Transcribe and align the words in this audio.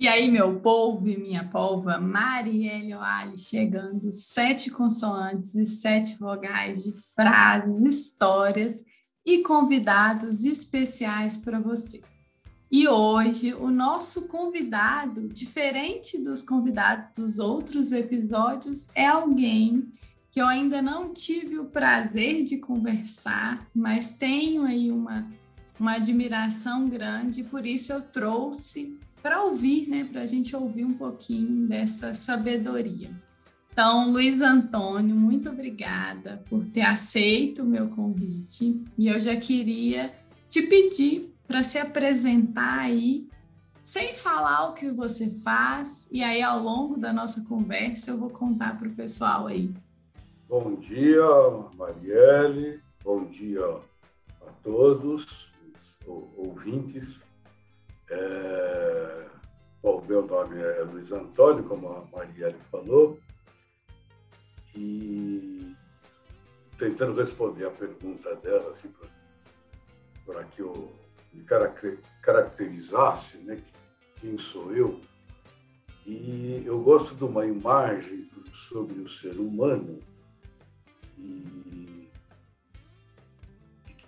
E 0.00 0.08
aí, 0.08 0.30
meu 0.30 0.58
povo 0.60 1.10
e 1.10 1.18
minha 1.18 1.44
polva, 1.44 1.98
Marielle 1.98 2.94
Oali 2.94 3.36
chegando, 3.36 4.10
sete 4.10 4.70
consoantes 4.70 5.54
e 5.54 5.66
sete 5.66 6.18
vogais 6.18 6.82
de 6.82 6.94
frases, 7.14 7.82
histórias 7.82 8.82
e 9.26 9.42
convidados 9.42 10.42
especiais 10.42 11.36
para 11.36 11.60
você. 11.60 12.00
E 12.72 12.88
hoje, 12.88 13.52
o 13.52 13.70
nosso 13.70 14.26
convidado, 14.26 15.28
diferente 15.28 16.16
dos 16.16 16.42
convidados 16.42 17.10
dos 17.14 17.38
outros 17.38 17.92
episódios, 17.92 18.88
é 18.94 19.06
alguém 19.06 19.86
que 20.30 20.40
eu 20.40 20.46
ainda 20.46 20.80
não 20.80 21.12
tive 21.12 21.58
o 21.58 21.66
prazer 21.66 22.42
de 22.42 22.56
conversar, 22.56 23.68
mas 23.74 24.08
tenho 24.08 24.64
aí 24.64 24.90
uma, 24.90 25.28
uma 25.78 25.96
admiração 25.96 26.88
grande, 26.88 27.44
por 27.44 27.66
isso 27.66 27.92
eu 27.92 28.00
trouxe 28.00 28.98
para 29.22 29.42
ouvir, 29.42 29.88
né, 29.88 30.08
para 30.10 30.22
a 30.22 30.26
gente 30.26 30.54
ouvir 30.56 30.84
um 30.84 30.94
pouquinho 30.94 31.66
dessa 31.66 32.14
sabedoria. 32.14 33.10
Então, 33.72 34.10
Luiz 34.10 34.40
Antônio, 34.40 35.14
muito 35.14 35.48
obrigada 35.48 36.42
por 36.48 36.64
ter 36.66 36.82
aceito 36.82 37.62
o 37.62 37.66
meu 37.66 37.88
convite. 37.88 38.82
E 38.98 39.08
eu 39.08 39.18
já 39.18 39.36
queria 39.36 40.12
te 40.48 40.62
pedir 40.62 41.32
para 41.46 41.62
se 41.62 41.78
apresentar 41.78 42.80
aí, 42.80 43.28
sem 43.82 44.14
falar 44.14 44.68
o 44.68 44.74
que 44.74 44.90
você 44.90 45.30
faz, 45.42 46.06
e 46.10 46.22
aí 46.22 46.42
ao 46.42 46.62
longo 46.62 46.98
da 46.98 47.12
nossa 47.12 47.44
conversa 47.44 48.10
eu 48.10 48.18
vou 48.18 48.30
contar 48.30 48.78
para 48.78 48.88
o 48.88 48.92
pessoal 48.92 49.46
aí. 49.46 49.70
Bom 50.48 50.74
dia, 50.76 51.24
Marielle, 51.76 52.80
bom 53.02 53.24
dia 53.24 53.64
a 54.42 54.50
todos 54.62 55.24
os 56.06 56.24
ouvintes 56.36 57.04
é, 58.10 59.26
bom, 59.82 60.04
meu 60.06 60.26
nome 60.26 60.60
é 60.60 60.82
Luiz 60.82 61.10
Antônio, 61.12 61.64
como 61.64 61.88
a 61.88 62.04
Marielle 62.16 62.58
falou, 62.70 63.18
e 64.74 65.74
tentando 66.78 67.20
responder 67.20 67.66
a 67.66 67.70
pergunta 67.70 68.34
dela, 68.36 68.72
assim, 68.72 68.92
para 70.26 70.44
que 70.44 70.60
eu 70.60 70.92
me 71.32 71.44
caracterizasse, 72.22 73.36
né, 73.38 73.62
quem 74.20 74.38
sou 74.38 74.74
eu. 74.74 75.00
E 76.06 76.62
eu 76.66 76.80
gosto 76.80 77.14
de 77.14 77.24
uma 77.24 77.46
imagem 77.46 78.28
sobre 78.68 79.00
o 79.00 79.08
ser 79.08 79.36
humano 79.36 80.00
e 81.18 82.08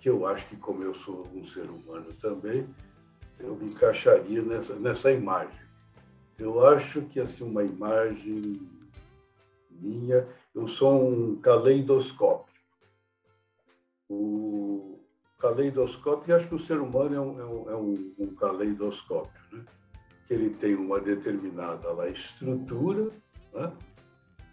que 0.03 0.09
eu 0.09 0.27
acho 0.27 0.45
que 0.47 0.57
como 0.57 0.83
eu 0.83 0.93
sou 0.95 1.25
um 1.33 1.47
ser 1.47 1.69
humano 1.69 2.11
também, 2.19 2.67
eu 3.43 3.55
me 3.55 3.65
encaixaria 3.65 4.41
nessa, 4.41 4.73
nessa 4.75 5.11
imagem. 5.11 5.61
Eu 6.39 6.65
acho 6.65 7.01
que 7.03 7.19
assim 7.19 7.43
uma 7.43 7.63
imagem 7.63 8.55
minha, 9.69 10.25
eu 10.55 10.67
sou 10.67 11.07
um 11.07 11.35
caleidoscópio. 11.35 12.53
O 14.09 14.99
caleidoscópio, 15.37 16.35
acho 16.35 16.47
que 16.47 16.55
o 16.55 16.59
ser 16.59 16.79
humano 16.79 17.15
é 17.15 17.19
um, 17.19 17.39
é 17.39 17.45
um, 17.45 17.69
é 17.71 17.75
um, 17.75 18.13
um 18.17 18.35
caleidoscópio, 18.35 19.41
né? 19.51 19.65
que 20.25 20.33
ele 20.33 20.51
tem 20.51 20.75
uma 20.75 21.01
determinada 21.01 21.91
lá, 21.91 22.07
estrutura, 22.07 23.09
né? 23.53 23.71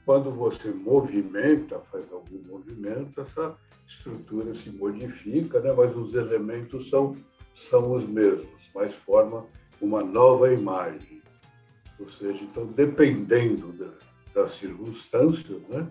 quando 0.05 0.31
você 0.31 0.71
movimenta, 0.71 1.79
faz 1.93 2.11
algum 2.13 2.43
movimento, 2.45 3.21
essa 3.21 3.57
estrutura 3.87 4.53
se 4.55 4.71
modifica, 4.71 5.61
né? 5.61 5.73
mas 5.73 5.97
os 5.97 6.15
elementos 6.15 6.91
são, 6.91 7.15
são 7.69 7.93
os 7.93 8.05
mesmos 8.09 8.60
mas 8.75 8.95
forma 8.95 9.47
uma 9.81 10.03
nova 10.03 10.53
imagem. 10.53 11.21
Ou 11.99 12.09
seja, 12.11 12.43
então, 12.43 12.67
dependendo 12.67 13.73
da, 13.73 13.91
das 14.35 14.57
circunstâncias, 14.57 15.63
né, 15.69 15.87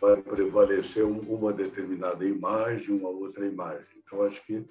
vai 0.00 0.16
prevalecer 0.20 1.04
uma 1.04 1.52
determinada 1.52 2.24
imagem, 2.24 2.94
uma 2.94 3.08
outra 3.08 3.46
imagem. 3.46 3.86
Então, 4.04 4.22
acho 4.22 4.44
que 4.46 4.64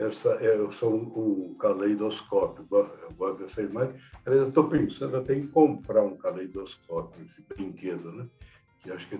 essa 0.00 0.30
é, 0.40 0.56
eu 0.56 0.72
sou 0.72 0.94
um, 0.94 1.50
um 1.50 1.54
caleidoscópio, 1.54 2.64
eu 2.70 3.14
gosto 3.14 3.42
dessa 3.42 3.60
imagem. 3.60 3.94
Eu 4.24 4.48
estou 4.48 4.64
pensando 4.64 5.16
até 5.16 5.34
em 5.34 5.46
comprar 5.46 6.02
um 6.02 6.16
caleidoscópio, 6.16 7.22
esse 7.26 7.42
brinquedo, 7.46 8.10
né? 8.12 8.26
Que 8.82 8.90
acho 8.90 9.06
que 9.06 9.16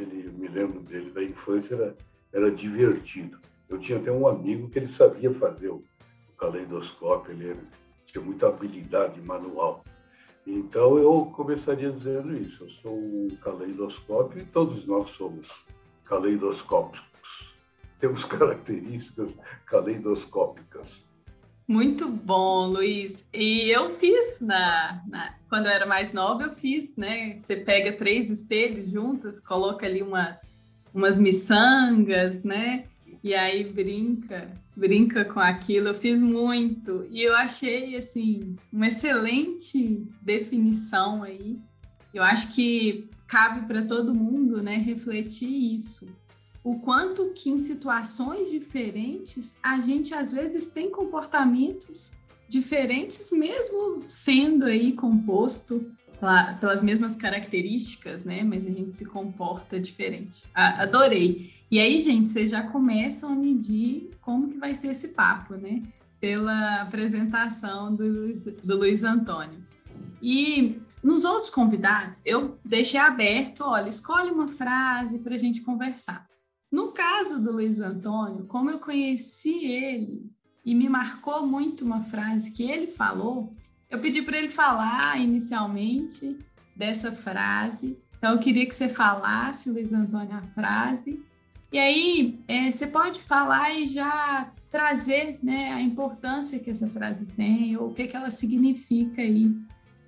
ele 0.00 0.30
me 0.34 0.46
lembro 0.46 0.80
dele 0.80 1.10
da 1.10 1.22
infância, 1.22 1.74
era, 1.74 1.96
era 2.32 2.50
divertido. 2.50 3.40
Eu 3.68 3.78
tinha 3.78 3.98
até 3.98 4.12
um 4.12 4.26
amigo 4.26 4.70
que 4.70 4.78
ele 4.78 4.94
sabia 4.94 5.34
fazer 5.34 5.68
o 5.68 5.82
caleidoscópio, 6.40 7.32
ele 7.32 7.60
tinha 8.06 8.24
muita 8.24 8.48
habilidade 8.48 9.20
manual. 9.20 9.84
Então 10.46 10.98
eu 10.98 11.26
começaria 11.36 11.92
dizendo 11.92 12.34
isso, 12.36 12.64
eu 12.64 12.70
sou 12.82 12.98
um 12.98 13.28
caleidoscópio 13.42 14.40
e 14.40 14.46
todos 14.46 14.86
nós 14.86 15.10
somos 15.10 15.46
caleidoscópicos. 16.04 17.08
Temos 17.98 18.24
características 18.26 19.32
caleidoscópicas. 19.66 20.88
Muito 21.68 22.08
bom, 22.08 22.66
Luiz. 22.66 23.24
E 23.32 23.70
eu 23.70 23.94
fiz 23.94 24.40
na, 24.40 25.02
na, 25.06 25.34
quando 25.48 25.66
eu 25.66 25.72
era 25.72 25.86
mais 25.86 26.12
nova, 26.12 26.42
eu 26.42 26.56
fiz, 26.56 26.96
né? 26.96 27.38
Você 27.40 27.54
pega 27.54 27.92
três 27.92 28.28
espelhos 28.28 28.90
juntas, 28.90 29.38
coloca 29.38 29.86
ali 29.86 30.02
umas 30.02 30.40
umas 30.92 31.18
miçangas, 31.18 32.42
né? 32.42 32.86
E 33.22 33.34
aí 33.34 33.64
brinca 33.64 34.50
brinca 34.80 35.24
com 35.26 35.38
aquilo, 35.38 35.88
eu 35.88 35.94
fiz 35.94 36.20
muito. 36.20 37.06
E 37.10 37.22
eu 37.22 37.36
achei, 37.36 37.96
assim, 37.96 38.56
uma 38.72 38.88
excelente 38.88 40.06
definição 40.22 41.22
aí. 41.22 41.58
Eu 42.14 42.22
acho 42.22 42.54
que 42.54 43.08
cabe 43.28 43.66
para 43.66 43.82
todo 43.82 44.14
mundo, 44.14 44.62
né, 44.62 44.76
refletir 44.76 45.74
isso. 45.74 46.08
O 46.64 46.78
quanto 46.80 47.30
que 47.34 47.50
em 47.50 47.58
situações 47.58 48.50
diferentes 48.50 49.56
a 49.62 49.80
gente 49.80 50.14
às 50.14 50.32
vezes 50.32 50.68
tem 50.68 50.90
comportamentos 50.90 52.12
diferentes, 52.48 53.30
mesmo 53.30 54.02
sendo 54.08 54.64
aí 54.64 54.92
composto 54.92 55.92
pelas 56.58 56.82
mesmas 56.82 57.16
características, 57.16 58.24
né? 58.24 58.42
Mas 58.42 58.66
a 58.66 58.70
gente 58.70 58.94
se 58.94 59.06
comporta 59.06 59.80
diferente. 59.80 60.44
Adorei. 60.52 61.59
E 61.70 61.78
aí, 61.78 61.98
gente, 61.98 62.28
vocês 62.28 62.50
já 62.50 62.64
começam 62.64 63.32
a 63.32 63.36
medir 63.36 64.10
como 64.20 64.48
que 64.48 64.58
vai 64.58 64.74
ser 64.74 64.88
esse 64.88 65.08
papo, 65.08 65.54
né? 65.54 65.84
Pela 66.18 66.82
apresentação 66.82 67.94
do 67.94 68.02
Luiz, 68.02 68.44
do 68.44 68.76
Luiz 68.76 69.04
Antônio. 69.04 69.62
E 70.20 70.82
nos 71.00 71.24
outros 71.24 71.48
convidados, 71.48 72.22
eu 72.26 72.58
deixei 72.64 72.98
aberto, 72.98 73.60
olha, 73.60 73.88
escolhe 73.88 74.32
uma 74.32 74.48
frase 74.48 75.20
para 75.20 75.36
a 75.36 75.38
gente 75.38 75.62
conversar. 75.62 76.26
No 76.72 76.90
caso 76.90 77.40
do 77.40 77.52
Luiz 77.52 77.78
Antônio, 77.78 78.46
como 78.46 78.68
eu 78.68 78.80
conheci 78.80 79.64
ele 79.66 80.28
e 80.64 80.74
me 80.74 80.88
marcou 80.88 81.46
muito 81.46 81.84
uma 81.84 82.02
frase 82.02 82.50
que 82.50 82.64
ele 82.64 82.88
falou, 82.88 83.54
eu 83.88 84.00
pedi 84.00 84.22
para 84.22 84.38
ele 84.38 84.50
falar 84.50 85.20
inicialmente 85.20 86.36
dessa 86.74 87.12
frase. 87.12 87.96
Então, 88.18 88.32
eu 88.32 88.38
queria 88.40 88.66
que 88.66 88.74
você 88.74 88.88
falasse, 88.88 89.70
Luiz 89.70 89.92
Antônio, 89.92 90.36
a 90.36 90.42
frase 90.42 91.29
e 91.72 91.78
aí, 91.78 92.38
é, 92.48 92.70
você 92.70 92.86
pode 92.86 93.20
falar 93.20 93.70
e 93.70 93.86
já 93.86 94.52
trazer 94.70 95.38
né, 95.42 95.72
a 95.72 95.80
importância 95.80 96.58
que 96.58 96.70
essa 96.70 96.86
frase 96.86 97.26
tem, 97.26 97.76
ou 97.76 97.88
o 97.88 97.94
que, 97.94 98.06
que 98.06 98.16
ela 98.16 98.30
significa 98.30 99.22
aí 99.22 99.54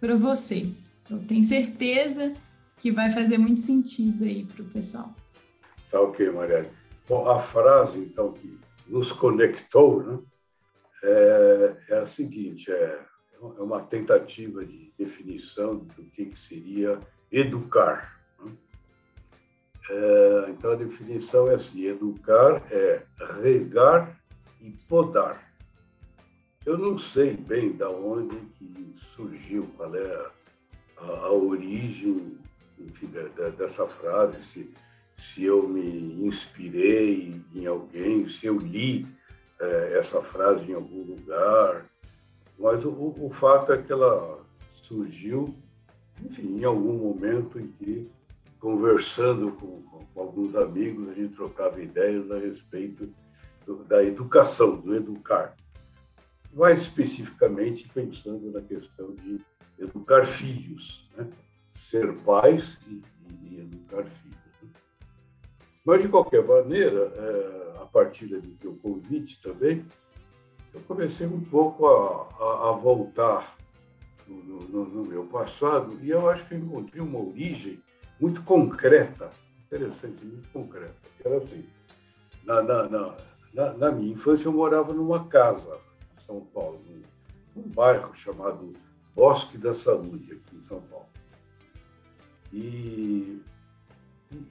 para 0.01 0.17
você. 0.17 0.69
Eu 1.11 1.19
tenho 1.21 1.45
certeza 1.45 2.33
que 2.79 2.91
vai 2.91 3.11
fazer 3.11 3.39
muito 3.39 3.61
sentido 3.61 4.25
aí 4.25 4.45
para 4.45 4.63
o 4.63 4.69
pessoal. 4.69 5.15
Tá 5.91 6.01
ok, 6.01 6.31
Marielle. 6.31 6.71
Bom, 7.09 7.29
a 7.29 7.41
frase, 7.41 7.99
então, 7.99 8.33
que 8.33 8.59
nos 8.89 9.13
conectou, 9.13 10.03
né, 10.03 10.19
é, 11.03 11.77
é 11.89 11.99
a 11.99 12.07
seguinte, 12.07 12.71
é, 12.71 13.01
é 13.41 13.63
uma 13.63 13.81
tentativa 13.81 14.65
de 14.65 14.93
definição 14.97 15.79
do 15.79 16.05
que, 16.05 16.27
que 16.27 16.41
seria 16.49 16.97
educar. 17.31 18.22
É, 19.91 20.47
então, 20.51 20.73
a 20.73 20.77
definição 20.77 21.51
é 21.51 21.55
assim: 21.55 21.85
educar 21.85 22.63
é 22.71 23.03
regar 23.43 24.17
e 24.61 24.71
podar. 24.89 25.53
Eu 26.65 26.79
não 26.79 26.99
sei 26.99 27.37
bem 27.37 27.73
da 27.73 27.89
onde 27.89 28.37
que 28.57 28.95
surgiu, 29.17 29.69
qual 29.77 29.95
é 29.97 30.31
a, 30.99 31.03
a 31.03 31.33
origem 31.33 32.39
enfim, 32.79 33.07
de, 33.07 33.29
de, 33.31 33.51
dessa 33.57 33.87
frase, 33.87 34.39
se, 34.53 34.71
se 35.17 35.45
eu 35.45 35.69
me 35.69 36.27
inspirei 36.27 37.41
em 37.55 37.67
alguém, 37.67 38.29
se 38.29 38.47
eu 38.47 38.59
li 38.59 39.07
é, 39.61 39.99
essa 39.99 40.23
frase 40.23 40.71
em 40.71 40.75
algum 40.75 41.03
lugar, 41.03 41.87
mas 42.59 42.85
o, 42.85 43.15
o 43.19 43.31
fato 43.31 43.73
é 43.73 43.83
que 43.83 43.93
ela 43.93 44.45
surgiu, 44.83 45.55
enfim, 46.25 46.59
em 46.61 46.65
algum 46.65 46.95
momento 46.95 47.59
em 47.59 47.69
que 47.69 48.11
conversando 48.63 49.51
com, 49.51 49.83
com, 49.83 50.23
alguns 50.23 50.55
amigos, 50.55 51.09
a 51.09 51.15
gente 51.15 51.35
trocava 51.35 51.83
ideias 51.83 52.31
a 52.31 52.39
respeito 52.39 53.13
do, 53.67 53.83
da 53.83 54.05
educação, 54.05 54.77
do 54.77 54.95
educar. 54.95 55.57
mais 56.53 56.83
especificamente 56.83 57.89
pensando 57.93 58.53
na 58.53 58.61
questão 58.61 59.17
de 59.17 59.41
educar 59.81 60.25
filhos, 60.25 61.11
né? 61.17 61.29
ser 61.75 62.17
pais 62.21 62.79
e, 62.87 63.03
e, 63.43 63.59
educar 63.59 64.05
filhos. 64.05 64.39
Né? 64.63 64.69
Mas, 65.85 66.03
de 66.03 66.09
qualquer 66.09 66.47
maneira, 66.47 67.13
é, 67.17 67.83
a 67.83 67.87
partir 67.87 68.27
do 68.27 68.51
teu 68.59 68.77
convite 68.77 69.43
também, 69.43 69.85
eu 70.73 70.81
comecei 70.83 71.27
um 71.27 71.41
pouco 71.41 71.85
a, 71.89 72.29
a, 72.39 72.69
a 72.69 72.73
voltar 72.73 73.57
no, 74.29 74.37
no, 74.37 74.85
no, 74.85 75.05
meu 75.05 75.25
passado 75.25 75.99
e 76.01 76.11
eu 76.11 76.31
acho 76.31 76.47
que 76.47 76.55
encontrei 76.55 77.03
uma 77.03 77.19
origem 77.19 77.83
muito 78.23 78.41
concreta, 78.45 79.31
interessante, 79.67 80.25
muito 80.25 80.49
concreta. 80.53 80.95
Era 81.25 81.39
assim, 81.39 81.65
na, 82.45 82.63
na, 82.63 82.89
na, 83.53 83.73
na 83.73 83.91
minha 83.91 84.13
infância 84.13 84.45
eu 84.45 84.53
morava 84.53 84.93
numa 84.93 85.27
casa 85.27 85.81
em 86.17 86.25
São 86.25 86.41
Paulo, 86.55 86.81
num, 86.87 87.01
num 87.57 87.69
bairro 87.71 88.15
chamado 88.15 88.73
Bosque 89.13 89.59
da 89.59 89.75
Saúde, 89.75 90.35
aqui 90.35 90.57
em 90.57 90.63
São 90.69 90.81
Paulo. 90.83 91.09
E, 92.53 93.43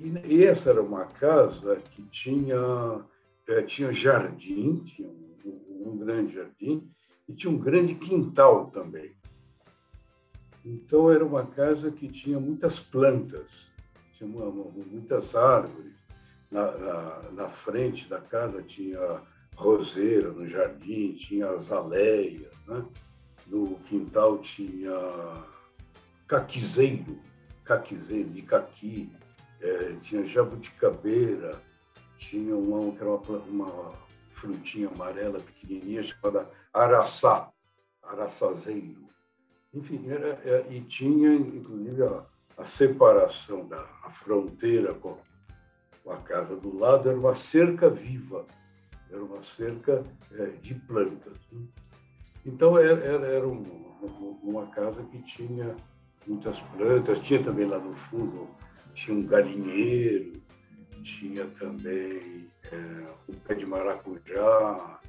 e, 0.01 0.13
e 0.25 0.43
essa 0.43 0.71
era 0.71 0.83
uma 0.83 1.05
casa 1.05 1.77
que 1.77 2.01
tinha, 2.09 3.05
é, 3.47 3.61
tinha 3.61 3.93
jardim, 3.93 4.83
tinha 4.83 5.07
um, 5.07 5.91
um 5.93 5.97
grande 5.97 6.35
jardim, 6.35 6.91
e 7.25 7.33
tinha 7.33 7.49
um 7.49 7.57
grande 7.57 7.95
quintal 7.95 8.69
também. 8.71 9.15
Então, 10.63 11.11
era 11.11 11.25
uma 11.25 11.45
casa 11.45 11.89
que 11.91 12.07
tinha 12.07 12.39
muitas 12.39 12.79
plantas, 12.79 13.47
tinha 14.13 14.29
muitas 14.29 15.35
árvores. 15.35 15.91
Na, 16.51 16.69
na, 16.71 17.31
na 17.31 17.49
frente 17.49 18.09
da 18.09 18.19
casa 18.19 18.61
tinha 18.61 19.21
roseira, 19.55 20.31
no 20.31 20.47
jardim 20.47 21.13
tinha 21.13 21.47
azaleias, 21.47 22.51
né? 22.67 22.85
no 23.47 23.75
quintal 23.87 24.39
tinha 24.39 24.91
caquizeiro, 26.27 27.19
caquizeiro 27.63 28.29
de 28.29 28.41
caqui, 28.41 29.11
é, 29.61 29.95
tinha 30.01 30.23
jabuticabeira, 30.25 31.57
tinha 32.17 32.55
uma, 32.55 32.79
uma, 32.79 33.17
uma 33.47 33.89
frutinha 34.33 34.89
amarela 34.89 35.39
pequenininha 35.39 36.03
chamada 36.03 36.49
araçá, 36.73 37.49
araçazeiro. 38.01 39.00
Enfim, 39.73 40.09
era, 40.09 40.39
era, 40.43 40.67
e 40.69 40.81
tinha, 40.81 41.33
inclusive, 41.33 42.03
a, 42.03 42.25
a 42.57 42.65
separação 42.65 43.65
da 43.67 43.83
fronteira 44.11 44.93
com, 44.93 45.17
com, 46.03 46.11
a 46.11 46.17
casa 46.17 46.55
do 46.55 46.77
lado 46.77 47.09
era 47.09 47.17
uma 47.17 47.33
cerca 47.33 47.89
viva, 47.89 48.45
era 49.09 49.23
uma 49.23 49.41
cerca 49.55 50.03
é, 50.33 50.45
de 50.61 50.75
plantas. 50.75 51.37
Né? 51.51 51.65
Então, 52.45 52.77
era, 52.77 52.99
era, 52.99 53.27
era 53.27 53.47
um, 53.47 53.61
uma 54.43 54.67
casa 54.67 55.01
que 55.03 55.21
tinha 55.23 55.75
muitas 56.27 56.59
plantas, 56.75 57.19
tinha 57.19 57.41
também 57.41 57.65
lá 57.65 57.79
no 57.79 57.93
fundo, 57.93 58.49
tinha 58.93 59.17
um 59.17 59.25
galinheiro, 59.25 60.41
tinha 61.01 61.45
também 61.45 62.49
é, 62.71 63.05
um 63.29 63.33
pé 63.47 63.55
de 63.55 63.65
maracujá, 63.65 64.99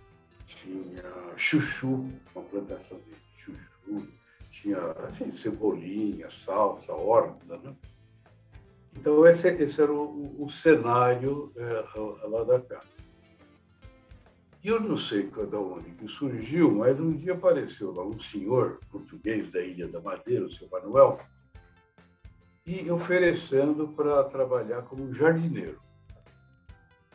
tinha 0.47 1.03
chuchu, 1.37 2.09
uma 2.35 2.45
plantação 2.45 2.99
de 3.01 3.17
chuchu, 3.37 4.09
tinha 4.53 4.79
assim, 5.09 5.37
cebolinha, 5.37 6.29
salsa, 6.45 6.93
horta, 6.93 7.59
né? 7.59 7.75
Então, 8.95 9.27
esse, 9.27 9.49
esse 9.49 9.81
era 9.81 9.93
o, 9.93 10.45
o 10.45 10.51
cenário 10.51 11.51
é, 11.57 12.27
lá 12.29 12.45
da 12.45 12.61
casa. 12.61 12.87
E 14.63 14.69
eu 14.69 14.79
não 14.79 14.97
sei 14.97 15.29
cada 15.29 15.59
onde 15.59 15.91
que 15.91 16.07
surgiu, 16.07 16.71
mas 16.71 17.01
um 17.01 17.11
dia 17.17 17.33
apareceu 17.33 17.93
lá 17.93 18.05
um 18.05 18.21
senhor 18.21 18.79
português 18.91 19.51
da 19.51 19.61
Ilha 19.61 19.89
da 19.89 20.01
Madeira, 20.01 20.45
o 20.45 20.53
seu 20.53 20.69
Manuel, 20.69 21.19
e 22.65 22.89
oferecendo 22.89 23.89
para 23.89 24.23
trabalhar 24.25 24.83
como 24.83 25.13
jardineiro. 25.13 25.81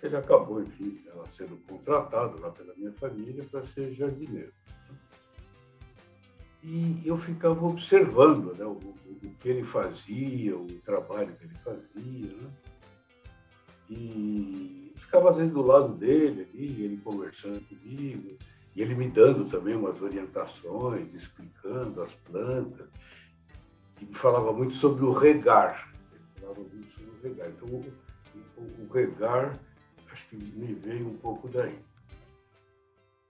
Ele 0.04 0.18
acabou, 0.18 0.62
enfim, 0.62 1.02
sendo 1.38 1.56
contratado 1.68 2.40
lá 2.40 2.50
pela 2.52 2.76
minha 2.76 2.92
família 2.94 3.44
para 3.50 3.66
ser 3.68 3.94
jardineiro. 3.94 4.52
E 6.70 7.02
eu 7.06 7.18
ficava 7.18 7.66
observando 7.66 8.54
né, 8.58 8.66
o, 8.66 8.72
o, 8.74 9.34
que 9.40 9.48
ele 9.48 9.64
fazia, 9.64 10.58
o 10.58 10.68
trabalho 10.84 11.34
que 11.38 11.46
ele 11.46 11.56
fazia. 11.56 12.36
Né? 12.36 12.50
E 13.90 14.92
ficava 14.98 15.32
vezes 15.32 15.54
do 15.54 15.62
lado 15.62 15.94
dele 15.94 16.46
ali, 16.52 16.84
ele 16.84 16.98
conversando 16.98 17.62
comigo, 17.62 18.38
e 18.76 18.82
ele 18.82 18.96
me 18.96 19.08
dando 19.08 19.46
também 19.46 19.78
umas 19.78 20.02
orientações, 20.02 21.14
explicando 21.14 22.04
as 22.04 22.14
plantas. 22.30 22.90
E 24.02 24.06
me 24.06 24.14
falava 24.14 24.52
muito 24.52 24.76
sobre 24.76 25.06
o 25.06 25.14
regar. 25.14 25.90
Ele 26.12 26.22
falava 26.36 26.60
muito 26.60 26.92
sobre 26.92 27.12
o 27.12 27.22
regar. 27.24 27.50
Então, 27.50 27.70
o, 27.70 28.62
o, 28.62 28.84
o 28.84 28.92
regar, 28.92 29.58
acho 30.12 30.28
que 30.28 30.36
me 30.36 30.74
veio 30.74 31.08
um 31.08 31.16
pouco 31.16 31.48
daí. 31.48 31.80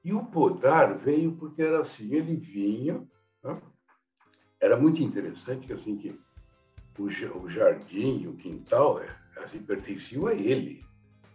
E 0.03 0.11
o 0.11 0.25
podar 0.25 0.97
veio 0.97 1.33
porque 1.33 1.61
era 1.61 1.81
assim, 1.81 2.15
ele 2.15 2.35
vinha, 2.35 3.05
né? 3.43 3.61
era 4.59 4.77
muito 4.77 5.01
interessante 5.01 5.71
assim 5.71 5.97
que 5.97 6.19
o, 6.97 7.47
jardim, 7.47 8.25
o 8.27 8.33
quintal, 8.35 9.01
assim, 9.37 9.59
pertenciam 9.59 10.27
a 10.27 10.33
ele, 10.33 10.83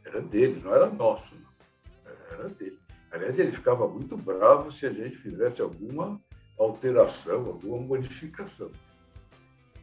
era 0.04 0.20
dele, 0.20 0.60
não 0.62 0.74
era 0.74 0.90
nosso, 0.90 1.34
não. 1.36 2.12
era 2.32 2.48
dele. 2.48 2.78
Aliás, 3.12 3.38
ele 3.38 3.52
ficava 3.52 3.86
muito 3.86 4.16
bravo 4.16 4.72
se 4.72 4.86
a 4.86 4.92
gente 4.92 5.16
fizesse 5.18 5.60
alguma 5.60 6.20
alteração, 6.58 7.46
alguma 7.46 7.78
modificação. 7.78 8.70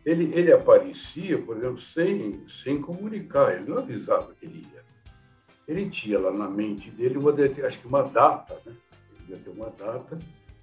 Ele, 0.05 0.33
ele 0.33 0.51
aparecia, 0.51 1.41
por 1.41 1.57
exemplo, 1.57 1.79
sem, 1.79 2.47
sem 2.47 2.81
comunicar, 2.81 3.53
ele 3.53 3.69
não 3.69 3.77
avisava 3.77 4.33
que 4.33 4.45
ele 4.45 4.67
ia. 4.73 4.83
Ele 5.67 5.89
tinha 5.89 6.19
lá 6.19 6.31
na 6.31 6.49
mente 6.49 6.89
dele 6.89 7.17
uma, 7.17 7.31
acho 7.31 7.79
que 7.79 7.87
uma 7.87 8.01
data, 8.01 8.59
né? 8.65 8.75
Ele 9.13 9.33
ia 9.33 9.37
ter 9.37 9.49
uma 9.51 9.69
data 9.69 10.17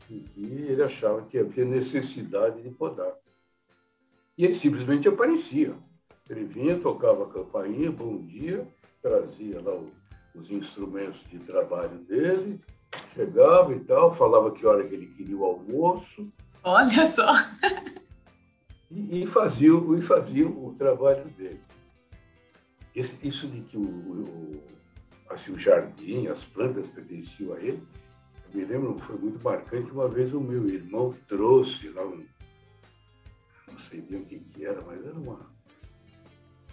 que 0.07 0.25
ele 0.37 0.83
achava 0.83 1.23
que 1.23 1.39
havia 1.39 1.65
necessidade 1.65 2.63
de 2.63 2.71
podar. 2.71 3.13
E 4.37 4.45
ele 4.45 4.59
simplesmente 4.59 5.09
aparecia. 5.09 5.75
Ele 6.29 6.45
vinha, 6.45 6.79
tocava 6.79 7.25
a 7.25 7.29
campainha, 7.29 7.91
bom 7.91 8.19
dia, 8.19 8.67
trazia 9.03 9.61
lá 9.61 9.79
os 10.35 10.51
instrumentos 10.51 11.21
de 11.31 11.39
trabalho 11.39 11.99
dele, 11.99 12.61
chegava 13.15 13.73
e 13.73 13.81
tal, 13.81 14.15
falava 14.15 14.51
que 14.51 14.67
hora 14.67 14.87
que 14.87 14.95
ele 14.95 15.07
queria 15.07 15.37
o 15.37 15.45
almoço. 15.45 16.31
Olha 16.63 17.07
só! 17.07 17.33
E, 18.89 19.25
e 19.25 19.27
fazia, 19.27 19.69
e 19.69 20.01
fazia 20.03 20.47
o 20.47 20.73
trabalho 20.79 21.25
dele. 21.31 21.61
Esse, 22.95 23.17
isso 23.21 23.49
de 23.49 23.61
que 23.63 23.77
o, 23.77 23.83
o, 23.83 24.63
assim, 25.29 25.51
o 25.51 25.59
jardim, 25.59 26.29
as 26.29 26.43
plantas 26.45 26.87
pertenciam 26.87 27.53
a 27.55 27.61
ele, 27.61 27.83
me 28.55 28.65
lembro, 28.65 28.99
foi 29.01 29.17
muito 29.17 29.43
marcante, 29.45 29.91
uma 29.91 30.09
vez 30.09 30.33
o 30.33 30.41
meu 30.41 30.69
irmão 30.69 31.15
trouxe 31.29 31.89
lá 31.91 32.05
um, 32.05 32.25
não 33.71 33.81
sei 33.89 34.01
bem 34.01 34.21
o 34.21 34.25
que, 34.25 34.39
que 34.39 34.65
era, 34.65 34.81
mas 34.83 35.05
era 35.05 35.15
uma 35.15 35.57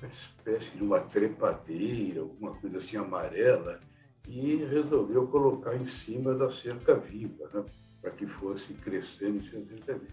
uma 0.04 0.12
espécie 0.12 0.70
de 0.78 0.84
uma 0.84 1.00
trepadeira, 1.00 2.22
alguma 2.22 2.54
coisa 2.56 2.78
assim 2.78 2.98
amarela, 2.98 3.80
e 4.28 4.58
resolveu 4.66 5.28
colocar 5.28 5.76
em 5.76 5.88
cima 5.90 6.34
da 6.34 6.52
cerca 6.52 6.96
viva, 6.96 7.50
né, 7.54 7.64
para 8.02 8.12
que 8.12 8.26
fosse 8.26 8.74
crescendo 8.76 9.38
e 9.38 9.50
se 9.50 9.58
entretendo. 9.58 10.08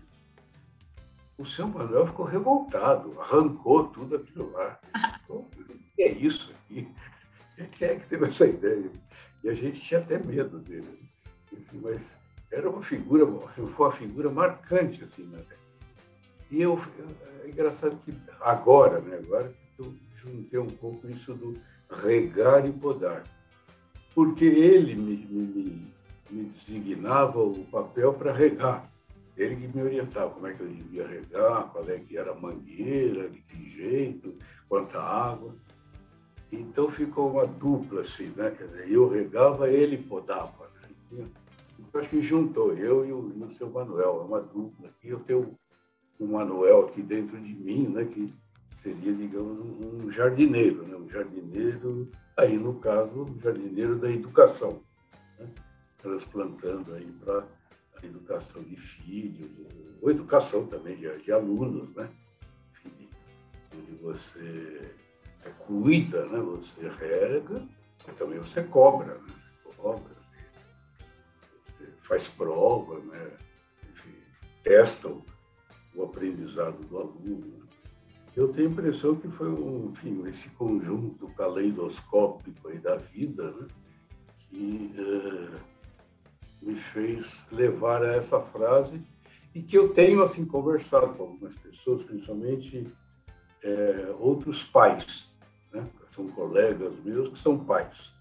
O 1.38 1.46
seu 1.46 1.66
Manuel 1.66 2.06
ficou 2.06 2.26
revoltado, 2.26 3.18
arrancou 3.20 3.88
tudo 3.88 4.16
aquilo 4.16 4.52
lá. 4.52 4.78
O 5.28 5.44
que 5.96 6.02
é 6.02 6.12
isso 6.12 6.52
aqui? 6.52 6.86
Quem 7.78 7.88
é 7.88 7.96
que 7.96 8.08
teve 8.08 8.26
essa 8.26 8.46
ideia? 8.46 8.90
E 9.42 9.48
a 9.48 9.54
gente 9.54 9.80
tinha 9.80 10.00
até 10.00 10.18
medo 10.18 10.58
dele. 10.58 11.09
Mas 11.76 12.00
era 12.50 12.68
uma 12.68 12.82
figura, 12.82 13.26
foi 13.26 13.64
uma 13.64 13.92
figura 13.92 14.30
marcante 14.30 15.04
assim, 15.04 15.24
né? 15.24 15.42
E 16.50 16.62
eu, 16.62 16.80
é 17.44 17.48
engraçado 17.48 17.96
que 18.04 18.12
agora, 18.40 19.00
né? 19.00 19.18
Agora 19.18 19.52
eu 19.78 19.94
juntei 20.16 20.58
um 20.58 20.66
pouco 20.66 21.08
isso 21.08 21.32
do 21.34 21.56
regar 22.02 22.66
e 22.66 22.72
podar. 22.72 23.22
Porque 24.14 24.44
ele 24.44 24.96
me, 24.96 25.16
me, 25.16 25.92
me 26.30 26.44
designava 26.66 27.40
o 27.40 27.64
papel 27.66 28.12
para 28.14 28.32
regar. 28.32 28.84
Ele 29.36 29.56
que 29.56 29.76
me 29.76 29.82
orientava 29.82 30.30
como 30.30 30.46
é 30.48 30.52
que 30.52 30.60
eu 30.60 30.68
devia 30.68 31.06
regar, 31.06 31.68
qual 31.70 31.88
é 31.88 31.98
que 31.98 32.18
era 32.18 32.32
a 32.32 32.34
mangueira, 32.34 33.28
de 33.28 33.40
que 33.40 33.70
jeito, 33.70 34.34
quanta 34.68 35.00
água. 35.00 35.54
Então 36.52 36.90
ficou 36.90 37.30
uma 37.30 37.46
dupla 37.46 38.02
assim, 38.02 38.26
né? 38.36 38.50
Quer 38.50 38.66
dizer, 38.66 38.90
eu 38.90 39.08
regava, 39.08 39.70
ele 39.70 39.96
podava. 39.96 40.68
Né? 41.12 41.24
Acho 41.92 42.08
que 42.08 42.22
juntou 42.22 42.72
eu 42.74 43.04
e 43.04 43.12
o, 43.12 43.32
e 43.36 43.42
o 43.42 43.54
seu 43.56 43.68
Manuel, 43.68 44.20
é 44.20 44.24
uma 44.24 44.40
dupla. 44.40 44.90
E 45.02 45.08
eu 45.08 45.20
tenho 45.20 45.58
um 46.20 46.26
Manuel 46.26 46.86
aqui 46.86 47.02
dentro 47.02 47.40
de 47.40 47.54
mim, 47.54 47.88
né? 47.88 48.04
Que 48.04 48.32
seria, 48.82 49.12
digamos, 49.12 49.58
um 50.04 50.10
jardineiro, 50.10 50.86
né? 50.88 50.96
um 50.96 51.08
jardineiro, 51.08 52.10
aí 52.36 52.56
no 52.56 52.74
caso, 52.74 53.24
um 53.24 53.40
jardineiro 53.40 53.98
da 53.98 54.10
educação, 54.10 54.80
né? 55.38 55.46
transplantando 55.98 56.94
aí 56.94 57.10
para 57.24 57.44
filhos, 58.76 59.50
ou 60.00 60.10
educação 60.10 60.66
também 60.66 60.96
de, 60.96 61.10
de 61.18 61.32
alunos, 61.32 61.94
né? 61.94 62.08
Onde 63.76 63.92
você 64.00 64.94
cuida, 65.66 66.24
né? 66.26 66.38
Você 66.40 66.88
rega, 66.88 67.62
mas 68.06 68.16
também 68.16 68.38
você 68.38 68.62
cobra, 68.62 69.14
né? 69.14 69.34
Cobra, 69.76 70.19
faz 72.10 72.26
prova, 72.26 72.98
né? 72.98 73.30
Enfim, 73.92 74.16
testa 74.64 75.08
o, 75.08 76.02
aprendizado 76.02 76.84
do 76.88 76.98
aluno. 76.98 77.60
Eu 78.36 78.48
tenho 78.48 78.68
a 78.68 78.72
impressão 78.72 79.14
que 79.14 79.28
foi 79.28 79.48
um, 79.48 79.92
enfim, 79.92 80.26
esse 80.26 80.48
conjunto 80.50 81.28
caleidoscópico 81.28 82.68
aí 82.68 82.78
da 82.78 82.96
vida, 82.96 83.52
né? 83.52 83.68
Que 84.48 84.92
uh, 84.98 85.60
me 86.60 86.74
fez 86.74 87.24
levar 87.52 88.02
a 88.02 88.16
essa 88.16 88.40
frase 88.40 89.00
e 89.54 89.62
que 89.62 89.78
eu 89.78 89.94
tenho 89.94 90.24
assim 90.24 90.44
conversado 90.44 91.14
com 91.14 91.22
algumas 91.22 91.54
pessoas, 91.58 92.02
principalmente 92.04 92.86
é, 93.62 94.14
outros 94.18 94.62
pais, 94.64 95.28
né? 95.72 95.88
são 96.14 96.26
colegas 96.28 96.92
meus 97.04 97.30
que 97.30 97.38
são 97.38 97.58
pais, 97.58 98.12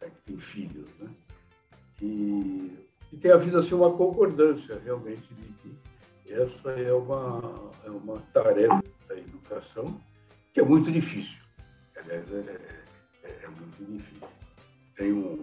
né? 0.00 0.10
que 0.10 0.22
têm 0.22 0.38
filhos, 0.38 0.88
né? 0.98 1.08
E 2.00 2.35
tem 3.26 3.32
havido 3.32 3.58
assim 3.58 3.74
uma 3.74 3.90
concordância 3.90 4.80
realmente 4.84 5.26
de 5.34 5.52
que 5.54 6.32
essa 6.32 6.70
é 6.70 6.92
uma 6.92 7.72
é 7.84 7.90
uma 7.90 8.18
tarefa 8.32 8.84
da 9.08 9.16
educação 9.16 10.00
que 10.54 10.60
é 10.60 10.64
muito 10.64 10.92
difícil. 10.92 11.36
Aliás, 11.96 12.32
é, 12.32 12.84
é, 13.24 13.28
é 13.42 13.48
muito 13.48 13.84
difícil. 13.84 14.28
Tem 14.96 15.12
um, 15.12 15.42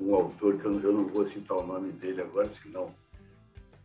um 0.00 0.14
autor 0.14 0.56
que 0.56 0.66
eu, 0.66 0.80
eu 0.80 0.92
não 0.92 1.08
vou 1.08 1.28
citar 1.28 1.56
o 1.56 1.66
nome 1.66 1.90
dele 1.92 2.22
agora, 2.22 2.48
senão 2.62 2.94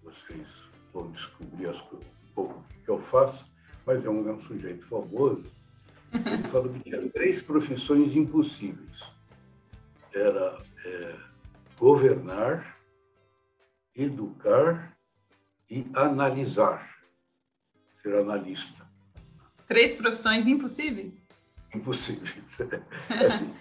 vocês 0.04 0.48
vão 0.94 1.10
descobrir 1.10 1.68
as, 1.68 1.78
um 1.78 2.00
pouco 2.36 2.60
o 2.60 2.84
que 2.84 2.90
eu 2.90 3.00
faço, 3.00 3.44
mas 3.88 4.06
é 4.06 4.10
um, 4.10 4.30
é 4.30 4.34
um 4.34 4.42
sujeito 4.44 4.86
famoso. 4.86 5.44
Ele 6.14 6.48
falou 6.50 6.70
que 6.70 6.80
tinha 6.82 7.10
três 7.10 7.42
profissões 7.42 8.16
impossíveis. 8.16 9.02
Era 10.14 10.62
é, 10.86 11.16
governar, 11.80 12.81
educar 13.96 14.98
e 15.70 15.86
analisar. 15.94 16.90
Ser 18.02 18.16
analista. 18.16 18.86
Três 19.68 19.94
profissões 19.94 20.48
impossíveis? 20.48 21.22
Impossíveis. 21.74 22.58
É 23.10 23.28
assim, 23.28 23.54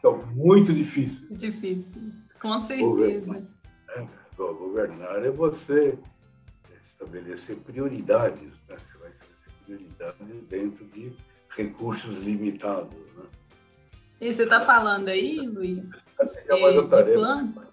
são 0.00 0.24
muito 0.26 0.72
difíceis. 0.72 1.28
Difícil, 1.30 2.12
com 2.40 2.58
certeza. 2.60 2.86
Governar, 2.86 3.42
é, 3.96 4.08
governar 4.36 5.24
é 5.24 5.30
você 5.30 5.98
estabelecer 6.84 7.56
prioridades, 7.56 8.50
né? 8.68 8.76
Você 8.76 8.98
vai 8.98 9.10
estabelecer 9.10 9.52
prioridades 9.64 10.48
dentro 10.48 10.84
de 10.86 11.12
recursos 11.50 12.18
limitados, 12.18 12.98
né? 13.16 13.24
E 14.20 14.32
você 14.32 14.44
está 14.44 14.60
falando 14.60 15.08
aí, 15.08 15.38
Luiz, 15.40 15.90
é, 16.20 16.24
de 16.24 17.12
planta? 17.12 17.68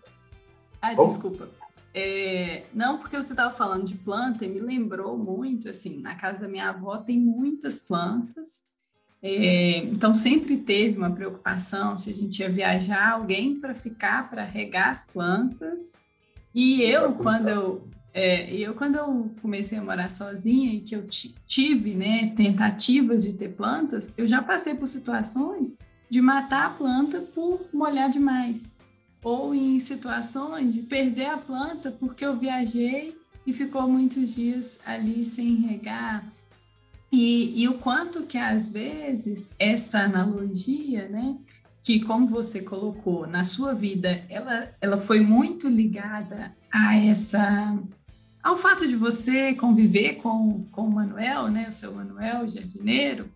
Ah, 0.81 0.95
Bom? 0.95 1.07
desculpa. 1.07 1.47
É, 1.93 2.63
não, 2.73 2.97
porque 2.97 3.15
você 3.15 3.33
estava 3.33 3.53
falando 3.53 3.85
de 3.85 3.95
planta 3.95 4.45
e 4.45 4.47
me 4.47 4.59
lembrou 4.59 5.17
muito, 5.17 5.69
assim, 5.69 5.99
na 5.99 6.15
casa 6.15 6.39
da 6.39 6.47
minha 6.47 6.69
avó 6.69 6.97
tem 6.97 7.19
muitas 7.19 7.79
plantas, 7.79 8.61
é, 9.21 9.79
então 9.79 10.13
sempre 10.13 10.55
teve 10.57 10.97
uma 10.97 11.11
preocupação 11.11 11.97
se 11.97 12.09
a 12.09 12.13
gente 12.13 12.39
ia 12.39 12.49
viajar, 12.49 13.11
alguém 13.11 13.59
para 13.59 13.75
ficar, 13.75 14.29
para 14.29 14.43
regar 14.43 14.91
as 14.91 15.03
plantas. 15.03 15.93
E 16.55 16.81
eu, 16.83 17.13
quando 17.13 17.49
eu, 17.49 17.87
é, 18.13 18.53
eu, 18.53 18.73
quando 18.73 18.95
eu 18.95 19.29
comecei 19.41 19.77
a 19.77 19.83
morar 19.83 20.09
sozinha 20.09 20.73
e 20.73 20.79
que 20.79 20.95
eu 20.95 21.05
tive 21.45 21.95
né, 21.95 22.33
tentativas 22.35 23.23
de 23.23 23.33
ter 23.33 23.49
plantas, 23.49 24.13
eu 24.17 24.25
já 24.25 24.41
passei 24.41 24.73
por 24.73 24.87
situações 24.87 25.77
de 26.09 26.21
matar 26.21 26.65
a 26.67 26.69
planta 26.69 27.19
por 27.21 27.67
molhar 27.73 28.09
demais. 28.09 28.75
Ou 29.23 29.53
em 29.53 29.79
situações 29.79 30.73
de 30.73 30.81
perder 30.81 31.27
a 31.27 31.37
planta 31.37 31.91
porque 31.91 32.25
eu 32.25 32.37
viajei 32.37 33.17
e 33.45 33.53
ficou 33.53 33.87
muitos 33.87 34.35
dias 34.35 34.79
ali 34.85 35.25
sem 35.25 35.55
regar. 35.55 36.31
E, 37.11 37.61
e 37.61 37.67
o 37.67 37.73
quanto 37.75 38.27
que 38.27 38.37
às 38.37 38.69
vezes 38.69 39.49
essa 39.57 39.99
analogia, 40.01 41.07
né, 41.09 41.37
que 41.81 41.99
como 41.99 42.27
você 42.27 42.61
colocou 42.61 43.25
na 43.25 43.43
sua 43.43 43.73
vida, 43.73 44.21
ela, 44.29 44.69
ela 44.79 44.97
foi 44.97 45.19
muito 45.19 45.67
ligada 45.67 46.55
a 46.71 46.95
essa 46.95 47.77
ao 48.41 48.57
fato 48.57 48.87
de 48.87 48.95
você 48.95 49.53
conviver 49.53 50.15
com, 50.15 50.63
com 50.71 50.83
o 50.83 50.91
Manuel, 50.91 51.49
né, 51.49 51.67
o 51.69 51.73
seu 51.73 51.93
Manuel 51.93 52.47
jardineiro, 52.47 53.29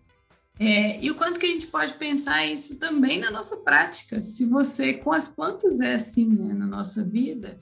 é, 0.58 1.04
e 1.04 1.10
o 1.10 1.16
quanto 1.16 1.40
que 1.40 1.46
a 1.46 1.48
gente 1.48 1.66
pode 1.66 1.94
pensar 1.94 2.46
isso 2.46 2.78
também 2.78 3.18
na 3.18 3.30
nossa 3.30 3.56
prática, 3.56 4.22
se 4.22 4.46
você 4.46 4.94
com 4.94 5.12
as 5.12 5.26
plantas 5.26 5.80
é 5.80 5.94
assim, 5.94 6.28
né, 6.28 6.54
na 6.54 6.66
nossa 6.66 7.02
vida, 7.02 7.58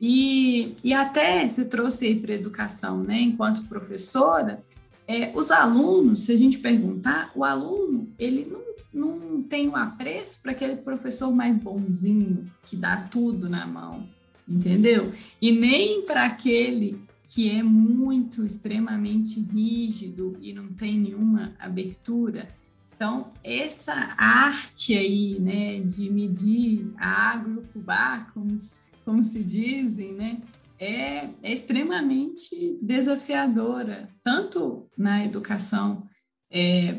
e, 0.00 0.76
e 0.82 0.94
até 0.94 1.48
você 1.48 1.64
trouxe 1.64 2.06
aí 2.06 2.18
para 2.18 2.32
a 2.32 2.36
educação, 2.36 3.02
né, 3.02 3.20
enquanto 3.20 3.64
professora, 3.64 4.62
é, 5.08 5.32
os 5.34 5.50
alunos, 5.50 6.22
se 6.22 6.32
a 6.32 6.38
gente 6.38 6.58
perguntar, 6.58 7.32
o 7.34 7.44
aluno, 7.44 8.08
ele 8.16 8.46
não, 8.92 9.18
não 9.20 9.42
tem 9.42 9.68
um 9.68 9.74
apreço 9.74 10.40
para 10.40 10.52
aquele 10.52 10.76
professor 10.76 11.32
mais 11.34 11.56
bonzinho, 11.56 12.48
que 12.64 12.76
dá 12.76 12.96
tudo 12.96 13.48
na 13.48 13.66
mão, 13.66 14.06
entendeu? 14.48 15.12
E 15.42 15.50
nem 15.50 16.02
para 16.02 16.26
aquele 16.26 16.96
que 17.32 17.48
é 17.48 17.62
muito 17.62 18.44
extremamente 18.44 19.40
rígido 19.40 20.36
e 20.40 20.52
não 20.52 20.72
tem 20.72 20.98
nenhuma 20.98 21.54
abertura. 21.60 22.48
Então, 22.92 23.32
essa 23.44 23.94
arte 24.18 24.96
aí, 24.96 25.38
né, 25.38 25.80
de 25.80 26.10
medir 26.10 26.92
a 26.98 27.06
água 27.30 27.52
e 27.52 27.56
o 27.58 27.62
fubá, 27.62 28.26
como, 28.34 28.56
como 29.04 29.22
se 29.22 29.44
dizem, 29.44 30.12
né, 30.12 30.40
é, 30.76 31.28
é 31.40 31.52
extremamente 31.52 32.76
desafiadora, 32.82 34.08
tanto 34.24 34.88
na 34.98 35.24
educação 35.24 36.08
é, 36.50 36.98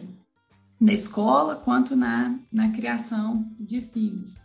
na 0.80 0.94
escola 0.94 1.58
quanto 1.58 1.94
na, 1.94 2.40
na 2.50 2.72
criação 2.72 3.46
de 3.60 3.82
filhos. 3.82 4.40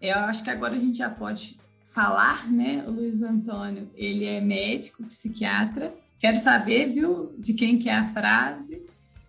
Eu 0.00 0.18
acho 0.18 0.44
que 0.44 0.50
agora 0.50 0.74
a 0.74 0.78
gente 0.78 0.98
já 0.98 1.08
pode 1.08 1.59
falar, 1.90 2.50
né? 2.50 2.84
O 2.86 2.92
Luiz 2.92 3.22
Antônio, 3.22 3.90
ele 3.94 4.24
é 4.24 4.40
médico, 4.40 5.04
psiquiatra. 5.04 5.92
Quero 6.18 6.38
saber, 6.38 6.92
viu, 6.92 7.34
de 7.38 7.52
quem 7.52 7.78
que 7.78 7.88
é 7.88 7.94
a 7.94 8.08
frase. 8.08 8.82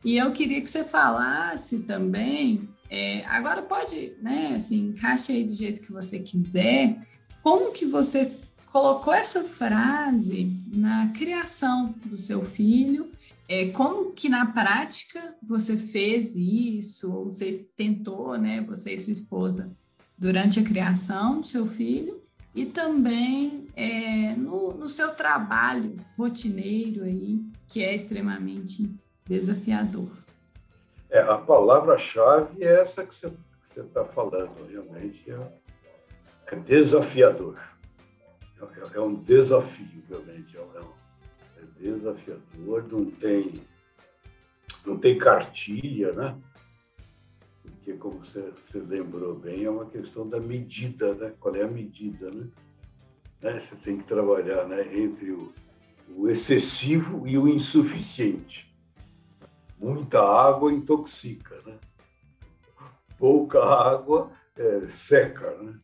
E 0.05 0.17
eu 0.17 0.31
queria 0.31 0.61
que 0.61 0.69
você 0.69 0.83
falasse 0.83 1.79
também. 1.79 2.69
É, 2.89 3.25
agora 3.25 3.61
pode, 3.61 4.13
né? 4.21 4.53
Assim, 4.55 4.89
encaixe 4.89 5.31
aí 5.31 5.43
do 5.43 5.53
jeito 5.53 5.81
que 5.81 5.91
você 5.91 6.19
quiser. 6.19 6.99
Como 7.41 7.71
que 7.71 7.85
você 7.85 8.37
colocou 8.71 9.13
essa 9.13 9.43
frase 9.43 10.61
na 10.73 11.07
criação 11.09 11.95
do 12.05 12.17
seu 12.17 12.43
filho? 12.43 13.11
É, 13.47 13.69
como 13.69 14.11
que 14.11 14.29
na 14.29 14.45
prática 14.45 15.35
você 15.41 15.75
fez 15.75 16.35
isso? 16.35 17.11
Ou 17.11 17.25
você 17.25 17.51
tentou, 17.75 18.37
né? 18.37 18.61
Você 18.61 18.93
e 18.93 18.99
sua 18.99 19.13
esposa 19.13 19.71
durante 20.17 20.59
a 20.59 20.63
criação 20.63 21.41
do 21.41 21.47
seu 21.47 21.65
filho? 21.65 22.21
E 22.53 22.65
também 22.65 23.67
é, 23.75 24.35
no, 24.35 24.73
no, 24.73 24.89
seu 24.89 25.15
trabalho 25.15 25.95
rotineiro 26.17 27.03
aí, 27.03 27.41
que 27.67 27.83
é 27.83 27.95
extremamente 27.95 28.93
desafiador. 29.25 30.11
É, 31.09 31.19
a 31.19 31.37
palavra-chave 31.37 32.63
é 32.63 32.81
essa 32.81 33.05
que 33.05 33.15
você 33.15 33.31
está 33.77 34.03
falando, 34.03 34.67
realmente 34.69 35.31
é, 35.31 35.39
é 36.47 36.55
desafiador. 36.57 37.57
É, 38.61 38.97
é, 38.97 38.99
um 38.99 39.15
desafio, 39.15 40.03
realmente, 40.09 40.57
é, 40.57 40.61
um, 40.61 40.93
é 41.57 41.79
desafiador, 41.79 42.85
não 42.91 43.05
tem, 43.05 43.61
não 44.85 44.97
tem 44.97 45.17
cartilha, 45.17 46.11
né? 46.11 46.37
Porque 47.83 47.93
como 47.93 48.19
você, 48.19 48.39
você, 48.41 48.77
lembrou 48.77 49.33
bem, 49.33 49.63
é 49.63 49.69
uma 49.69 49.87
questão 49.87 50.29
da 50.29 50.39
medida, 50.39 51.15
né? 51.15 51.33
Qual 51.39 51.55
é 51.55 51.63
a 51.63 51.67
medida, 51.67 52.29
né? 52.29 52.47
né? 53.41 53.59
Você 53.59 53.75
tem 53.77 53.97
que 53.97 54.03
trabalhar 54.03 54.67
né? 54.67 54.95
entre 54.95 55.31
o, 55.31 55.51
o 56.09 56.29
excessivo 56.29 57.27
e 57.27 57.39
o 57.39 57.47
insuficiente. 57.47 58.71
Muita 59.79 60.21
água 60.21 60.71
intoxica, 60.71 61.57
né? 61.65 61.79
Pouca 63.17 63.63
água 63.63 64.31
é, 64.55 64.87
seca, 64.87 65.51
né? 65.57 65.79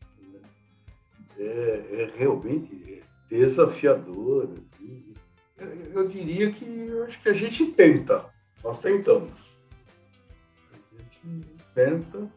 É, 1.36 2.02
é 2.02 2.12
realmente 2.16 3.02
desafiador. 3.28 4.52
Assim. 4.52 5.14
Eu, 5.56 5.68
eu 6.02 6.08
diria 6.08 6.52
que 6.52 6.64
eu 6.64 7.04
acho 7.04 7.20
que 7.20 7.28
a 7.28 7.32
gente 7.32 7.66
tenta, 7.72 8.24
nós 8.62 8.78
tentamos. 8.78 9.30
A 10.70 11.02
gente 11.02 11.57
tenta, 11.78 12.28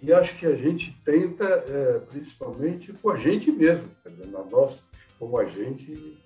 e 0.00 0.12
acho 0.12 0.38
que 0.38 0.46
a 0.46 0.54
gente 0.54 0.96
tenta, 1.04 1.44
é, 1.44 1.98
principalmente 2.08 2.92
com 2.92 3.10
a 3.10 3.16
gente 3.16 3.50
mesmo, 3.50 3.90
na 4.30 4.44
nossa, 4.44 4.80
como 5.18 5.36
a 5.38 5.44
gente 5.46 6.16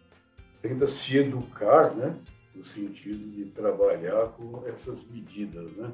tenta 0.60 0.86
se 0.86 1.16
educar, 1.16 1.94
né? 1.94 2.14
no 2.54 2.62
sentido 2.66 3.30
de 3.30 3.46
trabalhar 3.46 4.26
com 4.32 4.62
essas 4.66 5.02
medidas. 5.06 5.72
Né? 5.72 5.90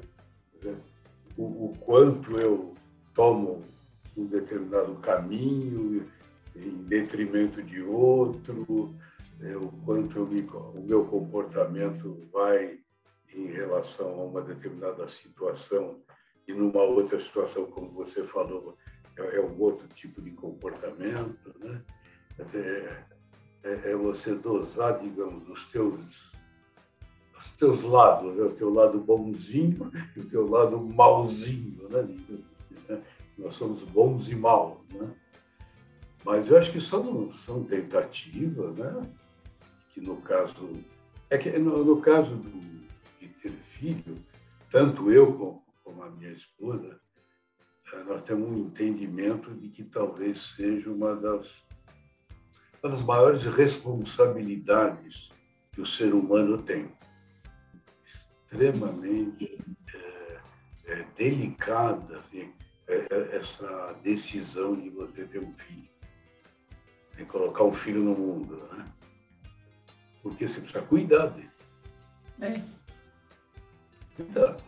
O, 1.37 1.43
o 1.43 1.73
quanto 1.79 2.37
eu 2.37 2.73
tomo 3.13 3.61
um 4.17 4.25
determinado 4.25 4.95
caminho 4.95 6.05
em 6.53 6.83
detrimento 6.83 7.61
de 7.63 7.81
outro, 7.81 8.93
é, 9.39 9.55
o 9.55 9.69
quanto 9.85 10.27
me, 10.27 10.41
o 10.41 10.81
meu 10.81 11.05
comportamento 11.05 12.27
vai 12.33 12.79
em 13.33 13.45
relação 13.45 14.09
a 14.09 14.23
uma 14.25 14.41
determinada 14.41 15.07
situação 15.07 16.01
e 16.47 16.53
numa 16.53 16.81
outra 16.81 17.19
situação, 17.19 17.65
como 17.65 17.89
você 17.89 18.23
falou, 18.23 18.77
é, 19.17 19.37
é 19.37 19.41
um 19.41 19.59
outro 19.59 19.87
tipo 19.89 20.21
de 20.21 20.31
comportamento, 20.31 21.53
né? 21.59 21.81
É, 22.53 23.89
é, 23.91 23.95
você 23.95 24.33
dosar, 24.35 24.99
digamos, 24.99 25.47
os 25.49 25.65
teus 25.71 25.95
os 27.37 27.49
teus 27.57 27.83
lados, 27.83 28.35
né? 28.35 28.43
o 28.43 28.51
teu 28.51 28.73
lado 28.73 28.99
bonzinho 28.99 29.91
e 30.15 30.19
o 30.19 30.29
teu 30.29 30.49
lado 30.49 30.79
malzinho, 30.79 31.87
né? 31.89 33.01
Nós 33.37 33.55
somos 33.55 33.83
bons 33.83 34.27
e 34.29 34.35
maus, 34.35 34.79
né? 34.91 35.13
Mas 36.25 36.47
eu 36.47 36.57
acho 36.57 36.71
que 36.71 36.81
são, 36.81 37.31
são 37.45 37.63
tentativas, 37.63 38.75
né? 38.77 39.01
Que 39.93 40.01
no 40.01 40.17
caso 40.17 40.73
é 41.29 41.37
que 41.37 41.49
no, 41.57 41.83
no 41.83 42.01
caso 42.01 42.35
do, 42.35 42.49
de 43.19 43.27
ter 43.41 43.51
filho, 43.51 44.17
tanto 44.71 45.11
eu 45.11 45.33
como, 45.33 45.66
como 45.87 46.03
a 46.03 46.09
minha 46.09 46.33
esposa, 46.33 46.99
eh, 47.93 48.03
nós 48.03 48.21
temos 48.23 48.49
um 48.49 48.57
entendimento 48.65 49.55
de 49.55 49.69
que 49.69 49.85
talvez 49.85 50.53
seja 50.57 50.91
uma 50.91 51.15
das, 51.15 51.47
uma 52.83 52.91
das 52.91 53.01
maiores 53.03 53.45
responsabilidades 53.45 55.29
que 55.71 55.79
o 55.79 55.85
ser 55.85 56.13
humano 56.13 56.61
tem. 56.61 56.91
Extremamente 58.43 59.57
é, 59.93 60.41
é, 60.87 61.07
delicada 61.15 62.19
assim, 62.19 62.53
é, 62.87 63.37
essa 63.37 63.93
decisão 64.03 64.73
de 64.73 64.89
você 64.89 65.23
ter 65.23 65.39
um 65.39 65.53
filho, 65.53 65.89
de 67.15 67.23
colocar 67.23 67.63
um 67.63 67.73
filho 67.73 68.03
no 68.03 68.13
mundo, 68.13 68.57
né? 68.73 68.85
Porque 70.21 70.49
você 70.49 70.59
precisa 70.59 70.81
cuidar 70.81 71.27
dele. 71.27 71.49
É. 72.41 72.61
Cuidar. 74.17 74.66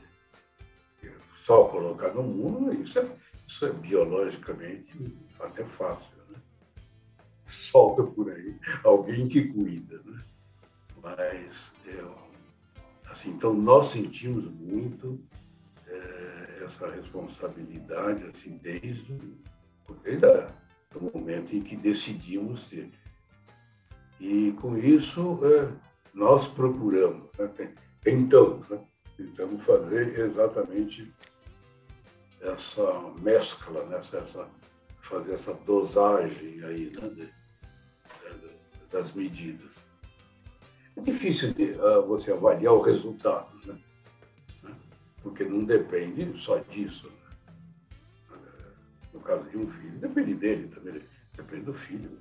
Só 1.50 1.68
colocar 1.68 2.14
no 2.14 2.22
mundo, 2.22 2.72
isso 2.80 3.00
é, 3.00 3.10
isso 3.48 3.66
é 3.66 3.72
biologicamente 3.72 4.94
até 5.40 5.66
fácil, 5.66 6.16
né? 6.30 6.40
Solta 7.50 8.04
por 8.04 8.32
aí 8.32 8.56
alguém 8.84 9.28
que 9.28 9.46
cuida, 9.48 10.00
né? 10.06 10.24
Mas, 11.02 11.52
é, 11.88 13.12
assim, 13.12 13.32
então 13.32 13.52
nós 13.52 13.92
sentimos 13.92 14.46
muito 14.46 15.20
é, 15.88 16.66
essa 16.66 16.88
responsabilidade, 16.92 18.26
assim, 18.26 18.60
desde, 18.62 19.18
desde 20.04 20.28
o 20.94 21.18
momento 21.18 21.56
em 21.56 21.62
que 21.62 21.76
decidimos 21.76 22.62
ter. 22.68 22.92
E 24.20 24.52
com 24.62 24.78
isso, 24.78 25.40
é, 25.44 25.74
nós 26.14 26.48
procuramos, 26.50 27.28
né? 27.40 27.74
tentamos, 28.04 28.70
né? 28.70 28.80
tentamos 29.18 29.64
fazer 29.64 30.20
exatamente 30.20 31.12
essa 32.42 33.14
mescla, 33.22 33.86
né? 33.86 33.98
essa, 33.98 34.50
fazer 35.02 35.34
essa 35.34 35.54
dosagem 35.54 36.64
aí 36.64 36.90
né? 36.92 37.10
de, 37.10 37.26
de, 37.26 37.32
das 38.92 39.12
medidas. 39.14 39.70
É 40.96 41.02
difícil 41.02 41.54
de, 41.54 41.72
uh, 41.72 42.06
você 42.06 42.32
avaliar 42.32 42.74
o 42.74 42.82
resultado, 42.82 43.50
né? 43.66 43.78
porque 45.22 45.44
não 45.44 45.64
depende 45.64 46.40
só 46.42 46.58
disso. 46.58 47.08
Né? 47.08 48.40
No 49.14 49.20
caso 49.22 49.50
de 49.50 49.58
um 49.58 49.70
filho, 49.72 50.00
depende 50.00 50.34
dele 50.36 50.68
também, 50.70 51.02
depende 51.36 51.66
do 51.66 51.74
filho. 51.74 52.18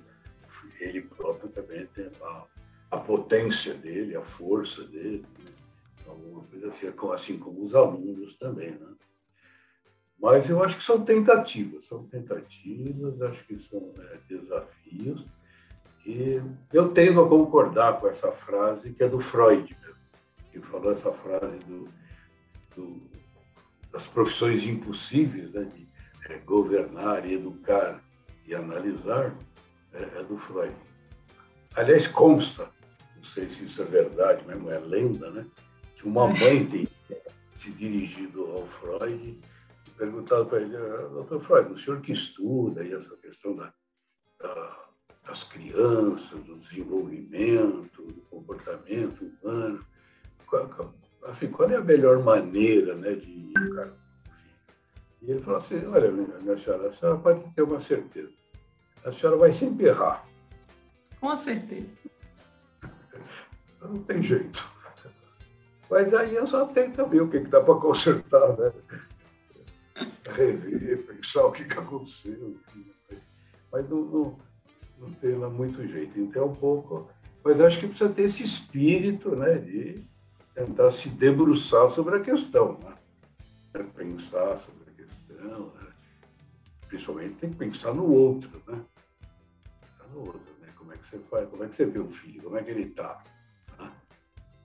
Ele 0.79 1.01
próprio 1.01 1.49
também 1.49 1.85
tem 1.87 2.09
a, 2.21 2.45
a 2.91 2.97
potência 2.97 3.73
dele, 3.73 4.15
a 4.15 4.21
força 4.21 4.81
dele, 4.85 5.25
né? 5.37 5.45
alguma 6.07 6.43
coisa 6.43 6.69
assim, 6.69 6.87
assim 7.13 7.37
como 7.37 7.65
os 7.65 7.75
alunos 7.75 8.37
também. 8.37 8.71
Né? 8.71 8.87
Mas 10.21 10.49
eu 10.49 10.61
acho 10.61 10.77
que 10.77 10.83
são 10.83 11.03
tentativas, 11.03 11.85
são 11.87 12.03
tentativas, 12.07 13.21
acho 13.21 13.45
que 13.45 13.57
são 13.59 13.93
é, 13.97 14.17
desafios. 14.27 15.25
E 16.05 16.41
eu 16.73 16.89
tendo 16.91 17.21
a 17.21 17.27
concordar 17.27 17.99
com 17.99 18.07
essa 18.07 18.31
frase 18.31 18.91
que 18.91 19.03
é 19.03 19.07
do 19.07 19.19
Freud, 19.19 19.75
mesmo, 19.81 20.03
que 20.51 20.59
falou 20.59 20.91
essa 20.91 21.11
frase 21.11 21.57
do, 21.59 21.85
do, 22.75 23.01
das 23.91 24.07
profissões 24.07 24.63
impossíveis, 24.65 25.51
né, 25.51 25.63
de 25.63 25.87
é, 26.27 26.37
governar, 26.39 27.29
educar 27.29 28.03
e 28.45 28.53
analisar, 28.53 29.33
é, 29.93 30.19
é, 30.19 30.23
do 30.23 30.37
Freud. 30.37 30.75
Aliás, 31.75 32.07
consta, 32.07 32.69
não 33.15 33.23
sei 33.23 33.47
se 33.49 33.65
isso 33.65 33.81
é 33.81 33.85
verdade 33.85 34.45
mesmo, 34.45 34.69
é 34.69 34.79
lenda, 34.79 35.29
né, 35.31 35.45
que 35.95 36.07
uma 36.07 36.27
mãe 36.27 36.65
tem 36.67 36.87
se 37.51 37.71
dirigido 37.71 38.45
ao 38.51 38.65
Freud 38.67 39.39
perguntado 39.99 40.45
para 40.45 40.61
ele, 40.61 40.77
ah, 40.77 41.09
doutor 41.11 41.43
Freud, 41.43 41.73
o 41.73 41.77
senhor 41.77 41.99
que 41.99 42.13
estuda 42.13 42.81
aí 42.81 42.93
essa 42.93 43.15
questão 43.17 43.53
da, 43.53 43.73
da, 44.39 44.85
das 45.25 45.43
crianças, 45.43 46.39
do 46.45 46.55
desenvolvimento, 46.55 48.01
do 48.03 48.21
comportamento 48.29 49.29
humano, 49.43 49.85
qual, 50.47 50.93
assim, 51.25 51.51
qual 51.51 51.69
é 51.69 51.75
a 51.75 51.81
melhor 51.81 52.23
maneira 52.23 52.95
né, 52.95 53.13
de 53.13 53.51
educar 53.57 53.87
um 53.87 53.91
filho? 53.91 53.99
E 55.21 55.31
ele 55.31 55.41
falou 55.41 55.59
assim, 55.59 55.85
olha, 55.85 56.11
minha 56.11 56.57
senhora, 56.57 56.87
a 56.87 56.93
senhora 56.93 57.19
pode 57.19 57.53
ter 57.53 57.61
uma 57.61 57.81
certeza. 57.81 58.31
A 59.03 59.11
senhora 59.11 59.37
vai 59.37 59.51
sempre 59.51 59.87
errar. 59.87 60.23
Com 61.19 61.35
certeza. 61.35 61.89
Não 63.81 64.01
tem 64.03 64.21
jeito. 64.21 64.65
Mas 65.89 66.13
aí 66.13 66.35
eu 66.35 66.47
só 66.47 66.65
tenho 66.67 66.93
também 66.93 67.19
o 67.19 67.29
que, 67.29 67.41
que 67.41 67.47
dá 67.47 67.59
para 67.61 67.75
consertar, 67.75 68.57
né? 68.57 68.71
Rever, 70.45 71.05
pensar 71.05 71.45
o 71.45 71.51
que, 71.51 71.65
que 71.65 71.77
aconteceu. 71.77 72.57
Mas 73.71 73.89
não, 73.89 74.01
não, 74.05 74.37
não 74.99 75.11
tem 75.15 75.35
lá 75.35 75.49
muito 75.49 75.85
jeito. 75.87 76.19
Então, 76.19 76.43
é 76.43 76.45
um 76.45 76.55
pouco. 76.55 77.09
Mas 77.43 77.59
acho 77.59 77.79
que 77.79 77.87
precisa 77.87 78.09
ter 78.09 78.23
esse 78.23 78.43
espírito 78.43 79.35
né, 79.35 79.53
de 79.55 80.03
tentar 80.53 80.91
se 80.91 81.09
debruçar 81.09 81.89
sobre 81.91 82.17
a 82.17 82.19
questão, 82.19 82.77
né? 82.79 82.93
É 83.73 83.83
pensar 83.83 84.59
sobre 84.59 84.89
a 84.89 85.05
questão, 85.05 85.71
né? 85.75 85.87
principalmente 86.87 87.35
tem 87.35 87.51
que 87.51 87.55
pensar 87.55 87.93
no 87.93 88.11
outro, 88.11 88.49
né? 88.67 88.81
Pensar 89.81 90.09
no 90.13 90.19
outro, 90.19 90.53
né? 90.59 90.67
Como 90.75 90.91
é 90.91 90.97
que 90.97 91.07
você 91.07 91.19
faz, 91.29 91.47
como 91.49 91.63
é 91.63 91.67
que 91.67 91.75
você 91.75 91.85
vê 91.85 91.99
o 91.99 92.09
filho, 92.09 92.43
como 92.43 92.57
é 92.57 92.63
que 92.63 92.71
ele 92.71 92.83
está? 92.83 93.23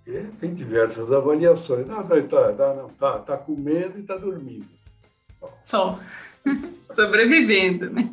Né? 0.07 0.33
tem 0.41 0.55
diversas 0.55 1.13
avaliações. 1.13 1.87
Não, 1.87 2.03
tá, 2.03 2.21
tá, 2.23 2.75
não, 2.75 2.89
tá, 2.89 3.19
tá 3.21 3.37
comendo 3.37 3.99
e 3.99 4.03
está 4.03 4.17
dormindo. 4.17 4.84
Só. 5.63 5.99
Sobrevivendo, 6.95 7.91
né? 7.91 8.13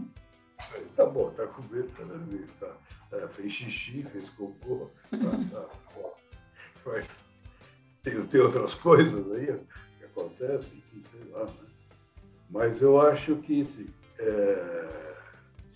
Tá 0.95 1.05
bom, 1.05 1.31
tá 1.31 1.45
comendo, 1.47 1.87
tá 1.89 2.03
dormindo. 2.03 2.47
Tá, 2.59 2.73
é, 3.13 3.27
fez 3.27 3.51
xixi, 3.51 4.03
fez 4.03 4.29
cocô. 4.31 4.89
Tá, 5.09 5.17
tá, 5.51 6.09
Mas, 6.85 7.07
tem, 8.03 8.25
tem 8.27 8.41
outras 8.41 8.73
coisas 8.81 9.31
aí 9.35 9.59
que 9.97 10.05
acontecem, 10.05 10.83
sei 11.11 11.31
lá, 11.31 11.45
né? 11.45 11.53
Mas 12.49 12.81
eu 12.81 12.99
acho 12.99 13.37
que 13.37 13.67
é, 14.19 15.13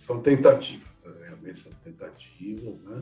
são 0.06 0.22
tentativas, 0.22 0.88
realmente 1.26 1.64
são 1.64 1.72
tentativas, 1.84 2.76
né? 2.82 3.00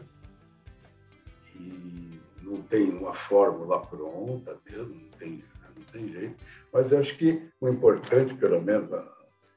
E 1.55 2.19
não 2.41 2.61
tem 2.61 2.89
uma 2.91 3.13
fórmula 3.13 3.81
pronta 3.81 4.57
mesmo, 4.69 4.95
não 4.95 5.09
tem, 5.17 5.43
não 5.77 5.85
tem 5.85 6.07
jeito. 6.09 6.35
Mas 6.71 6.91
eu 6.91 6.99
acho 6.99 7.17
que 7.17 7.41
o 7.59 7.69
importante, 7.69 8.33
pelo 8.35 8.61
menos 8.61 8.89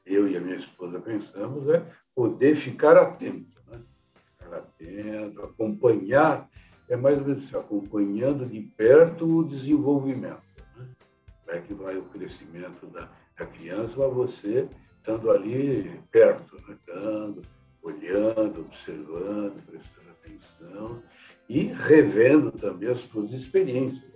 eu 0.05 0.27
e 0.27 0.37
a 0.37 0.41
minha 0.41 0.57
esposa 0.57 0.99
pensamos, 0.99 1.67
é 1.69 1.83
poder 2.15 2.55
ficar 2.55 2.97
atento, 2.97 3.61
né? 3.69 3.79
Ficar 4.39 4.57
atento, 4.57 5.41
acompanhar 5.43 6.49
é 6.89 6.95
mais 6.95 7.19
ou 7.19 7.27
menos 7.27 7.43
assim, 7.43 7.57
acompanhando 7.57 8.45
de 8.45 8.61
perto 8.61 9.25
o 9.25 9.43
desenvolvimento. 9.43 10.41
Né? 10.77 10.87
É 11.49 11.59
que 11.59 11.73
vai 11.73 11.97
o 11.97 12.03
crescimento 12.03 12.87
da, 12.87 13.09
da 13.37 13.45
criança, 13.45 13.93
mas 13.97 14.13
você 14.13 14.69
estando 14.97 15.29
ali 15.31 15.99
perto, 16.11 16.55
né? 16.67 16.77
olhando, 17.81 18.61
observando, 18.61 19.65
prestando 19.65 20.09
atenção 20.11 21.03
e 21.47 21.63
revendo 21.63 22.51
também 22.51 22.89
as 22.89 22.99
suas 23.01 23.31
experiências, 23.31 24.15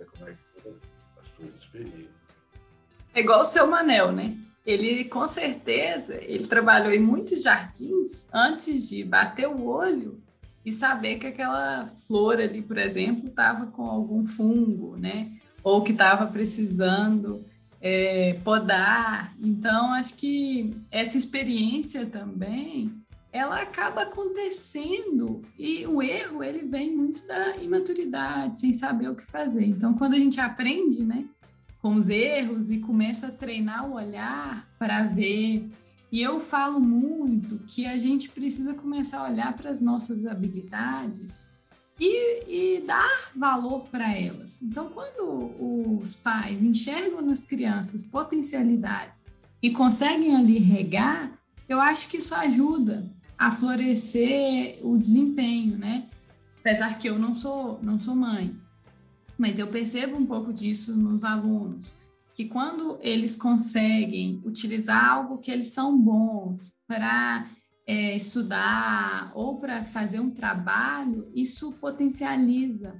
É 3.14 3.20
igual 3.20 3.42
o 3.42 3.46
seu 3.46 3.66
Manel, 3.66 4.12
né? 4.12 4.36
Ele, 4.64 5.04
com 5.04 5.26
certeza, 5.26 6.14
ele 6.22 6.46
trabalhou 6.46 6.92
em 6.92 7.00
muitos 7.00 7.42
jardins 7.42 8.26
antes 8.32 8.88
de 8.88 9.02
bater 9.02 9.48
o 9.48 9.66
olho 9.66 10.20
e 10.64 10.72
saber 10.72 11.18
que 11.18 11.26
aquela 11.26 11.92
flor 12.06 12.40
ali, 12.40 12.62
por 12.62 12.78
exemplo, 12.78 13.28
estava 13.28 13.66
com 13.66 13.84
algum 13.84 14.26
fungo, 14.26 14.96
né? 14.96 15.32
Ou 15.64 15.82
que 15.82 15.92
estava 15.92 16.26
precisando 16.26 17.44
é, 17.80 18.34
podar. 18.44 19.34
Então, 19.42 19.92
acho 19.94 20.14
que 20.14 20.72
essa 20.90 21.18
experiência 21.18 22.06
também 22.06 22.92
ela 23.32 23.62
acaba 23.62 24.02
acontecendo 24.02 25.40
e 25.58 25.86
o 25.86 26.02
erro 26.02 26.44
ele 26.44 26.68
vem 26.68 26.94
muito 26.94 27.26
da 27.26 27.56
imaturidade, 27.56 28.60
sem 28.60 28.74
saber 28.74 29.08
o 29.08 29.16
que 29.16 29.24
fazer. 29.24 29.64
Então, 29.64 29.94
quando 29.94 30.12
a 30.12 30.18
gente 30.18 30.38
aprende, 30.38 31.02
né, 31.04 31.24
com 31.82 31.96
os 31.96 32.08
erros 32.08 32.70
e 32.70 32.78
começa 32.78 33.26
a 33.26 33.32
treinar 33.32 33.86
o 33.86 33.94
olhar 33.94 34.68
para 34.78 35.02
ver 35.02 35.68
e 36.12 36.20
eu 36.20 36.40
falo 36.40 36.78
muito 36.78 37.60
que 37.60 37.86
a 37.86 37.98
gente 37.98 38.28
precisa 38.28 38.74
começar 38.74 39.20
a 39.20 39.30
olhar 39.30 39.56
para 39.56 39.70
as 39.70 39.80
nossas 39.80 40.26
habilidades 40.26 41.48
e, 41.98 42.76
e 42.76 42.80
dar 42.82 43.30
valor 43.34 43.86
para 43.90 44.14
elas. 44.14 44.60
Então, 44.60 44.90
quando 44.90 45.98
os 45.98 46.14
pais 46.14 46.62
enxergam 46.62 47.22
nas 47.22 47.44
crianças 47.44 48.02
potencialidades 48.02 49.24
e 49.62 49.70
conseguem 49.70 50.36
ali 50.36 50.58
regar, 50.58 51.32
eu 51.66 51.80
acho 51.80 52.06
que 52.08 52.18
isso 52.18 52.34
ajuda 52.34 53.10
a 53.38 53.50
florescer 53.50 54.80
o 54.82 54.98
desempenho, 54.98 55.78
né? 55.78 56.10
Apesar 56.60 56.98
que 56.98 57.08
eu 57.08 57.18
não 57.18 57.34
sou, 57.34 57.80
não 57.82 57.98
sou 57.98 58.14
mãe, 58.14 58.54
mas 59.42 59.58
eu 59.58 59.66
percebo 59.66 60.16
um 60.16 60.24
pouco 60.24 60.52
disso 60.52 60.96
nos 60.96 61.24
alunos 61.24 61.94
que 62.32 62.44
quando 62.44 62.96
eles 63.00 63.34
conseguem 63.34 64.40
utilizar 64.44 65.04
algo 65.04 65.38
que 65.38 65.50
eles 65.50 65.66
são 65.66 65.98
bons 65.98 66.70
para 66.86 67.48
é, 67.84 68.14
estudar 68.14 69.32
ou 69.34 69.58
para 69.58 69.84
fazer 69.84 70.20
um 70.20 70.30
trabalho, 70.30 71.28
isso 71.34 71.72
potencializa. 71.72 72.94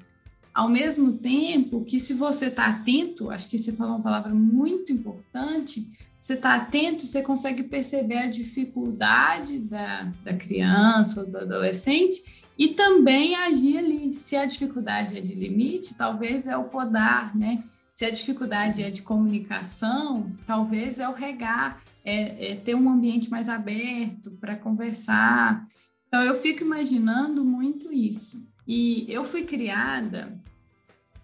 Ao 0.53 0.69
mesmo 0.69 1.13
tempo 1.13 1.85
que, 1.85 2.01
se 2.01 2.13
você 2.13 2.47
está 2.47 2.67
atento, 2.67 3.31
acho 3.31 3.49
que 3.49 3.57
você 3.57 3.73
falou 3.73 3.95
uma 3.95 4.03
palavra 4.03 4.35
muito 4.35 4.93
importante, 4.93 5.87
você 6.19 6.35
está 6.35 6.57
atento, 6.57 7.07
você 7.07 7.23
consegue 7.23 7.63
perceber 7.63 8.19
a 8.19 8.31
dificuldade 8.31 9.61
da, 9.61 10.13
da 10.25 10.35
criança 10.35 11.21
ou 11.21 11.31
do 11.31 11.39
adolescente 11.39 12.42
e 12.59 12.69
também 12.69 13.35
agir 13.35 13.79
ali. 13.79 14.13
Se 14.13 14.37
a 14.37 14.45
dificuldade 14.45 15.17
é 15.17 15.21
de 15.21 15.35
limite, 15.35 15.95
talvez 15.95 16.47
é 16.47 16.57
o 16.57 16.65
podar, 16.65 17.37
né? 17.37 17.65
Se 17.95 18.05
a 18.05 18.11
dificuldade 18.11 18.83
é 18.83 18.91
de 18.91 19.03
comunicação, 19.03 20.33
talvez 20.47 20.99
é 20.99 21.09
o 21.09 21.13
regar, 21.13 21.83
é, 22.05 22.53
é 22.53 22.55
ter 22.57 22.75
um 22.75 22.91
ambiente 22.91 23.31
mais 23.31 23.49
aberto 23.49 24.31
para 24.41 24.57
conversar. 24.57 25.67
Então, 26.09 26.23
eu 26.23 26.41
fico 26.41 26.63
imaginando 26.63 27.45
muito 27.45 27.93
isso. 27.93 28.47
E 28.67 29.07
eu 29.09 29.25
fui 29.25 29.45
criada 29.45 30.39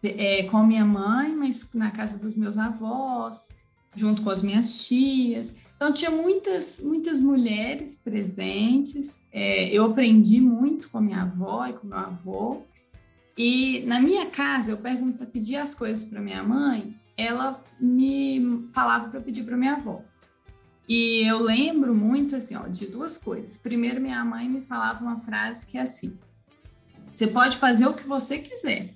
é, 0.02 0.44
com 0.44 0.64
minha 0.64 0.84
mãe, 0.84 1.34
mas 1.34 1.70
na 1.74 1.90
casa 1.90 2.18
dos 2.18 2.34
meus 2.34 2.56
avós, 2.58 3.48
junto 3.94 4.22
com 4.22 4.30
as 4.30 4.42
minhas 4.42 4.86
tias. 4.86 5.56
Então, 5.78 5.92
tinha 5.92 6.10
muitas, 6.10 6.80
muitas 6.80 7.20
mulheres 7.20 7.94
presentes. 7.94 9.28
É, 9.30 9.70
eu 9.70 9.84
aprendi 9.84 10.40
muito 10.40 10.90
com 10.90 11.00
minha 11.00 11.22
avó 11.22 11.64
e 11.66 11.72
com 11.72 11.86
meu 11.86 11.98
avô. 11.98 12.62
E 13.36 13.84
na 13.86 14.00
minha 14.00 14.26
casa, 14.26 14.72
eu 14.72 14.78
pergunto, 14.78 15.24
pedia 15.24 15.62
as 15.62 15.76
coisas 15.76 16.02
para 16.02 16.20
minha 16.20 16.42
mãe, 16.42 16.96
ela 17.16 17.62
me 17.78 18.68
falava 18.72 19.08
para 19.08 19.20
pedir 19.20 19.44
para 19.44 19.56
minha 19.56 19.74
avó. 19.74 20.02
E 20.88 21.22
eu 21.22 21.40
lembro 21.40 21.94
muito 21.94 22.34
assim, 22.34 22.56
ó, 22.56 22.66
de 22.66 22.88
duas 22.88 23.16
coisas. 23.16 23.56
Primeiro, 23.56 24.00
minha 24.00 24.24
mãe 24.24 24.48
me 24.48 24.62
falava 24.62 25.00
uma 25.04 25.20
frase 25.20 25.64
que 25.64 25.78
é 25.78 25.82
assim: 25.82 26.18
você 27.12 27.28
pode 27.28 27.56
fazer 27.56 27.86
o 27.86 27.94
que 27.94 28.08
você 28.08 28.38
quiser, 28.38 28.94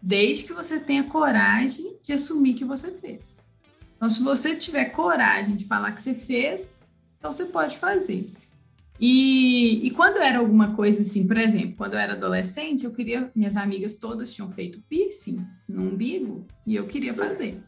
desde 0.00 0.44
que 0.44 0.54
você 0.54 0.80
tenha 0.80 1.04
coragem 1.04 1.98
de 2.02 2.14
assumir 2.14 2.54
que 2.54 2.64
você 2.64 2.90
fez. 2.92 3.46
Então, 3.98 4.08
se 4.08 4.22
você 4.22 4.54
tiver 4.54 4.86
coragem 4.86 5.56
de 5.56 5.64
falar 5.66 5.90
que 5.90 6.00
você 6.00 6.14
fez, 6.14 6.78
então 7.18 7.32
você 7.32 7.44
pode 7.46 7.76
fazer. 7.76 8.30
E, 9.00 9.84
e 9.86 9.90
quando 9.90 10.18
era 10.18 10.38
alguma 10.38 10.74
coisa 10.74 11.02
assim, 11.02 11.26
por 11.26 11.36
exemplo, 11.36 11.74
quando 11.76 11.94
eu 11.94 11.98
era 11.98 12.12
adolescente, 12.12 12.84
eu 12.84 12.92
queria, 12.92 13.30
minhas 13.34 13.56
amigas 13.56 13.96
todas 13.96 14.32
tinham 14.32 14.50
feito 14.50 14.80
piercing 14.88 15.44
no 15.68 15.82
umbigo 15.82 16.46
e 16.64 16.76
eu 16.76 16.86
queria 16.86 17.12
fazer. 17.12 17.60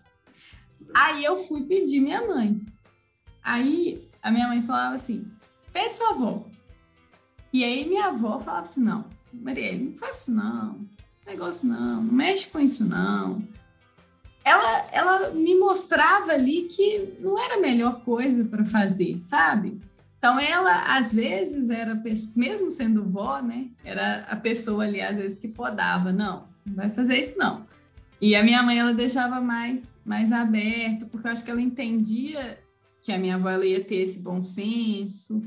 Aí 0.94 1.24
eu 1.24 1.36
fui 1.44 1.62
pedir 1.64 2.00
minha 2.00 2.24
mãe. 2.26 2.60
Aí 3.42 4.08
a 4.22 4.30
minha 4.30 4.46
mãe 4.46 4.62
falava 4.62 4.94
assim: 4.94 5.26
pede 5.72 5.98
sua 5.98 6.10
avó. 6.10 6.46
E 7.52 7.64
aí 7.64 7.88
minha 7.88 8.06
avó 8.06 8.38
falava 8.38 8.62
assim: 8.62 8.80
não, 8.80 9.04
Marielle, 9.32 9.84
não 9.84 9.94
faz 9.94 10.22
isso 10.22 10.32
não, 10.32 10.88
negócio 11.26 11.66
não, 11.66 12.02
não 12.02 12.12
mexe 12.12 12.48
com 12.48 12.60
isso 12.60 12.88
não. 12.88 13.42
Ela, 14.50 14.86
ela 14.90 15.30
me 15.30 15.54
mostrava 15.54 16.32
ali 16.32 16.62
que 16.62 17.14
não 17.20 17.38
era 17.38 17.54
a 17.54 17.60
melhor 17.60 18.04
coisa 18.04 18.44
para 18.44 18.64
fazer, 18.64 19.20
sabe? 19.22 19.80
Então, 20.18 20.38
ela, 20.40 20.96
às 20.98 21.12
vezes, 21.12 21.70
era, 21.70 21.94
mesmo 22.34 22.68
sendo 22.70 23.04
vó, 23.04 23.40
né? 23.40 23.68
Era 23.84 24.26
a 24.28 24.34
pessoa 24.34 24.82
ali, 24.84 25.00
às 25.00 25.16
vezes, 25.16 25.38
que 25.38 25.46
podava. 25.46 26.12
Não, 26.12 26.48
não 26.66 26.74
vai 26.74 26.90
fazer 26.90 27.20
isso, 27.20 27.38
não. 27.38 27.64
E 28.20 28.34
a 28.34 28.42
minha 28.42 28.60
mãe, 28.62 28.78
ela 28.80 28.92
deixava 28.92 29.40
mais, 29.40 29.96
mais 30.04 30.32
aberto, 30.32 31.06
porque 31.06 31.28
eu 31.28 31.30
acho 31.30 31.44
que 31.44 31.50
ela 31.50 31.60
entendia 31.60 32.58
que 33.00 33.12
a 33.12 33.18
minha 33.18 33.36
avó 33.36 33.48
ela 33.48 33.64
ia 33.64 33.84
ter 33.84 34.02
esse 34.02 34.18
bom 34.18 34.44
senso 34.44 35.40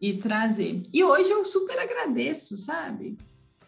e 0.00 0.14
trazer. 0.14 0.82
E 0.92 1.04
hoje 1.04 1.30
eu 1.30 1.44
super 1.44 1.78
agradeço, 1.78 2.58
sabe? 2.58 3.16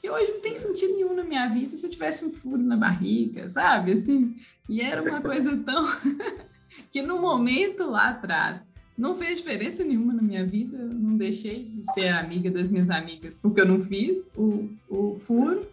Que 0.05 0.11
hoje 0.11 0.33
não 0.33 0.41
tem 0.41 0.55
sentido 0.55 0.93
nenhum 0.97 1.15
na 1.15 1.25
minha 1.25 1.49
vida 1.49 1.75
se 1.79 1.87
eu 1.87 1.91
tivesse 1.91 2.27
um 2.27 2.31
furo 2.31 2.63
na 2.63 2.77
barriga, 2.77 3.49
sabe? 3.49 3.93
Assim, 3.93 4.37
e 4.69 4.83
era 4.83 5.03
uma 5.03 5.23
coisa 5.23 5.57
tão. 5.57 5.83
que 6.93 7.01
no 7.01 7.23
momento 7.23 7.91
lá 7.91 8.11
atrás 8.11 8.67
não 8.99 9.17
fez 9.17 9.39
diferença 9.39 9.83
nenhuma 9.83 10.13
na 10.13 10.21
minha 10.21 10.45
vida. 10.45 10.77
Eu 10.77 10.89
não 10.89 11.17
deixei 11.17 11.65
de 11.65 11.83
ser 11.95 12.09
amiga 12.09 12.51
das 12.51 12.69
minhas 12.69 12.91
amigas 12.91 13.35
porque 13.35 13.63
eu 13.63 13.67
não 13.67 13.83
fiz 13.83 14.29
o, 14.37 14.69
o 14.91 15.19
furo. 15.21 15.67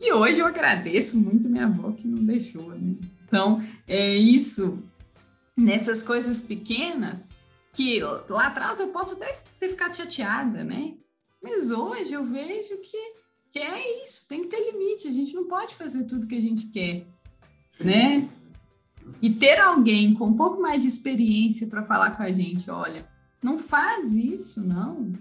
E 0.00 0.10
hoje 0.14 0.38
eu 0.38 0.46
agradeço 0.46 1.18
muito 1.18 1.46
minha 1.46 1.66
avó 1.66 1.92
que 1.92 2.08
não 2.08 2.24
deixou, 2.24 2.70
né? 2.70 2.94
Então, 3.28 3.62
é 3.86 4.16
isso. 4.16 4.82
Nessas 5.54 6.02
coisas 6.02 6.40
pequenas, 6.40 7.28
que 7.74 8.00
lá 8.30 8.46
atrás 8.46 8.80
eu 8.80 8.88
posso 8.88 9.12
até 9.12 9.42
ter 9.60 9.68
ficado 9.68 9.94
chateada, 9.94 10.64
né? 10.64 10.94
Mas 11.42 11.70
hoje 11.70 12.14
eu 12.14 12.24
vejo 12.24 12.78
que, 12.78 12.96
que 13.54 13.60
é 13.60 14.02
isso, 14.02 14.26
tem 14.28 14.42
que 14.42 14.48
ter 14.48 14.72
limite. 14.72 15.06
A 15.06 15.12
gente 15.12 15.32
não 15.32 15.46
pode 15.46 15.76
fazer 15.76 16.02
tudo 16.02 16.26
que 16.26 16.36
a 16.36 16.40
gente 16.40 16.66
quer, 16.70 17.06
né? 17.78 18.28
E 19.22 19.30
ter 19.30 19.60
alguém 19.60 20.12
com 20.12 20.26
um 20.26 20.36
pouco 20.36 20.60
mais 20.60 20.82
de 20.82 20.88
experiência 20.88 21.68
para 21.68 21.84
falar 21.84 22.16
com 22.16 22.24
a 22.24 22.32
gente, 22.32 22.68
olha, 22.68 23.08
não 23.40 23.60
faz 23.60 24.12
isso, 24.12 24.60
não. 24.60 25.12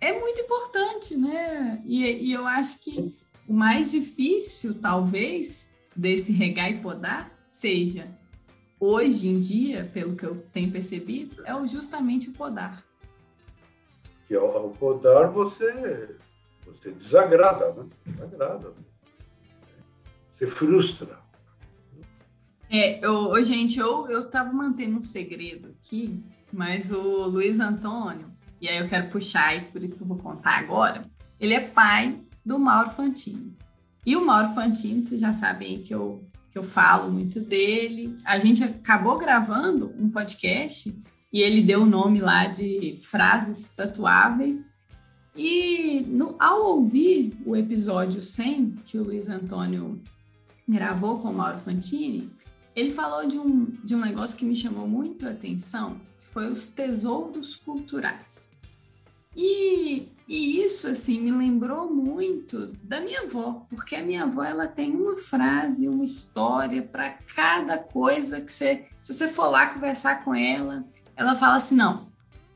É 0.00 0.18
muito 0.18 0.40
importante, 0.40 1.16
né? 1.16 1.80
E, 1.86 2.04
e 2.04 2.32
eu 2.32 2.48
acho 2.48 2.80
que 2.80 3.14
o 3.46 3.54
mais 3.54 3.92
difícil, 3.92 4.80
talvez, 4.80 5.72
desse 5.94 6.32
regar 6.32 6.68
e 6.68 6.80
podar 6.80 7.30
seja, 7.46 8.08
hoje 8.80 9.28
em 9.28 9.38
dia, 9.38 9.88
pelo 9.94 10.16
que 10.16 10.24
eu 10.24 10.42
tenho 10.52 10.72
percebido, 10.72 11.46
é 11.46 11.66
justamente 11.68 12.28
o 12.28 12.32
podar. 12.32 12.84
Que 14.26 14.34
ao 14.34 14.70
podar 14.70 15.30
você, 15.30 16.16
você 16.66 16.90
desagrada, 16.92 17.72
né? 17.72 17.86
Desagrada. 18.04 18.72
Você 20.30 20.46
frustra. 20.46 21.18
É, 22.70 23.04
eu, 23.04 23.42
gente, 23.44 23.78
eu, 23.78 24.08
eu 24.10 24.28
tava 24.28 24.52
mantendo 24.52 24.98
um 24.98 25.04
segredo 25.04 25.68
aqui, 25.68 26.22
mas 26.52 26.90
o 26.90 27.26
Luiz 27.26 27.60
Antônio, 27.60 28.30
e 28.60 28.68
aí 28.68 28.78
eu 28.78 28.88
quero 28.88 29.08
puxar 29.08 29.56
isso, 29.56 29.70
por 29.70 29.82
isso 29.82 29.96
que 29.96 30.02
eu 30.02 30.06
vou 30.06 30.18
contar 30.18 30.58
agora, 30.58 31.02
ele 31.38 31.54
é 31.54 31.68
pai 31.68 32.20
do 32.44 32.58
Mauro 32.58 32.90
Fantini. 32.90 33.56
E 34.04 34.16
o 34.16 34.24
Mauro 34.24 34.54
Fantini, 34.54 35.04
vocês 35.04 35.20
já 35.20 35.32
sabem 35.32 35.82
que 35.82 35.94
eu, 35.94 36.24
que 36.50 36.58
eu 36.58 36.62
falo 36.62 37.10
muito 37.10 37.40
dele. 37.40 38.16
A 38.24 38.38
gente 38.38 38.62
acabou 38.62 39.18
gravando 39.18 39.92
um 39.98 40.08
podcast 40.08 40.94
e 41.32 41.40
ele 41.40 41.60
deu 41.60 41.82
o 41.82 41.86
nome 41.86 42.20
lá 42.20 42.46
de 42.46 42.96
Frases 43.02 43.66
Tatuáveis. 43.76 44.75
E 45.36 46.00
no, 46.08 46.34
ao 46.38 46.62
ouvir 46.62 47.36
o 47.44 47.54
episódio 47.54 48.22
100, 48.22 48.76
que 48.86 48.98
o 48.98 49.04
Luiz 49.04 49.28
Antônio 49.28 50.00
gravou 50.66 51.18
com 51.18 51.30
o 51.30 51.34
Mauro 51.34 51.58
Fantini, 51.58 52.30
ele 52.74 52.90
falou 52.90 53.26
de 53.26 53.38
um, 53.38 53.66
de 53.84 53.94
um 53.94 54.00
negócio 54.00 54.36
que 54.36 54.44
me 54.44 54.56
chamou 54.56 54.88
muito 54.88 55.26
a 55.26 55.30
atenção, 55.30 56.00
que 56.18 56.26
foi 56.26 56.50
os 56.50 56.68
tesouros 56.68 57.56
culturais. 57.56 58.50
E, 59.36 60.08
e 60.26 60.62
isso, 60.62 60.88
assim, 60.88 61.20
me 61.20 61.30
lembrou 61.30 61.92
muito 61.92 62.68
da 62.82 63.00
minha 63.00 63.22
avó, 63.22 63.66
porque 63.68 63.94
a 63.94 64.02
minha 64.02 64.24
avó, 64.24 64.42
ela 64.42 64.66
tem 64.66 64.96
uma 64.96 65.18
frase, 65.18 65.86
uma 65.86 66.04
história 66.04 66.82
para 66.82 67.10
cada 67.34 67.76
coisa 67.76 68.40
que 68.40 68.50
você... 68.50 68.86
Se 69.02 69.12
você 69.12 69.28
for 69.28 69.50
lá 69.50 69.66
conversar 69.66 70.24
com 70.24 70.34
ela, 70.34 70.86
ela 71.14 71.36
fala 71.36 71.56
assim, 71.56 71.74
não, 71.74 72.08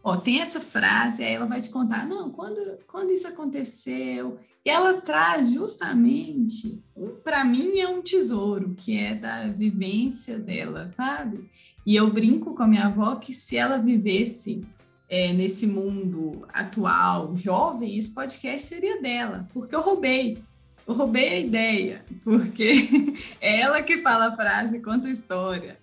ó, 0.02 0.16
tem 0.16 0.40
essa 0.40 0.60
frase, 0.60 1.22
aí 1.22 1.34
ela 1.34 1.46
vai 1.46 1.60
te 1.60 1.70
contar, 1.70 2.06
não, 2.06 2.30
quando, 2.30 2.78
quando 2.86 3.10
isso 3.10 3.28
aconteceu? 3.28 4.38
E 4.64 4.70
ela 4.70 5.00
traz 5.00 5.50
justamente, 5.50 6.82
um, 6.94 7.16
para 7.16 7.44
mim 7.44 7.78
é 7.78 7.88
um 7.88 8.02
tesouro, 8.02 8.74
que 8.76 8.98
é 8.98 9.14
da 9.14 9.48
vivência 9.48 10.38
dela, 10.38 10.88
sabe? 10.88 11.48
E 11.86 11.96
eu 11.96 12.12
brinco 12.12 12.54
com 12.54 12.62
a 12.62 12.68
minha 12.68 12.86
avó 12.86 13.16
que 13.16 13.32
se 13.32 13.56
ela 13.56 13.78
vivesse 13.78 14.62
é, 15.08 15.32
nesse 15.32 15.66
mundo 15.66 16.46
atual, 16.52 17.34
jovem, 17.36 17.98
esse 17.98 18.12
podcast 18.12 18.68
seria 18.68 19.00
dela, 19.00 19.46
porque 19.52 19.74
eu 19.74 19.80
roubei. 19.80 20.38
Eu 20.86 20.94
roubei 20.94 21.28
a 21.28 21.38
ideia, 21.38 22.04
porque 22.22 22.88
é 23.40 23.60
ela 23.60 23.82
que 23.82 23.98
fala 23.98 24.28
a 24.28 24.36
frase, 24.36 24.80
conta 24.80 25.08
a 25.08 25.10
história. 25.10 25.79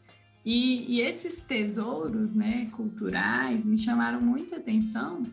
E, 0.50 0.86
e, 0.88 1.02
esses 1.02 1.36
tesouros 1.36 2.34
né, 2.34 2.70
culturais 2.72 3.66
me 3.66 3.78
chamaram 3.78 4.22
muita 4.22 4.56
atenção 4.56 5.24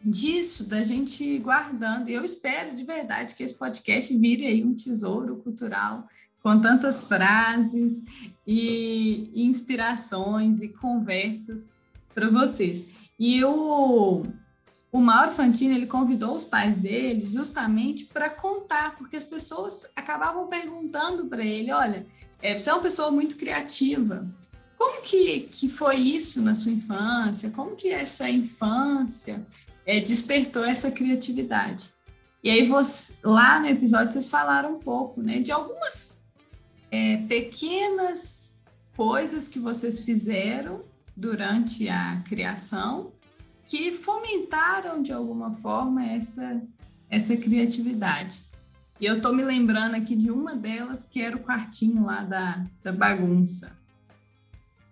disso, 0.00 0.62
da 0.62 0.84
gente 0.84 1.40
guardando. 1.40 2.08
E 2.08 2.14
eu 2.14 2.24
espero 2.24 2.76
de 2.76 2.84
verdade 2.84 3.34
que 3.34 3.42
esse 3.42 3.54
podcast 3.54 4.16
vire 4.16 4.46
aí 4.46 4.64
um 4.64 4.76
tesouro 4.76 5.38
cultural 5.38 6.06
com 6.40 6.60
tantas 6.60 7.02
frases 7.02 8.00
e, 8.46 9.28
inspirações 9.34 10.60
e 10.60 10.68
conversas 10.68 11.68
para 12.14 12.30
vocês. 12.30 12.86
E 13.18 13.44
o, 13.44 14.24
o 14.92 15.00
Mauro 15.00 15.32
Fantini 15.32 15.74
ele 15.74 15.86
convidou 15.86 16.36
os 16.36 16.44
pais 16.44 16.76
dele 16.76 17.26
justamente 17.26 18.04
para 18.04 18.30
contar, 18.30 18.94
porque 18.94 19.16
as 19.16 19.24
pessoas 19.24 19.90
acabavam 19.96 20.46
perguntando 20.46 21.26
para 21.26 21.44
ele: 21.44 21.72
olha, 21.72 22.06
é, 22.42 22.56
você 22.56 22.68
é 22.68 22.72
uma 22.72 22.82
pessoa 22.82 23.10
muito 23.10 23.36
criativa. 23.36 24.26
Como 24.76 25.02
que, 25.02 25.40
que 25.42 25.68
foi 25.68 25.96
isso 25.96 26.42
na 26.42 26.54
sua 26.54 26.72
infância? 26.72 27.50
Como 27.50 27.76
que 27.76 27.88
essa 27.88 28.28
infância 28.28 29.46
é, 29.86 30.00
despertou 30.00 30.64
essa 30.64 30.90
criatividade? 30.90 31.90
E 32.42 32.50
aí, 32.50 32.66
você, 32.66 33.12
lá 33.22 33.60
no 33.60 33.68
episódio, 33.68 34.12
vocês 34.12 34.28
falaram 34.28 34.74
um 34.74 34.80
pouco 34.80 35.22
né, 35.22 35.38
de 35.38 35.52
algumas 35.52 36.24
é, 36.90 37.18
pequenas 37.28 38.56
coisas 38.96 39.46
que 39.46 39.60
vocês 39.60 40.02
fizeram 40.02 40.80
durante 41.16 41.88
a 41.88 42.20
criação 42.26 43.12
que 43.64 43.92
fomentaram 43.92 45.02
de 45.02 45.12
alguma 45.12 45.52
forma 45.54 46.04
essa, 46.04 46.60
essa 47.08 47.36
criatividade. 47.36 48.42
E 49.02 49.06
eu 49.06 49.16
estou 49.16 49.34
me 49.34 49.42
lembrando 49.42 49.96
aqui 49.96 50.14
de 50.14 50.30
uma 50.30 50.54
delas, 50.54 51.04
que 51.04 51.20
era 51.20 51.36
o 51.36 51.40
quartinho 51.40 52.06
lá 52.06 52.22
da, 52.22 52.64
da 52.84 52.92
bagunça. 52.92 53.76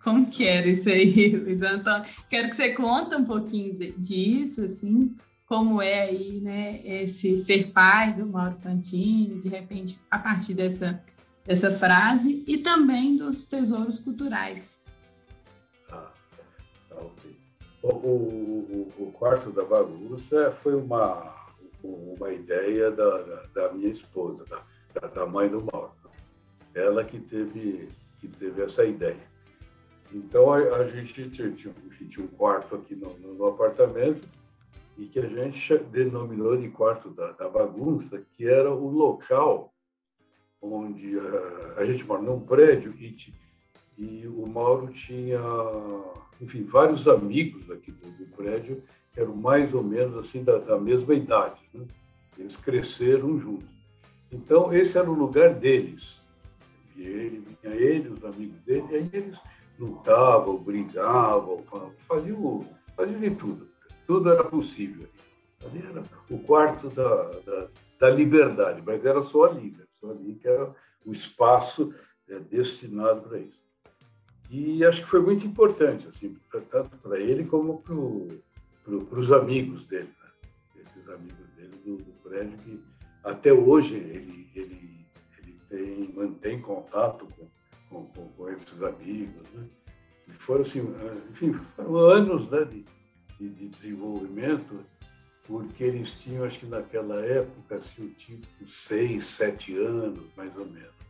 Como 0.02 0.28
que 0.28 0.44
era 0.44 0.66
isso 0.66 0.88
aí, 0.88 1.30
Luiz 1.38 1.62
Antônio? 1.62 2.10
Quero 2.28 2.48
que 2.48 2.56
você 2.56 2.70
conte 2.70 3.14
um 3.14 3.24
pouquinho 3.24 3.72
disso, 3.96 4.64
assim, 4.64 5.14
como 5.46 5.80
é 5.80 6.00
aí, 6.00 6.40
né, 6.40 6.80
esse 6.84 7.36
ser 7.36 7.70
pai 7.70 8.12
do 8.12 8.26
Mauro 8.26 8.56
Fantini, 8.60 9.38
de 9.38 9.48
repente, 9.48 10.00
a 10.10 10.18
partir 10.18 10.54
dessa, 10.54 11.00
dessa 11.46 11.70
frase, 11.70 12.42
e 12.48 12.58
também 12.58 13.14
dos 13.14 13.44
tesouros 13.44 14.00
culturais. 14.00 14.80
Ah, 15.88 16.10
tá 16.88 16.96
ok. 16.96 17.36
O, 17.80 17.88
o, 17.88 18.88
o 18.98 19.12
quarto 19.12 19.52
da 19.52 19.64
bagunça 19.64 20.50
foi 20.60 20.74
uma 20.74 21.39
uma 21.82 22.32
ideia 22.32 22.90
da, 22.90 23.16
da, 23.54 23.72
minha 23.72 23.90
esposa, 23.90 24.44
da, 24.44 25.06
da, 25.08 25.26
mãe 25.26 25.48
do 25.48 25.62
Mauro. 25.72 25.92
Ela 26.74 27.04
que 27.04 27.18
teve, 27.18 27.88
que 28.18 28.28
teve 28.28 28.62
essa 28.62 28.84
ideia. 28.84 29.16
Então, 30.12 30.52
a, 30.52 30.58
a 30.58 30.88
gente 30.88 31.30
tinha, 31.30 31.50
tinha, 31.50 31.72
um 32.18 32.28
quarto 32.28 32.74
aqui 32.76 32.94
no, 32.94 33.16
no, 33.18 33.46
apartamento 33.46 34.28
e 34.98 35.06
que 35.06 35.18
a 35.18 35.26
gente 35.26 35.78
denominou 35.78 36.56
de 36.56 36.68
quarto 36.68 37.10
da, 37.10 37.32
da 37.32 37.48
bagunça, 37.48 38.22
que 38.32 38.46
era 38.46 38.70
o 38.70 38.88
local 38.88 39.72
onde 40.60 41.18
a, 41.18 41.80
a 41.80 41.84
gente 41.84 42.04
mora 42.04 42.22
num 42.22 42.40
prédio 42.40 42.94
e, 42.98 43.16
e 43.96 44.26
o 44.26 44.46
Mauro 44.46 44.92
tinha, 44.92 45.40
enfim, 46.40 46.64
vários 46.64 47.06
amigos 47.08 47.70
aqui 47.70 47.92
do, 47.92 48.10
do 48.10 48.26
prédio 48.36 48.82
eram 49.16 49.34
mais 49.34 49.72
ou 49.74 49.82
menos 49.82 50.16
assim 50.24 50.42
da, 50.42 50.58
da 50.58 50.78
mesma 50.78 51.14
idade. 51.14 51.60
Né? 51.74 51.86
Eles 52.38 52.56
cresceram 52.56 53.38
juntos. 53.38 53.68
Então, 54.32 54.72
esse 54.72 54.96
era 54.96 55.10
o 55.10 55.14
lugar 55.14 55.54
deles. 55.54 56.18
E 56.96 57.02
ele, 57.02 57.44
vinha 57.62 57.74
ele, 57.74 58.08
os 58.08 58.24
amigos 58.24 58.60
dele, 58.62 58.84
e 58.90 58.94
aí 58.94 59.10
eles 59.12 59.38
lutavam, 59.78 60.58
brigavam, 60.58 61.64
faziam, 62.06 62.66
faziam 62.96 63.20
de 63.20 63.30
tudo. 63.30 63.68
Tudo 64.06 64.30
era 64.30 64.44
possível. 64.44 65.08
Ali 65.64 65.84
era 65.86 66.02
o 66.30 66.38
quarto 66.40 66.88
da, 66.90 67.30
da, 67.44 67.68
da 67.98 68.10
liberdade, 68.10 68.82
mas 68.84 69.04
era 69.04 69.22
só 69.24 69.44
ali, 69.44 69.72
né? 69.72 69.84
só 70.00 70.10
ali 70.10 70.34
que 70.34 70.48
era 70.48 70.74
o 71.04 71.12
espaço 71.12 71.92
é, 72.28 72.38
destinado 72.38 73.22
para 73.22 73.38
isso. 73.38 73.60
E 74.50 74.84
acho 74.84 75.02
que 75.02 75.10
foi 75.10 75.20
muito 75.20 75.46
importante, 75.46 76.08
assim, 76.08 76.36
tanto 76.70 76.96
para 76.98 77.20
ele 77.20 77.44
como 77.44 77.80
para 77.82 77.94
o 77.94 78.26
para 78.84 79.20
os 79.20 79.32
amigos 79.32 79.86
dele, 79.86 80.10
né? 80.22 80.82
esses 80.82 81.08
amigos 81.08 81.46
dele 81.56 81.70
do, 81.84 81.96
do, 81.96 82.12
prédio 82.22 82.56
que 82.58 82.82
até 83.22 83.52
hoje 83.52 83.94
ele, 83.94 84.48
ele, 84.54 85.06
ele 85.38 85.60
tem, 85.68 86.12
mantém 86.14 86.60
contato 86.60 87.28
com, 87.88 88.04
com, 88.06 88.28
com, 88.28 88.48
esses 88.48 88.82
amigos. 88.82 89.50
Né? 89.52 89.66
E 90.28 90.32
foram, 90.32 90.62
assim, 90.62 90.80
enfim, 91.30 91.52
foram 91.76 91.96
anos 91.96 92.48
né, 92.50 92.64
de, 92.64 92.84
de, 93.38 93.48
de, 93.50 93.68
desenvolvimento, 93.68 94.84
porque 95.46 95.84
eles 95.84 96.10
tinham, 96.20 96.44
acho 96.44 96.60
que 96.60 96.66
naquela 96.66 97.20
época, 97.20 97.76
assim, 97.76 98.08
tipo 98.10 98.46
seis, 98.68 99.26
sete 99.26 99.76
anos, 99.76 100.24
mais 100.36 100.56
ou 100.56 100.66
menos. 100.66 101.00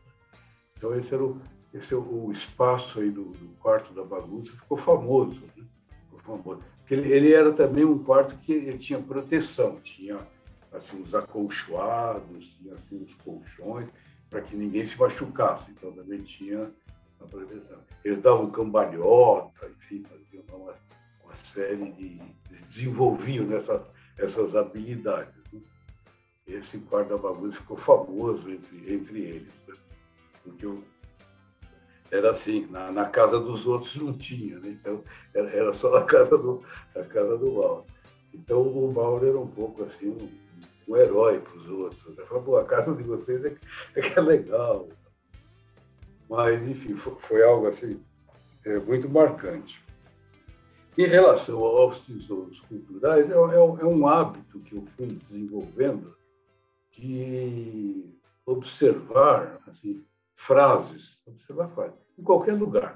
Então 0.76 0.98
esse 0.98 1.14
era 1.14 1.22
o, 1.22 1.40
esse 1.72 1.94
é 1.94 1.96
o 1.96 2.32
espaço 2.32 3.00
aí 3.00 3.10
do, 3.10 3.24
do 3.24 3.48
quarto 3.60 3.92
da 3.92 4.02
bagunça, 4.02 4.50
ficou 4.52 4.78
famoso, 4.78 5.40
né? 5.56 5.64
ficou 6.10 6.36
famoso 6.36 6.62
ele, 6.94 7.12
ele 7.12 7.32
era 7.32 7.52
também 7.52 7.84
um 7.84 8.02
quarto 8.02 8.36
que 8.38 8.52
ele 8.52 8.78
tinha 8.78 9.00
proteção, 9.00 9.76
tinha 9.76 10.18
assim, 10.72 11.00
uns 11.02 11.14
acolchoados, 11.14 12.46
tinha 12.58 12.74
assim, 12.74 13.02
uns 13.02 13.14
colchões, 13.22 13.88
para 14.28 14.40
que 14.40 14.56
ninguém 14.56 14.86
se 14.86 14.98
machucasse. 14.98 15.70
Então 15.70 15.92
também 15.92 16.22
tinha 16.22 16.70
a 17.20 17.24
proteção. 17.24 17.78
Eles 18.04 18.20
davam 18.22 18.50
cambalhota, 18.50 19.70
enfim, 19.78 20.02
faziam 20.04 20.44
uma, 20.52 20.74
uma 21.24 21.36
série 21.52 21.90
de. 21.92 22.20
desenvolviam 22.68 23.44
nessas 23.46 23.82
essas 24.20 24.54
habilidades. 24.54 25.34
Né? 25.52 25.60
Esse 26.46 26.78
quarto 26.78 27.08
da 27.10 27.16
bagunça 27.16 27.56
ficou 27.56 27.76
famoso 27.76 28.50
entre, 28.50 28.92
entre 28.92 29.20
eles, 29.20 29.52
né? 29.66 29.74
porque 30.42 30.66
eu 30.66 30.82
era 32.10 32.30
assim, 32.30 32.66
na, 32.70 32.90
na, 32.90 33.06
casa 33.06 33.38
dos 33.38 33.66
outros 33.66 33.94
não 33.96 34.12
tinha, 34.12 34.58
né? 34.58 34.70
então 34.70 35.02
era, 35.34 35.48
era, 35.50 35.74
só 35.74 35.90
na 35.90 36.04
casa 36.04 36.36
do, 36.36 36.62
na 36.94 37.04
casa 37.04 37.38
do 37.38 37.52
Mauro. 37.52 37.84
Então 38.34 38.62
o 38.62 38.92
Mauro 38.92 39.26
era 39.26 39.38
um 39.38 39.46
pouco 39.46 39.84
assim, 39.84 40.08
um, 40.08 40.28
um 40.88 40.96
herói 40.96 41.40
para 41.40 41.56
os 41.56 41.68
outros. 41.68 42.16
Né? 42.16 42.24
Falou, 42.24 42.58
a 42.58 42.64
casa 42.64 42.94
de 42.94 43.02
vocês 43.02 43.44
é, 43.44 43.56
é 43.94 44.00
que 44.00 44.18
é 44.18 44.22
legal. 44.22 44.88
Mas, 46.28 46.64
enfim, 46.66 46.94
foi, 46.94 47.14
foi 47.20 47.42
algo 47.42 47.68
assim, 47.68 48.00
é, 48.64 48.78
muito 48.78 49.08
marcante. 49.08 49.82
Em 50.98 51.06
relação 51.06 51.58
aos 51.60 52.00
tesouros 52.04 52.60
culturais, 52.60 53.30
é, 53.30 53.34
é, 53.34 53.36
é 53.36 53.86
um 53.86 54.06
hábito 54.06 54.60
que 54.60 54.74
eu 54.74 54.84
fui 54.96 55.06
desenvolvendo 55.06 56.16
de 56.92 58.04
observar 58.44 59.60
assim, 59.68 60.04
frases, 60.40 61.18
observar 61.26 61.68
frases, 61.68 61.98
em 62.18 62.22
qualquer 62.22 62.54
lugar. 62.54 62.94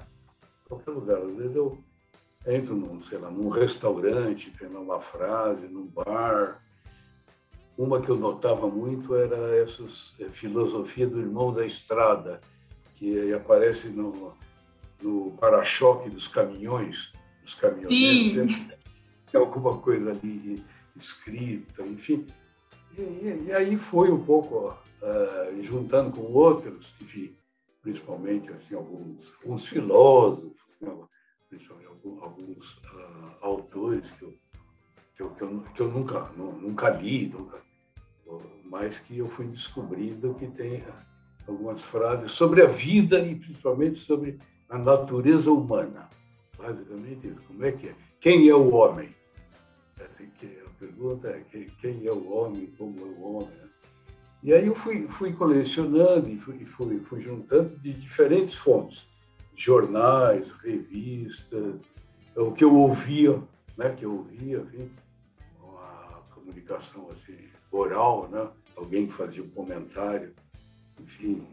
Em 0.65 0.67
qualquer 0.67 0.91
lugar. 0.91 1.17
Às 1.19 1.35
vezes 1.35 1.55
eu 1.55 1.77
entro 2.47 2.75
num, 2.75 3.03
sei 3.03 3.19
lá, 3.19 3.29
num 3.29 3.49
restaurante, 3.49 4.53
tendo 4.57 4.79
uma 4.79 4.99
frase, 4.99 5.67
num 5.67 5.85
bar. 5.85 6.59
Uma 7.77 8.01
que 8.01 8.09
eu 8.09 8.15
notava 8.15 8.67
muito 8.67 9.15
era 9.15 9.55
essa 9.57 9.83
é, 10.19 10.25
filosofia 10.29 11.05
do 11.07 11.19
irmão 11.19 11.53
da 11.53 11.65
estrada, 11.65 12.41
que 12.95 13.31
aparece 13.31 13.89
no, 13.89 14.33
no 15.01 15.31
para-choque 15.39 16.09
dos 16.09 16.27
caminhões, 16.27 17.11
dos 17.43 17.53
caminhoneiros. 17.53 18.53
Tem 19.31 19.39
alguma 19.39 19.77
coisa 19.77 20.11
ali 20.11 20.63
escrita, 20.95 21.83
enfim. 21.83 22.25
E, 22.97 23.01
e, 23.01 23.45
e 23.47 23.53
aí 23.53 23.77
foi 23.77 24.09
um 24.09 24.23
pouco 24.23 24.73
uh, 25.01 25.63
juntando 25.63 26.11
com 26.11 26.31
outros, 26.33 26.93
enfim, 27.01 27.35
principalmente 27.81 28.51
assim, 28.51 28.75
alguns, 28.75 29.31
alguns 29.41 29.65
filósofos, 29.65 30.51
né, 30.81 30.93
principalmente 31.49 31.87
alguns, 31.87 32.77
uh, 32.77 33.35
autores 33.41 34.09
que 34.11 34.23
eu, 34.23 34.33
que 35.15 35.21
eu, 35.23 35.29
que 35.31 35.41
eu, 35.41 35.61
que 35.75 35.81
eu 35.81 35.87
nunca, 35.91 36.19
nunca 36.35 36.89
li, 36.89 37.27
nunca, 37.27 37.61
mas 38.63 38.97
que 38.99 39.17
eu 39.17 39.25
fui 39.25 39.45
descobrindo 39.47 40.33
que 40.35 40.47
tem 40.47 40.83
algumas 41.47 41.81
frases 41.83 42.31
sobre 42.31 42.63
a 42.63 42.67
vida 42.67 43.19
e 43.19 43.35
principalmente 43.35 43.99
sobre 43.99 44.37
a 44.69 44.77
natureza 44.77 45.51
humana. 45.51 46.09
Basicamente 46.57 47.27
isso. 47.27 47.41
Como 47.47 47.63
é 47.65 47.71
que 47.71 47.89
é? 47.89 47.95
quem 48.19 48.49
é 48.49 48.55
o 48.55 48.73
homem? 48.73 49.09
Assim, 49.99 50.29
que 50.39 50.47
a 50.65 50.69
pergunta 50.79 51.29
é 51.29 51.43
quem 51.79 52.05
é 52.05 52.11
o 52.11 52.31
homem, 52.31 52.73
como 52.77 52.99
é 52.99 53.03
o 53.03 53.21
homem. 53.21 53.64
E 54.45 54.53
aí 54.53 54.67
eu 54.67 54.75
fui, 54.75 55.07
fui 55.07 55.33
colecionando 55.33 56.29
e 56.29 56.35
fui, 56.35 56.63
fui, 56.65 56.99
fui 56.99 57.19
juntando 57.19 57.75
de 57.79 57.91
diferentes 57.93 58.53
fontes, 58.53 59.03
jornais, 59.55 60.47
revistas, 60.63 61.77
o 62.35 62.51
que 62.51 62.63
eu 62.63 62.75
ouvia, 62.75 63.41
né, 63.75 63.89
que 63.95 64.05
eu 64.05 64.17
ouvia, 64.17 64.59
enfim, 64.59 64.91
uma 65.59 66.21
comunicação 66.31 67.09
assim, 67.09 67.49
oral, 67.71 68.29
né, 68.29 68.47
alguém 68.75 69.07
que 69.07 69.13
fazia 69.13 69.41
um 69.41 69.49
comentário, 69.49 70.31
enfim, 71.01 71.43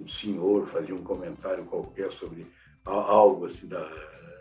um 0.00 0.08
senhor 0.08 0.66
fazia 0.66 0.96
um 0.96 1.04
comentário 1.04 1.64
qualquer 1.66 2.10
sobre 2.10 2.44
algo 2.84 3.46
assim 3.46 3.68
da, 3.68 3.88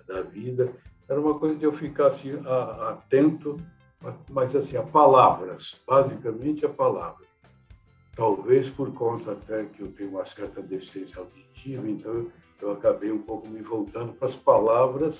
da 0.08 0.24
vida. 0.24 0.74
Era 1.08 1.22
uma 1.22 1.38
coisa 1.38 1.56
de 1.56 1.66
eu 1.66 1.74
ficar 1.74 2.08
assim, 2.08 2.32
atento 2.90 3.58
mas 4.30 4.56
assim, 4.56 4.78
a 4.78 4.84
palavras, 4.84 5.80
basicamente 5.88 6.66
a 6.66 6.70
palavra. 6.70 7.26
Talvez 8.16 8.70
por 8.70 8.94
conta 8.94 9.32
até 9.34 9.66
que 9.66 9.82
eu 9.82 9.92
tenho 9.92 10.12
uma 10.12 10.26
certa 10.26 10.62
deficiência 10.62 11.20
auditiva, 11.20 11.90
então 11.90 12.28
eu 12.62 12.72
acabei 12.72 13.12
um 13.12 13.22
pouco 13.22 13.48
me 13.48 13.62
voltando 13.62 14.14
para 14.14 14.28
as 14.28 14.36
palavras, 14.36 15.16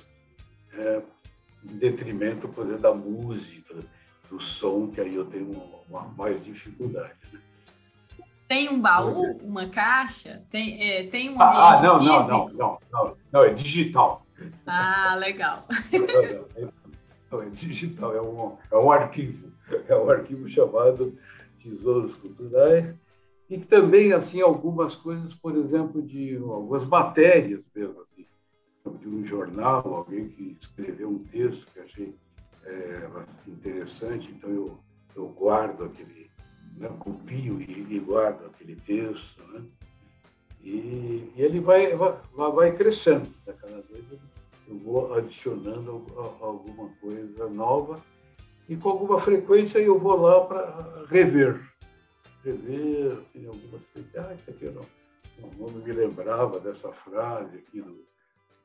é, 0.74 1.02
em 1.64 1.78
detrimento, 1.78 2.48
por 2.48 2.66
exemplo, 2.66 2.82
da 2.82 2.94
música, 2.94 3.76
do 4.30 4.42
som, 4.42 4.88
que 4.88 5.02
aí 5.02 5.16
eu 5.16 5.26
tenho 5.26 5.52
uma, 5.52 6.02
uma 6.02 6.14
mais 6.16 6.44
dificuldade. 6.44 7.14
Né? 7.32 7.40
Tem 8.48 8.70
um 8.70 8.82
baú, 8.82 9.38
uma 9.44 9.68
caixa? 9.68 10.44
Tem, 10.50 10.82
é, 10.82 11.08
tem 11.08 11.30
um 11.30 11.42
ambiente 11.42 11.80
ah, 11.80 11.82
não? 11.82 12.04
Não, 12.04 12.28
não, 12.28 12.50
não, 12.50 12.80
não, 12.92 13.18
não, 13.32 13.44
é 13.44 13.54
digital. 13.54 14.26
Ah, 14.66 15.16
legal. 15.18 15.66
Não, 17.32 17.42
é 17.42 17.50
digital, 17.50 18.14
é 18.14 18.22
um, 18.22 18.58
é 18.72 18.78
um 18.78 18.92
arquivo, 18.92 19.52
é 19.88 19.96
um 19.96 20.10
arquivo 20.10 20.50
chamado 20.50 21.18
Tesouros 21.64 22.18
Culturais, 22.18 22.94
e 23.50 23.58
também, 23.58 24.14
assim, 24.14 24.42
algumas 24.42 24.96
coisas, 24.96 25.34
por 25.34 25.56
exemplo, 25.56 26.02
de 26.02 26.38
algumas 26.38 26.86
matérias 26.86 27.62
mesmo, 27.76 28.02
assim, 28.02 28.26
de 29.00 29.08
um 29.08 29.26
jornal, 29.26 29.94
alguém 29.94 30.30
que 30.30 30.58
escreveu 30.62 31.10
um 31.10 31.20
texto 31.20 31.66
que 31.74 31.80
achei 31.80 32.16
é, 32.66 33.10
interessante, 33.48 34.32
então 34.32 34.50
eu, 34.50 34.78
eu 35.16 35.28
guardo 35.28 35.86
aquele, 35.86 36.30
né, 36.78 36.90
copio 37.00 37.62
e, 37.62 37.88
e, 37.90 38.00
guardo 38.00 38.46
aquele 38.46 38.76
texto, 38.76 39.44
né? 39.52 39.64
E, 40.64 41.32
e 41.36 41.36
ele 41.38 41.60
vai, 41.60 41.96
vai, 41.96 42.14
vai 42.36 42.72
crescendo, 42.76 43.28
né? 43.46 43.54
cada 43.60 43.82
vez 43.82 44.06
eu 44.72 44.78
vou 44.78 45.14
adicionando 45.14 46.06
alguma 46.40 46.88
coisa 47.02 47.50
nova 47.50 48.02
e 48.70 48.78
com 48.78 48.90
alguma 48.90 49.20
frequência 49.20 49.80
eu 49.80 50.00
vou 50.00 50.16
lá 50.16 50.46
para 50.46 51.06
rever. 51.10 51.62
Rever, 52.44 53.18
tem 53.34 53.46
algumas 53.46 53.82
coisas. 53.94 54.16
Ah, 54.16 54.34
isso 54.34 54.50
aqui 54.50 54.66
eu 54.66 54.72
não, 54.72 54.86
não, 55.60 55.70
me 55.72 55.92
lembrava 55.92 56.58
dessa 56.60 56.90
frase 56.94 57.58
aqui 57.58 57.82
do, 57.82 58.06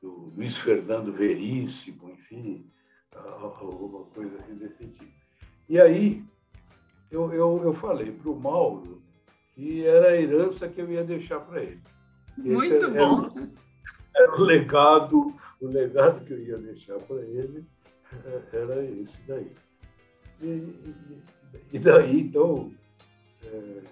do 0.01 0.33
Luiz 0.37 0.57
Fernando 0.57 1.13
Veríssimo, 1.13 2.11
enfim, 2.11 2.65
alguma 3.61 4.05
coisa 4.05 4.39
assim 4.39 4.55
desse 4.55 4.87
tipo. 4.87 5.13
E 5.69 5.81
aí 5.81 6.25
eu, 7.11 7.33
eu, 7.33 7.61
eu 7.65 7.75
falei 7.75 8.13
para 8.13 8.31
o 8.31 8.41
Mauro 8.41 9.03
que 9.55 9.85
era 9.85 10.11
a 10.11 10.17
herança 10.17 10.69
que 10.69 10.81
eu 10.81 10.91
ia 10.91 11.03
deixar 11.03 11.41
para 11.41 11.63
ele. 11.63 11.81
Muito 12.39 12.77
Esse 12.77 12.87
bom! 12.87 13.27
Era, 13.35 13.51
era 14.15 14.37
o 14.37 14.45
legado, 14.45 15.35
o 15.61 15.67
legado 15.67 16.25
que 16.25 16.33
eu 16.33 16.39
ia 16.39 16.59
deixar 16.59 16.99
para 16.99 17.23
ele 17.23 17.65
é, 18.25 18.57
era 18.57 18.85
esse 18.85 19.23
daí. 19.27 19.53
E, 20.41 20.47
e, 20.47 21.25
e 21.73 21.79
daí, 21.79 22.21
então, 22.21 22.73
é, 23.45 23.83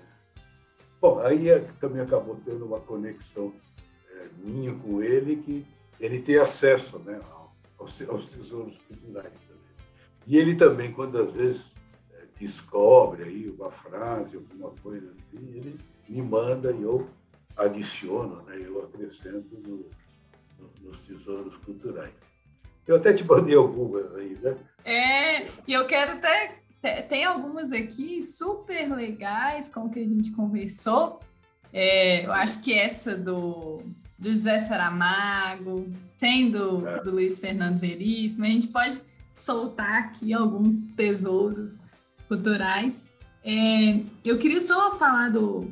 bom, 1.00 1.18
aí 1.20 1.48
é, 1.48 1.60
também 1.80 2.02
acabou 2.02 2.38
tendo 2.44 2.66
uma 2.66 2.80
conexão 2.80 3.52
é, 4.10 4.28
minha 4.38 4.74
com 4.74 5.02
ele, 5.02 5.36
que 5.36 5.66
ele 5.98 6.20
tem 6.20 6.36
acesso 6.36 6.98
né, 7.00 7.20
aos, 7.78 8.00
aos 8.08 8.26
tesouros 8.26 8.76
culturais 8.88 9.32
também. 9.48 9.62
E 10.26 10.36
ele 10.36 10.54
também, 10.56 10.92
quando 10.92 11.18
às 11.18 11.32
vezes 11.32 11.64
é, 12.12 12.24
descobre 12.38 13.24
aí 13.24 13.48
uma 13.48 13.70
frase, 13.70 14.36
alguma 14.36 14.70
coisa 14.82 15.10
assim, 15.12 15.48
ele 15.48 15.78
me 16.08 16.22
manda 16.22 16.72
e 16.72 16.82
eu 16.82 17.06
adiciono, 17.56 18.42
né, 18.42 18.60
eu 18.62 18.84
acrescento 18.84 19.56
no, 19.66 19.86
nos 20.82 20.98
tesouros 21.00 21.56
culturais. 21.58 22.12
Eu 22.86 22.96
até 22.96 23.12
te 23.12 23.24
mandei 23.24 23.54
algumas 23.54 24.14
aí, 24.14 24.38
né? 24.42 24.56
É, 24.84 25.48
e 25.66 25.72
eu 25.72 25.86
quero 25.86 26.12
até. 26.12 26.60
Tem 27.08 27.24
algumas 27.24 27.72
aqui 27.72 28.22
super 28.22 28.94
legais 28.94 29.70
com 29.70 29.86
o 29.86 29.90
que 29.90 30.00
a 30.00 30.04
gente 30.04 30.32
conversou. 30.32 31.20
É, 31.72 32.26
eu 32.26 32.32
acho 32.32 32.60
que 32.60 32.74
essa 32.74 33.16
do, 33.16 33.78
do 34.18 34.28
José 34.28 34.60
Saramago, 34.60 35.90
tem 36.20 36.50
do, 36.50 36.86
é. 36.86 37.02
do 37.02 37.10
Luiz 37.10 37.40
Fernando 37.40 37.78
Veríssimo, 37.78 38.44
a 38.44 38.48
gente 38.48 38.68
pode 38.68 39.00
soltar 39.34 39.94
aqui 39.94 40.32
alguns 40.32 40.84
tesouros 40.94 41.80
culturais. 42.28 43.06
É, 43.42 44.00
eu 44.24 44.38
queria 44.38 44.60
só 44.60 44.96
falar 44.96 45.30
do, 45.30 45.70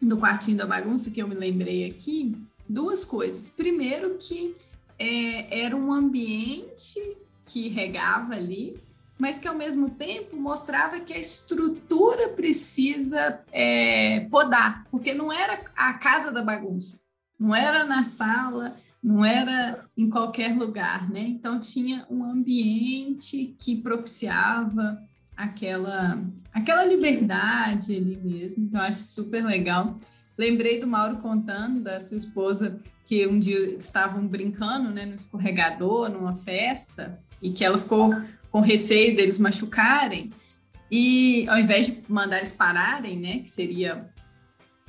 do 0.00 0.16
Quartinho 0.18 0.56
da 0.56 0.66
Bagunça, 0.66 1.10
que 1.10 1.20
eu 1.20 1.28
me 1.28 1.34
lembrei 1.34 1.88
aqui, 1.88 2.34
duas 2.68 3.04
coisas. 3.04 3.48
Primeiro 3.48 4.16
que 4.18 4.54
é, 4.98 5.64
era 5.64 5.76
um 5.76 5.92
ambiente 5.92 7.00
que 7.44 7.68
regava 7.68 8.34
ali, 8.34 8.78
mas 9.18 9.38
que 9.38 9.48
ao 9.48 9.54
mesmo 9.54 9.90
tempo 9.90 10.36
mostrava 10.36 11.00
que 11.00 11.12
a 11.12 11.18
estrutura 11.18 12.28
precisa 12.28 13.40
é, 13.52 14.20
podar, 14.30 14.84
porque 14.90 15.12
não 15.12 15.32
era 15.32 15.60
a 15.76 15.94
casa 15.94 16.30
da 16.30 16.42
bagunça, 16.42 17.00
não 17.38 17.54
era 17.54 17.84
na 17.84 18.04
sala, 18.04 18.76
não 19.02 19.24
era 19.24 19.84
em 19.96 20.10
qualquer 20.10 20.56
lugar, 20.56 21.10
né? 21.10 21.20
Então 21.20 21.58
tinha 21.58 22.06
um 22.10 22.24
ambiente 22.24 23.54
que 23.58 23.76
propiciava 23.76 25.00
aquela 25.36 26.20
aquela 26.52 26.84
liberdade 26.84 27.94
ali 27.96 28.16
mesmo. 28.16 28.64
Então 28.64 28.80
acho 28.80 29.04
super 29.04 29.44
legal. 29.44 29.98
Lembrei 30.38 30.78
do 30.78 30.86
Mauro 30.86 31.16
contando 31.16 31.80
da 31.80 32.00
sua 32.00 32.16
esposa 32.16 32.78
que 33.04 33.26
um 33.26 33.40
dia 33.40 33.74
estavam 33.76 34.24
brincando 34.24 34.88
né, 34.88 35.04
no 35.04 35.14
escorregador, 35.14 36.08
numa 36.08 36.36
festa, 36.36 37.18
e 37.42 37.50
que 37.50 37.64
ela 37.64 37.76
ficou 37.76 38.14
com 38.48 38.60
receio 38.60 39.16
deles 39.16 39.36
machucarem. 39.36 40.30
E 40.88 41.44
ao 41.48 41.58
invés 41.58 41.86
de 41.86 42.02
mandar 42.08 42.36
eles 42.36 42.52
pararem, 42.52 43.18
né, 43.18 43.40
que 43.40 43.50
seria 43.50 44.08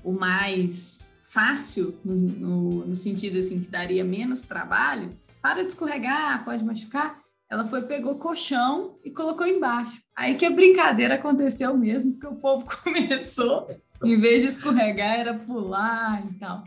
o 0.04 0.12
mais 0.12 1.00
fácil, 1.26 1.98
no, 2.06 2.86
no, 2.86 2.96
sentido 2.96 3.40
assim, 3.40 3.60
que 3.60 3.68
daria 3.68 4.04
menos 4.04 4.44
trabalho, 4.44 5.18
para 5.42 5.64
de 5.64 5.70
escorregar, 5.70 6.46
pode 6.46 6.64
machucar. 6.64 7.20
Ela 7.50 7.66
foi, 7.68 7.82
pegou 7.82 8.16
colchão 8.16 9.00
e 9.04 9.10
colocou 9.10 9.48
embaixo. 9.48 10.00
Aí 10.16 10.36
que 10.36 10.46
a 10.46 10.52
brincadeira 10.52 11.16
aconteceu 11.16 11.76
mesmo, 11.76 12.12
porque 12.12 12.28
o 12.28 12.36
povo 12.36 12.68
começou 12.84 13.68
em 14.04 14.18
vez 14.18 14.42
de 14.42 14.48
escorregar, 14.48 15.20
era 15.20 15.34
pular 15.34 16.24
e 16.30 16.34
tal. 16.36 16.64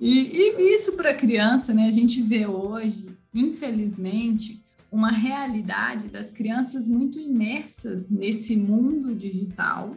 E, 0.00 0.54
e 0.58 0.74
isso 0.74 0.96
para 0.96 1.14
criança, 1.14 1.72
né? 1.72 1.86
A 1.86 1.90
gente 1.90 2.20
vê 2.20 2.46
hoje, 2.46 3.06
infelizmente, 3.34 4.62
uma 4.90 5.10
realidade 5.10 6.08
das 6.08 6.30
crianças 6.30 6.86
muito 6.86 7.18
imersas 7.18 8.10
nesse 8.10 8.54
mundo 8.56 9.14
digital, 9.14 9.92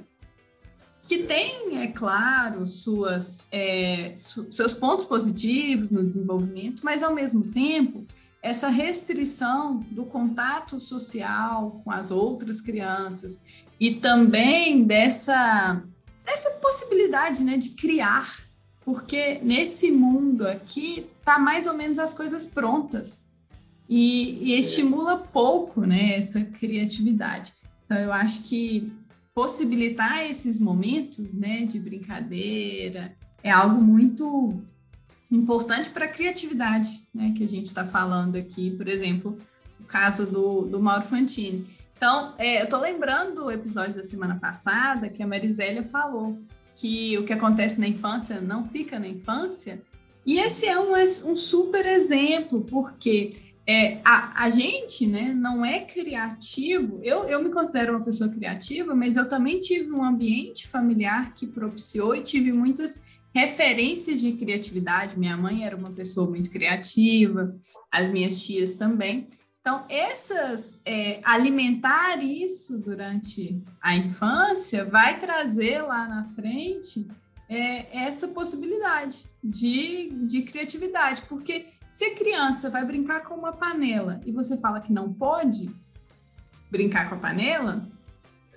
que 1.05 1.23
tem, 1.23 1.77
é 1.81 1.87
claro, 1.87 2.65
suas, 2.65 3.43
é, 3.51 4.13
su 4.15 4.47
seus 4.51 4.73
pontos 4.73 5.05
positivos 5.05 5.91
no 5.91 6.03
desenvolvimento, 6.03 6.83
mas 6.83 7.03
ao 7.03 7.13
mesmo 7.13 7.43
tempo 7.51 8.05
essa 8.41 8.69
restrição 8.69 9.79
do 9.91 10.05
contato 10.05 10.79
social 10.79 11.81
com 11.83 11.91
as 11.91 12.09
outras 12.11 12.61
crianças 12.61 13.41
e 13.79 13.95
também 13.95 14.83
dessa 14.83 15.83
essa 16.25 16.51
possibilidade 16.51 17.43
né, 17.43 17.57
de 17.57 17.69
criar, 17.69 18.43
porque 18.83 19.39
nesse 19.43 19.91
mundo 19.91 20.47
aqui 20.47 21.07
tá 21.23 21.39
mais 21.39 21.67
ou 21.67 21.73
menos 21.73 21.99
as 21.99 22.13
coisas 22.13 22.45
prontas 22.45 23.25
e, 23.87 24.51
e 24.51 24.59
estimula 24.59 25.17
pouco 25.17 25.81
né, 25.81 26.15
essa 26.17 26.41
criatividade. 26.41 27.53
Então 27.85 27.97
eu 27.97 28.11
acho 28.11 28.43
que 28.43 28.91
possibilitar 29.33 30.25
esses 30.25 30.59
momentos 30.59 31.33
né, 31.33 31.65
de 31.65 31.79
brincadeira 31.79 33.15
é 33.43 33.51
algo 33.51 33.81
muito 33.81 34.59
importante 35.31 35.89
para 35.89 36.05
a 36.05 36.07
criatividade 36.09 37.03
né, 37.13 37.33
que 37.35 37.43
a 37.43 37.47
gente 37.47 37.67
está 37.67 37.85
falando 37.85 38.35
aqui. 38.35 38.71
Por 38.71 38.87
exemplo, 38.87 39.37
o 39.79 39.83
caso 39.83 40.25
do, 40.25 40.61
do 40.61 40.81
Mauro 40.81 41.03
Fantini. 41.03 41.67
Então, 41.95 42.33
é, 42.37 42.61
eu 42.61 42.69
tô 42.69 42.77
lembrando 42.77 43.35
do 43.35 43.51
episódio 43.51 43.95
da 43.95 44.03
semana 44.03 44.37
passada 44.39 45.09
que 45.09 45.23
a 45.23 45.27
Marisélia 45.27 45.83
falou 45.83 46.37
que 46.73 47.17
o 47.17 47.23
que 47.23 47.31
acontece 47.31 47.79
na 47.79 47.87
infância 47.87 48.41
não 48.41 48.67
fica 48.67 48.99
na 48.99 49.07
infância. 49.07 49.81
E 50.25 50.39
esse 50.39 50.65
é 50.65 50.77
um, 50.77 50.93
um 50.93 51.35
super 51.35 51.85
exemplo, 51.85 52.61
porque 52.61 53.33
é, 53.67 53.99
a, 54.03 54.43
a 54.43 54.49
gente 54.49 55.07
né, 55.07 55.33
não 55.33 55.65
é 55.65 55.79
criativo. 55.79 56.99
Eu, 57.01 57.23
eu 57.25 57.41
me 57.41 57.49
considero 57.49 57.95
uma 57.95 58.03
pessoa 58.03 58.29
criativa, 58.29 58.93
mas 58.93 59.15
eu 59.15 59.29
também 59.29 59.59
tive 59.59 59.91
um 59.91 60.03
ambiente 60.03 60.67
familiar 60.67 61.33
que 61.33 61.47
propiciou 61.47 62.13
e 62.15 62.21
tive 62.21 62.51
muitas 62.51 63.01
referências 63.33 64.19
de 64.19 64.33
criatividade. 64.33 65.17
Minha 65.17 65.37
mãe 65.37 65.65
era 65.65 65.75
uma 65.75 65.91
pessoa 65.91 66.29
muito 66.29 66.49
criativa, 66.49 67.55
as 67.91 68.09
minhas 68.09 68.43
tias 68.43 68.73
também. 68.73 69.27
Então, 69.65 69.83
essas 69.89 70.79
é, 70.85 71.19
alimentar 71.23 72.23
isso 72.23 72.77
durante 72.77 73.63
a 73.81 73.95
infância 73.95 74.85
vai 74.85 75.17
trazer 75.17 75.81
lá 75.81 76.07
na 76.07 76.23
frente 76.35 77.07
é, 77.49 78.05
essa 78.05 78.27
possibilidade 78.27 79.25
de, 79.43 80.09
de 80.27 80.43
criatividade, 80.43 81.23
porque 81.23 81.65
se 81.91 82.05
a 82.05 82.13
criança 82.15 82.69
vai 82.69 82.85
brincar 82.85 83.21
com 83.21 83.33
uma 83.33 83.53
panela 83.53 84.21
e 84.23 84.31
você 84.31 84.55
fala 84.55 84.79
que 84.79 84.93
não 84.93 85.11
pode 85.11 85.67
brincar 86.69 87.09
com 87.09 87.15
a 87.15 87.17
panela, 87.17 87.81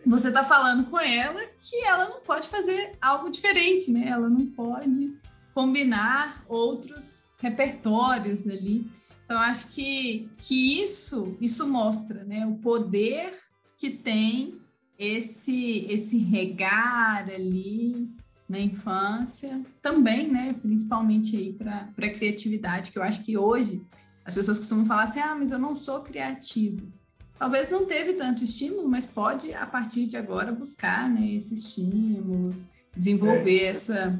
você 0.05 0.29
está 0.29 0.45
falando 0.45 0.91
com 0.91 1.01
ela 1.01 1.41
que 1.59 1.85
ela 1.87 2.07
não 2.11 2.21
pode 2.21 2.49
fazer 2.49 2.99
algo 3.01 3.31
diferente, 3.31 3.91
né? 3.91 4.09
Ela 4.09 4.29
não 4.29 4.45
pode 4.45 5.19
combinar 5.55 6.45
outros 6.47 7.23
repertórios 7.39 8.47
ali. 8.47 8.87
Então, 9.29 9.39
acho 9.41 9.69
que, 9.69 10.27
que 10.39 10.83
isso, 10.83 11.37
isso 11.39 11.69
mostra 11.69 12.25
né, 12.25 12.47
o 12.47 12.55
poder 12.55 13.35
que 13.77 13.91
tem 13.91 14.59
esse, 14.99 15.85
esse 15.87 16.17
regar 16.17 17.29
ali 17.29 18.09
na 18.49 18.59
infância, 18.59 19.61
também, 19.83 20.29
né, 20.33 20.55
principalmente 20.55 21.37
aí 21.37 21.53
para 21.53 21.91
a 21.99 22.11
criatividade, 22.11 22.91
que 22.91 22.99
eu 22.99 23.03
acho 23.03 23.23
que 23.23 23.37
hoje 23.37 23.83
as 24.25 24.33
pessoas 24.33 24.59
costumam 24.59 24.87
falar 24.87 25.03
assim, 25.03 25.21
ah, 25.21 25.35
mas 25.35 25.53
eu 25.53 25.59
não 25.59 25.77
sou 25.77 26.01
criativo. 26.01 26.91
Talvez 27.39 27.71
não 27.71 27.85
teve 27.85 28.15
tanto 28.15 28.43
estímulo, 28.43 28.89
mas 28.89 29.05
pode, 29.05 29.53
a 29.53 29.67
partir 29.67 30.07
de 30.07 30.17
agora, 30.17 30.53
buscar 30.53 31.07
né, 31.07 31.35
esses 31.35 31.67
estímulos, 31.67 32.65
desenvolver 32.97 33.61
é. 33.61 33.67
essa, 33.67 34.19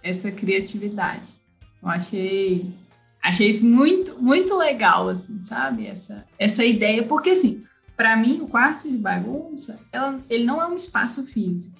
essa 0.00 0.30
criatividade. 0.30 1.34
Eu 1.82 1.88
achei, 1.88 2.72
achei 3.24 3.48
isso 3.48 3.64
muito, 3.64 4.22
muito 4.22 4.54
legal, 4.54 5.08
assim, 5.08 5.40
sabe? 5.40 5.86
Essa, 5.86 6.26
essa 6.38 6.62
ideia, 6.62 7.02
porque 7.02 7.30
assim, 7.30 7.64
para 7.96 8.14
mim, 8.16 8.42
o 8.42 8.48
quarto 8.48 8.88
de 8.88 8.98
bagunça, 8.98 9.80
ela, 9.90 10.20
ele 10.28 10.44
não 10.44 10.60
é 10.60 10.66
um 10.66 10.74
espaço 10.76 11.26
físico, 11.26 11.76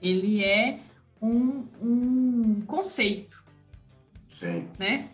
ele 0.00 0.44
é 0.44 0.78
um, 1.20 1.66
um 1.82 2.62
conceito. 2.64 3.42
Sim. 4.38 4.68
Né? 4.78 5.08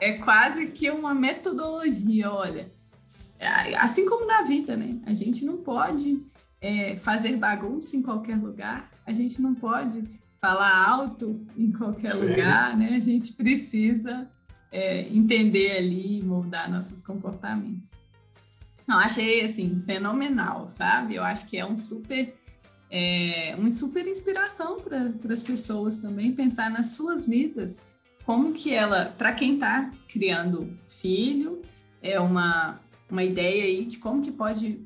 É 0.00 0.12
quase 0.18 0.66
que 0.68 0.88
uma 0.90 1.12
metodologia, 1.12 2.30
olha. 2.30 2.70
Assim 3.78 4.08
como 4.08 4.26
na 4.26 4.42
vida, 4.42 4.76
né? 4.76 4.96
A 5.04 5.12
gente 5.12 5.44
não 5.44 5.58
pode 5.58 6.22
é, 6.60 6.96
fazer 6.96 7.36
bagunça 7.36 7.96
em 7.96 8.02
qualquer 8.02 8.36
lugar, 8.36 8.88
a 9.04 9.12
gente 9.12 9.42
não 9.42 9.54
pode 9.54 10.04
falar 10.40 10.88
alto 10.88 11.44
em 11.56 11.72
qualquer 11.72 12.12
Sim. 12.12 12.20
lugar, 12.20 12.76
né? 12.76 12.94
A 12.94 13.00
gente 13.00 13.32
precisa 13.32 14.30
é, 14.70 15.08
entender 15.08 15.76
ali 15.76 16.18
e 16.18 16.22
moldar 16.22 16.70
nossos 16.70 17.00
comportamentos. 17.02 17.90
Não, 18.86 18.98
achei 18.98 19.44
assim 19.44 19.82
fenomenal, 19.84 20.68
sabe? 20.70 21.16
Eu 21.16 21.24
acho 21.24 21.46
que 21.46 21.56
é 21.56 21.66
um 21.66 21.76
super 21.76 22.34
é 22.90 23.54
uma 23.58 23.70
super 23.70 24.06
inspiração 24.06 24.80
para 24.80 25.32
as 25.32 25.42
pessoas 25.42 25.96
também 25.96 26.32
pensar 26.32 26.70
nas 26.70 26.90
suas 26.90 27.26
vidas, 27.26 27.84
como 28.24 28.52
que 28.52 28.72
ela, 28.72 29.06
para 29.18 29.32
quem 29.32 29.54
está 29.54 29.90
criando 30.08 30.68
filho, 31.00 31.62
é 32.00 32.18
uma, 32.20 32.80
uma 33.10 33.24
ideia 33.24 33.64
aí 33.64 33.84
de 33.84 33.98
como 33.98 34.22
que 34.22 34.30
pode 34.30 34.80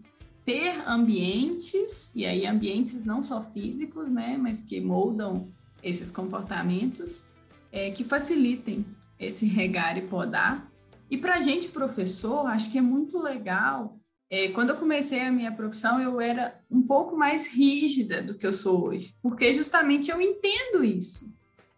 ter 0.45 0.83
ambientes, 0.87 2.11
e 2.15 2.25
aí 2.27 2.47
ambientes 2.47 3.05
não 3.05 3.23
só 3.23 3.43
físicos, 3.43 4.11
né, 4.11 4.37
mas 4.41 4.61
que 4.61 4.81
moldam 4.81 5.47
esses 5.83 6.11
comportamentos, 6.11 7.23
é, 7.71 7.91
que 7.91 8.03
facilitem 8.03 8.85
esse 9.21 9.47
regar 9.47 9.97
e 9.97 10.03
podar. 10.03 10.69
E 11.11 11.17
para 11.17 11.35
a 11.35 11.41
gente, 11.43 11.69
professor, 11.69 12.47
acho 12.47 12.71
que 12.71 12.79
é 12.79 12.83
muito 12.83 13.21
legal 13.21 14.01
é, 14.31 14.47
quando 14.49 14.71
eu 14.71 14.77
comecei 14.77 15.23
a 15.23 15.33
minha 15.33 15.51
profissão, 15.51 16.01
eu 16.01 16.21
era 16.21 16.55
um 16.71 16.81
pouco 16.81 17.17
mais 17.17 17.49
rígida 17.49 18.23
do 18.23 18.37
que 18.37 18.47
eu 18.47 18.53
sou 18.53 18.85
hoje, 18.85 19.13
porque 19.21 19.53
justamente 19.53 20.09
eu 20.09 20.21
entendo 20.21 20.85
isso. 20.85 21.35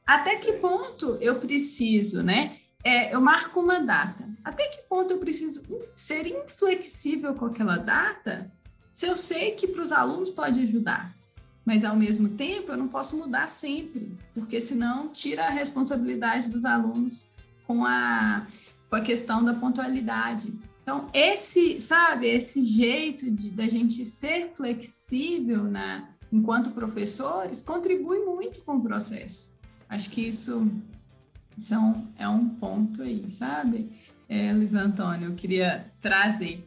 Até 0.06 0.36
que 0.36 0.52
ponto 0.54 1.16
eu 1.18 1.36
preciso, 1.36 2.22
né? 2.22 2.58
É, 2.84 3.14
eu 3.14 3.22
marco 3.22 3.58
uma 3.58 3.80
data. 3.80 4.28
Até 4.44 4.66
que 4.66 4.82
ponto 4.86 5.12
eu 5.12 5.18
preciso 5.18 5.62
ser 5.94 6.26
inflexível 6.26 7.34
com 7.34 7.46
aquela 7.46 7.78
data 7.78 8.52
se 8.92 9.06
eu 9.06 9.16
sei 9.16 9.52
que 9.52 9.66
para 9.66 9.82
os 9.82 9.90
alunos 9.90 10.28
pode 10.28 10.60
ajudar? 10.60 11.16
Mas 11.64 11.84
ao 11.84 11.96
mesmo 11.96 12.28
tempo 12.30 12.72
eu 12.72 12.76
não 12.76 12.88
posso 12.88 13.16
mudar 13.16 13.48
sempre, 13.48 14.14
porque 14.34 14.60
senão 14.60 15.08
tira 15.08 15.46
a 15.46 15.50
responsabilidade 15.50 16.50
dos 16.50 16.66
alunos 16.66 17.28
com 17.72 17.86
a, 17.86 18.46
com 18.90 18.96
a 18.96 19.00
questão 19.00 19.42
da 19.42 19.54
pontualidade. 19.54 20.52
Então, 20.82 21.08
esse, 21.14 21.80
sabe, 21.80 22.28
esse 22.28 22.62
jeito 22.64 23.30
de 23.30 23.50
da 23.50 23.66
gente 23.66 24.04
ser 24.04 24.52
flexível 24.54 25.64
na, 25.64 26.08
enquanto 26.30 26.72
professores 26.72 27.62
contribui 27.62 28.18
muito 28.18 28.60
com 28.62 28.76
o 28.76 28.82
processo. 28.82 29.56
Acho 29.88 30.10
que 30.10 30.20
isso, 30.20 30.70
isso 31.56 31.72
é, 31.72 31.78
um, 31.78 32.06
é 32.18 32.28
um 32.28 32.46
ponto 32.46 33.02
aí, 33.02 33.30
sabe? 33.30 33.90
É, 34.28 34.52
Luiz 34.52 34.74
Antônio, 34.74 35.30
eu 35.30 35.34
queria 35.34 35.86
trazer. 36.00 36.62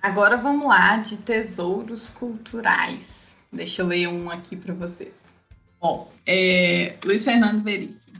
Agora 0.00 0.36
vamos 0.36 0.68
lá 0.68 0.96
de 0.98 1.16
tesouros 1.16 2.08
culturais. 2.08 3.36
Deixa 3.52 3.82
eu 3.82 3.86
ler 3.86 4.06
um 4.06 4.30
aqui 4.30 4.54
para 4.54 4.74
vocês. 4.74 5.36
Bom, 5.80 6.12
é, 6.24 6.96
Luiz 7.04 7.24
Fernando 7.24 7.62
Veríssimo. 7.62 8.19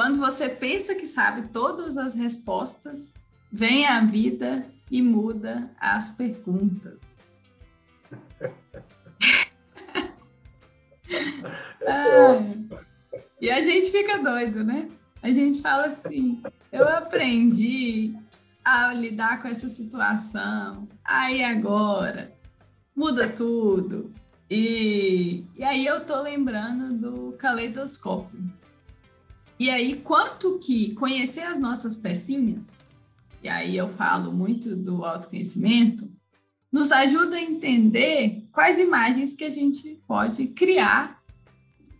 Quando 0.00 0.18
você 0.18 0.48
pensa 0.48 0.94
que 0.94 1.06
sabe 1.06 1.48
todas 1.48 1.98
as 1.98 2.14
respostas, 2.14 3.12
Vem 3.52 3.84
a 3.84 4.00
vida 4.04 4.64
e 4.88 5.02
muda 5.02 5.70
as 5.78 6.08
perguntas. 6.10 7.00
ah, 11.86 12.40
e 13.40 13.50
a 13.50 13.60
gente 13.60 13.90
fica 13.90 14.18
doido, 14.18 14.62
né? 14.62 14.88
A 15.20 15.30
gente 15.30 15.60
fala 15.60 15.86
assim: 15.86 16.40
eu 16.70 16.88
aprendi 16.88 18.14
a 18.64 18.94
lidar 18.94 19.42
com 19.42 19.48
essa 19.48 19.68
situação, 19.68 20.86
aí 21.04 21.42
agora 21.42 22.32
muda 22.94 23.28
tudo. 23.28 24.14
E, 24.48 25.44
e 25.56 25.64
aí 25.64 25.84
eu 25.84 26.06
tô 26.06 26.22
lembrando 26.22 26.94
do 26.96 27.32
caleidoscópio. 27.36 28.59
E 29.60 29.70
aí, 29.70 29.96
quanto 29.96 30.58
que 30.58 30.94
conhecer 30.94 31.42
as 31.42 31.58
nossas 31.58 31.94
pecinhas 31.94 32.90
e 33.42 33.48
aí 33.48 33.76
eu 33.76 33.88
falo 33.90 34.32
muito 34.32 34.76
do 34.76 35.04
autoconhecimento, 35.04 36.08
nos 36.70 36.92
ajuda 36.92 37.36
a 37.36 37.40
entender 37.40 38.44
quais 38.52 38.78
imagens 38.78 39.32
que 39.32 39.44
a 39.44 39.50
gente 39.50 39.98
pode 40.06 40.48
criar, 40.48 41.22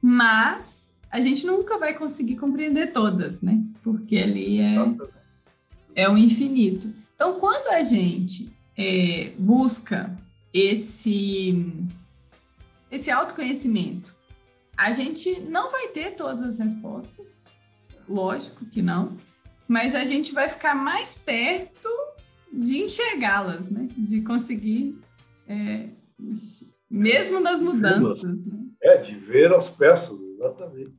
mas 0.01 0.91
a 1.11 1.21
gente 1.21 1.47
nunca 1.47 1.79
vai 1.79 1.95
conseguir 1.95 2.37
compreender 2.37 2.93
todas, 2.93 3.41
né? 3.41 3.63
Porque 3.83 4.19
ali 4.19 4.61
é, 4.61 4.77
é 5.95 6.09
o 6.09 6.17
infinito. 6.17 6.93
Então, 7.15 7.41
quando 7.41 7.69
a 7.69 7.83
gente 7.83 8.53
é, 8.77 9.33
busca 9.39 10.17
esse, 10.53 11.75
esse 12.91 13.11
autoconhecimento, 13.11 14.15
a 14.77 14.93
gente 14.93 15.41
não 15.41 15.71
vai 15.71 15.89
ter 15.89 16.13
todas 16.13 16.45
as 16.45 16.59
respostas, 16.59 17.40
lógico 18.11 18.65
que 18.67 18.83
não, 18.83 19.17
mas 19.69 19.95
a 19.95 20.05
gente 20.05 20.33
vai 20.33 20.49
ficar 20.49 20.75
mais 20.75 21.15
perto 21.15 21.89
de 22.53 22.79
enxergá-las, 22.79 23.71
né? 23.71 23.87
De 23.97 24.21
conseguir, 24.23 24.99
é, 25.47 25.89
mesmo 26.91 27.41
nas 27.41 27.61
mudanças. 27.61 28.23
Né? 28.23 28.65
É, 28.83 28.97
de 28.99 29.15
ver 29.15 29.55
as 29.55 29.69
peças, 29.69 30.19
exatamente. 30.35 30.95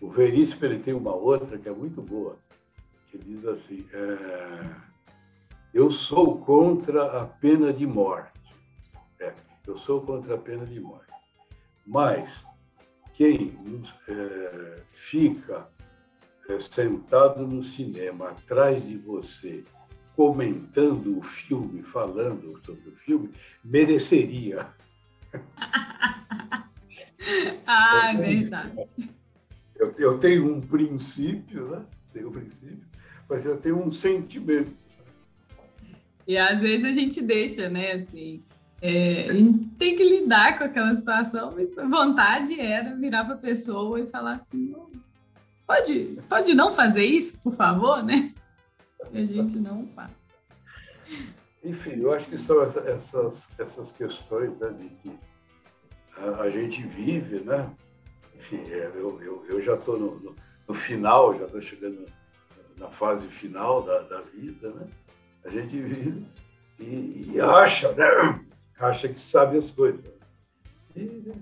O 0.00 0.10
Veríssimo 0.10 0.64
ele 0.64 0.78
tem 0.78 0.94
uma 0.94 1.14
outra 1.14 1.58
que 1.58 1.68
é 1.68 1.72
muito 1.72 2.00
boa, 2.02 2.36
que 3.10 3.18
diz 3.18 3.44
assim: 3.46 3.84
é, 3.92 4.70
eu 5.72 5.90
sou 5.90 6.38
contra 6.38 7.20
a 7.20 7.26
pena 7.26 7.72
de 7.72 7.86
morte. 7.86 8.30
É, 9.18 9.32
eu 9.66 9.76
sou 9.78 10.02
contra 10.02 10.34
a 10.34 10.38
pena 10.38 10.64
de 10.66 10.78
morte. 10.78 11.12
Mas 11.86 12.28
quem 13.14 13.56
é, 14.08 14.80
fica 14.92 15.68
é, 16.48 16.58
sentado 16.58 17.46
no 17.46 17.62
cinema 17.62 18.30
atrás 18.30 18.86
de 18.86 18.96
você, 18.96 19.62
comentando 20.14 21.18
o 21.18 21.22
filme, 21.22 21.82
falando 21.82 22.60
sobre 22.64 22.90
o 22.90 22.96
filme, 22.96 23.30
mereceria. 23.64 24.68
ah, 27.66 28.12
é 28.12 28.16
verdade. 28.16 29.08
Eu, 29.76 29.92
eu, 29.98 30.18
tenho 30.18 30.54
um 30.54 30.60
princípio, 30.60 31.68
né? 31.68 31.84
Tenho 32.12 32.28
um 32.28 32.32
princípio. 32.32 32.86
mas 33.28 33.44
eu 33.44 33.56
tenho 33.56 33.84
um 33.84 33.92
sentimento. 33.92 34.72
E 36.26 36.38
às 36.38 36.62
vezes 36.62 36.84
a 36.84 36.92
gente 36.92 37.20
deixa, 37.22 37.68
né? 37.68 37.92
Assim, 37.92 38.42
é, 38.86 39.30
a 39.30 39.32
gente 39.32 39.64
tem 39.78 39.96
que 39.96 40.04
lidar 40.04 40.58
com 40.58 40.64
aquela 40.64 40.94
situação, 40.94 41.54
mas 41.56 41.78
a 41.78 41.88
vontade 41.88 42.60
era 42.60 42.94
virar 42.94 43.24
para 43.24 43.32
a 43.32 43.38
pessoa 43.38 43.98
e 43.98 44.06
falar 44.06 44.34
assim: 44.34 44.74
pode, 45.66 46.18
pode 46.28 46.52
não 46.52 46.74
fazer 46.74 47.02
isso, 47.02 47.40
por 47.40 47.54
favor, 47.54 48.02
né? 48.02 48.34
E 49.10 49.22
a 49.22 49.24
gente 49.24 49.56
não 49.56 49.86
faz. 49.94 50.10
Enfim, 51.64 51.92
eu 51.92 52.12
acho 52.12 52.26
que 52.26 52.36
são 52.36 52.60
essas, 52.62 53.38
essas 53.58 53.90
questões 53.92 54.54
né, 54.58 54.68
de 54.78 54.88
que 54.90 55.18
a, 56.18 56.42
a 56.42 56.50
gente 56.50 56.82
vive, 56.82 57.40
né? 57.40 57.70
Enfim, 58.36 58.64
é, 58.68 58.92
eu, 58.96 59.18
eu, 59.22 59.46
eu 59.48 59.62
já 59.62 59.76
estou 59.76 59.98
no, 59.98 60.20
no, 60.20 60.36
no, 60.68 60.74
final, 60.74 61.38
já 61.38 61.46
estou 61.46 61.62
chegando 61.62 62.04
na 62.76 62.88
fase 62.88 63.26
final 63.28 63.80
da, 63.80 64.00
da 64.00 64.20
vida, 64.20 64.68
né? 64.72 64.86
A 65.42 65.48
gente 65.48 65.80
vive 65.80 66.26
e, 66.78 67.30
e 67.32 67.40
acha, 67.40 67.90
né? 67.92 68.44
Acha 68.78 69.08
que 69.08 69.20
sabe 69.20 69.58
as 69.58 69.70
coisas. 69.70 70.04
E 70.96 71.32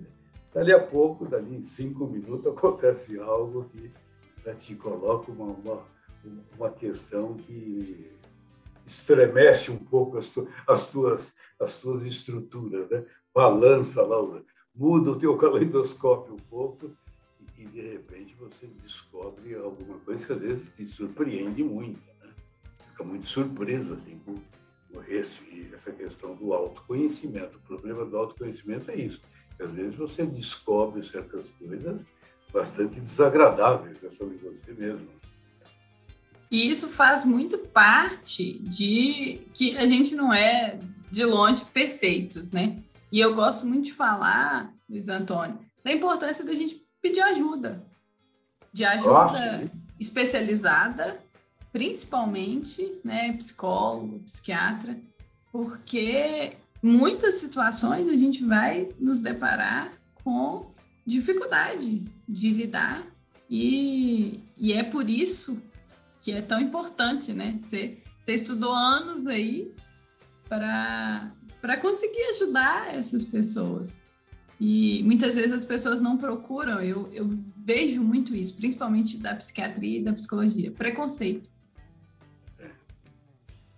dali 0.53 0.73
a 0.73 0.81
pouco, 0.81 1.27
dali 1.27 1.57
em 1.57 1.65
cinco 1.65 2.07
minutos, 2.07 2.47
acontece 2.47 3.19
algo 3.19 3.65
que 3.71 3.91
né, 4.45 4.55
te 4.55 4.75
coloca 4.75 5.31
uma, 5.31 5.47
uma, 5.47 5.83
uma 6.57 6.71
questão 6.71 7.35
que 7.35 8.11
estremece 8.87 9.71
um 9.71 9.79
pouco 9.79 10.19
as, 10.19 10.27
tu, 10.27 10.49
as, 10.67 10.87
tuas, 10.89 11.33
as 11.59 11.77
tuas 11.79 12.03
estruturas, 12.05 12.89
né? 12.91 13.05
balança 13.35 14.03
lá, 14.03 14.43
muda 14.75 15.11
o 15.13 15.19
teu 15.19 15.37
caleidoscópio 15.39 16.35
um 16.35 16.49
pouco 16.51 16.91
e, 17.57 17.67
de 17.67 17.81
repente 17.81 18.35
você 18.35 18.67
descobre 18.83 19.55
alguma 19.55 19.99
coisa 20.01 20.27
que 20.27 20.33
às 20.33 20.41
vezes 20.41 20.67
te 20.77 20.87
surpreende 20.87 21.63
muito. 21.63 22.01
Né? 22.21 22.31
Fica 22.91 23.05
muito 23.05 23.27
surpreso 23.29 23.95
assim, 23.95 24.21
esse, 25.09 25.71
essa 25.75 25.91
questão 25.93 26.35
do 26.35 26.53
autoconhecimento. 26.53 27.57
O 27.59 27.61
problema 27.61 28.05
do 28.05 28.17
autoconhecimento 28.17 28.91
é 28.91 28.97
isso. 28.97 29.21
Às 29.61 29.71
vezes 29.71 29.95
você 29.95 30.25
descobre 30.25 31.07
certas 31.07 31.45
coisas 31.59 32.01
bastante 32.53 33.01
desagradáveis 33.01 33.99
sobre 34.17 34.37
você 34.37 34.73
mesmo. 34.73 35.09
E 36.51 36.71
isso 36.71 36.91
faz 36.91 37.25
muito 37.25 37.57
parte 37.57 38.59
de 38.59 39.41
que 39.55 39.77
a 39.79 39.87
gente 39.87 40.15
não 40.15 40.35
é 40.35 40.79
de 41.11 41.25
longe 41.25 41.65
perfeitos, 41.65 42.51
né? 42.51 42.79
E 43.11 43.21
eu 43.21 43.35
gosto 43.35 43.67
muito 43.67 43.85
de 43.85 43.93
falar, 43.93 44.73
Luiz 44.89 45.09
Antônio, 45.09 45.59
da 45.83 45.93
importância 45.93 46.45
da 46.45 46.55
gente 46.55 46.83
pedir 47.01 47.23
ajuda. 47.23 47.83
De 48.73 48.85
ajuda 48.85 49.71
especializada, 49.99 51.23
principalmente, 51.73 53.01
né, 53.03 53.33
psicólogo, 53.33 54.21
psiquiatra, 54.21 55.01
porque 55.51 56.53
muitas 56.83 57.37
situações 57.37 58.09
a 58.09 58.17
gente 58.17 58.45
vai 58.45 58.89
nos 59.01 59.21
deparar 59.21 59.91
com 60.23 60.71
dificuldade 61.07 62.05
de 62.29 62.51
lidar 62.51 63.07
e, 63.49 64.41
e 64.57 64.73
é 64.73 64.83
por 64.83 65.09
isso 65.09 65.63
que 66.21 66.33
é 66.33 66.41
tão 66.41 66.61
importante, 66.61 67.33
né? 67.33 67.59
Você, 67.63 67.99
estudou 68.29 68.73
anos 68.73 69.27
aí 69.27 69.75
para 70.49 71.77
conseguir 71.81 72.23
ajudar 72.31 72.95
essas 72.95 73.25
pessoas. 73.25 73.99
E 74.61 75.03
muitas 75.03 75.35
vezes 75.35 75.53
as 75.53 75.65
pessoas 75.65 76.01
não 76.01 76.17
procuram, 76.17 76.81
eu, 76.81 77.13
eu 77.13 77.29
vejo 77.57 78.01
muito 78.01 78.35
isso, 78.35 78.55
principalmente 78.55 79.19
da 79.19 79.35
psiquiatria 79.35 79.99
e 79.99 80.05
da 80.05 80.13
psicologia, 80.13 80.71
preconceito. 80.71 81.51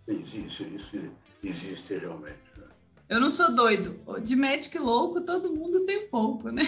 É. 0.08 0.12
Isso, 0.12 0.64
existe 1.42 1.98
realmente. 1.98 2.38
Né? 2.56 2.66
Eu 3.08 3.20
não 3.20 3.30
sou 3.30 3.54
doido. 3.54 4.00
De 4.22 4.34
médico 4.34 4.78
louco, 4.78 5.20
todo 5.20 5.54
mundo 5.54 5.84
tem 5.84 6.08
pouco, 6.08 6.50
né? 6.50 6.64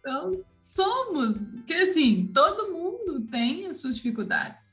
Então, 0.00 0.40
somos, 0.62 1.36
que 1.66 1.74
assim, 1.74 2.30
todo 2.32 2.72
mundo 2.72 3.20
tem 3.30 3.66
as 3.66 3.80
suas 3.80 3.96
dificuldades. 3.96 4.68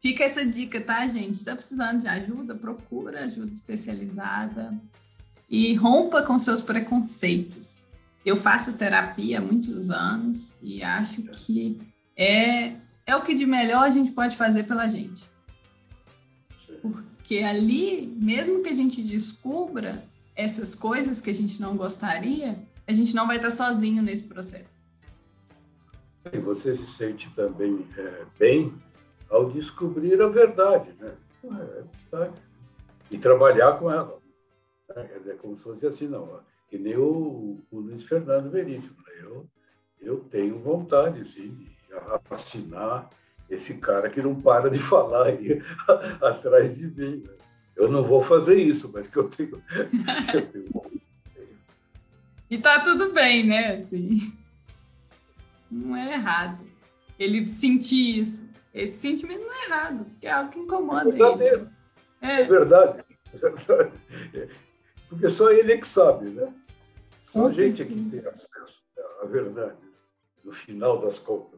Fica 0.00 0.24
essa 0.24 0.44
dica, 0.44 0.80
tá, 0.80 1.06
gente? 1.08 1.34
Está 1.34 1.54
precisando 1.54 2.00
de 2.00 2.08
ajuda? 2.08 2.54
Procura 2.54 3.24
ajuda 3.24 3.52
especializada 3.52 4.76
e 5.48 5.74
rompa 5.74 6.22
com 6.22 6.38
seus 6.38 6.60
preconceitos. 6.60 7.82
Eu 8.24 8.36
faço 8.36 8.76
terapia 8.76 9.38
há 9.38 9.40
muitos 9.40 9.90
anos 9.90 10.56
e 10.62 10.82
acho 10.82 11.22
que 11.22 11.78
é, 12.16 12.74
é 13.06 13.16
o 13.16 13.22
que 13.22 13.34
de 13.34 13.46
melhor 13.46 13.84
a 13.84 13.90
gente 13.90 14.12
pode 14.12 14.36
fazer 14.36 14.64
pela 14.64 14.86
gente. 14.86 15.28
Porque 16.80 17.38
ali, 17.38 18.06
mesmo 18.06 18.62
que 18.62 18.68
a 18.68 18.74
gente 18.74 19.02
descubra 19.02 20.04
essas 20.34 20.74
coisas 20.74 21.20
que 21.20 21.30
a 21.30 21.34
gente 21.34 21.60
não 21.60 21.76
gostaria, 21.76 22.58
a 22.86 22.92
gente 22.92 23.14
não 23.14 23.26
vai 23.26 23.36
estar 23.36 23.50
sozinho 23.50 24.02
nesse 24.02 24.22
processo. 24.22 24.80
E 26.32 26.38
você 26.38 26.76
se 26.76 26.86
sente 26.96 27.30
também 27.34 27.86
é, 27.96 28.24
bem 28.38 28.72
ao 29.30 29.50
descobrir 29.50 30.20
a 30.20 30.28
verdade, 30.28 30.92
né? 30.98 31.14
É, 32.14 32.30
e 33.10 33.18
trabalhar 33.18 33.78
com 33.78 33.90
ela. 33.90 34.18
Né? 34.88 35.04
Quer 35.04 35.18
dizer, 35.18 35.36
como 35.38 35.56
se 35.56 35.62
fosse 35.62 35.86
assim, 35.86 36.08
não. 36.08 36.40
Que 36.68 36.78
nem 36.78 36.96
o, 36.96 37.58
o 37.70 37.80
Luiz 37.80 38.04
Fernando 38.04 38.50
Veríssimo. 38.50 38.96
Né? 39.06 39.12
Eu, 39.20 39.46
eu 40.00 40.18
tenho 40.30 40.58
vontade, 40.58 41.30
sim, 41.32 41.50
de 41.50 41.94
assinar 42.30 43.08
esse 43.50 43.74
cara 43.74 44.10
que 44.10 44.22
não 44.22 44.40
para 44.40 44.70
de 44.70 44.78
falar 44.80 45.26
aí 45.26 45.62
atrás 46.20 46.76
de 46.76 46.86
mim. 46.86 47.22
Né? 47.24 47.30
Eu 47.76 47.88
não 47.88 48.02
vou 48.02 48.22
fazer 48.22 48.56
isso, 48.56 48.90
mas 48.92 49.06
que 49.06 49.16
eu 49.16 49.28
tenho, 49.28 49.62
eu 50.34 50.46
tenho 50.46 50.68
e 52.50 52.56
tá 52.56 52.80
tudo 52.80 53.12
bem, 53.12 53.46
né? 53.46 53.76
Assim, 53.76 54.32
não 55.70 55.94
é 55.94 56.14
errado. 56.14 56.64
Ele 57.18 57.46
sentir 57.46 58.20
isso. 58.20 58.48
Esse 58.72 58.98
sentimento 58.98 59.44
não 59.44 59.52
é 59.52 59.64
errado, 59.66 60.04
porque 60.04 60.26
é 60.26 60.30
algo 60.30 60.50
que 60.50 60.58
incomoda 60.58 61.10
é 61.10 61.52
ele. 61.52 61.68
É. 62.22 62.40
é 62.40 62.44
verdade. 62.44 63.04
Porque 65.08 65.28
só 65.28 65.50
ele 65.50 65.72
é 65.72 65.76
que 65.78 65.86
sabe, 65.86 66.30
né? 66.30 66.52
Só 67.24 67.46
a 67.46 67.50
gente 67.50 67.82
é 67.82 67.84
que 67.84 67.94
tem 67.94 68.20
acesso 68.20 68.82
à 69.22 69.26
verdade, 69.26 69.76
no 70.42 70.52
final 70.52 71.00
das 71.00 71.18
contas. 71.18 71.57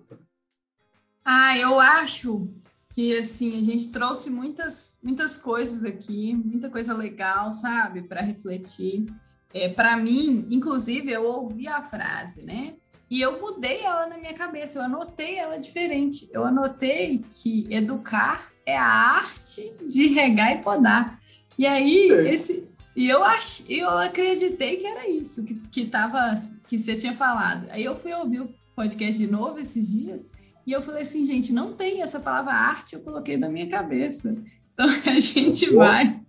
Ah, 1.24 1.56
eu 1.56 1.78
acho 1.78 2.48
que 2.92 3.16
assim 3.16 3.58
a 3.58 3.62
gente 3.62 3.92
trouxe 3.92 4.30
muitas 4.30 4.98
muitas 5.02 5.36
coisas 5.36 5.84
aqui, 5.84 6.34
muita 6.34 6.68
coisa 6.68 6.94
legal, 6.94 7.52
sabe, 7.52 8.02
para 8.02 8.20
refletir. 8.20 9.06
É, 9.52 9.68
para 9.68 9.96
mim, 9.96 10.46
inclusive, 10.50 11.10
eu 11.10 11.24
ouvi 11.24 11.66
a 11.66 11.82
frase, 11.82 12.42
né? 12.42 12.74
E 13.10 13.20
eu 13.20 13.40
mudei 13.40 13.80
ela 13.80 14.06
na 14.06 14.16
minha 14.16 14.34
cabeça, 14.34 14.78
eu 14.78 14.82
anotei 14.82 15.36
ela 15.36 15.58
diferente. 15.58 16.30
Eu 16.32 16.44
anotei 16.44 17.24
que 17.32 17.66
educar 17.68 18.48
é 18.64 18.76
a 18.76 18.84
arte 18.84 19.72
de 19.88 20.06
regar 20.06 20.52
e 20.52 20.62
podar. 20.62 21.20
E 21.58 21.66
aí, 21.66 22.08
esse, 22.28 22.68
e 22.94 23.08
eu 23.08 23.24
ach, 23.24 23.64
eu 23.68 23.88
acreditei 23.98 24.76
que 24.76 24.86
era 24.86 25.08
isso 25.08 25.42
que, 25.42 25.54
que, 25.54 25.86
tava, 25.86 26.40
que 26.68 26.78
você 26.78 26.94
tinha 26.94 27.14
falado. 27.14 27.66
Aí 27.70 27.84
eu 27.84 27.96
fui 27.96 28.12
ouvir 28.14 28.42
o 28.42 28.54
podcast 28.76 29.18
de 29.18 29.26
novo 29.26 29.58
esses 29.58 29.90
dias 29.90 30.26
e 30.66 30.72
eu 30.72 30.82
falei 30.82 31.02
assim, 31.02 31.24
gente, 31.24 31.52
não 31.52 31.72
tem 31.72 32.02
essa 32.02 32.20
palavra 32.20 32.52
arte, 32.52 32.94
eu 32.94 33.00
coloquei 33.00 33.36
na 33.36 33.48
minha 33.48 33.68
cabeça. 33.68 34.34
Então 34.74 34.86
a 35.06 35.20
gente 35.20 35.70
boa. 35.70 35.86
vai. 35.86 36.20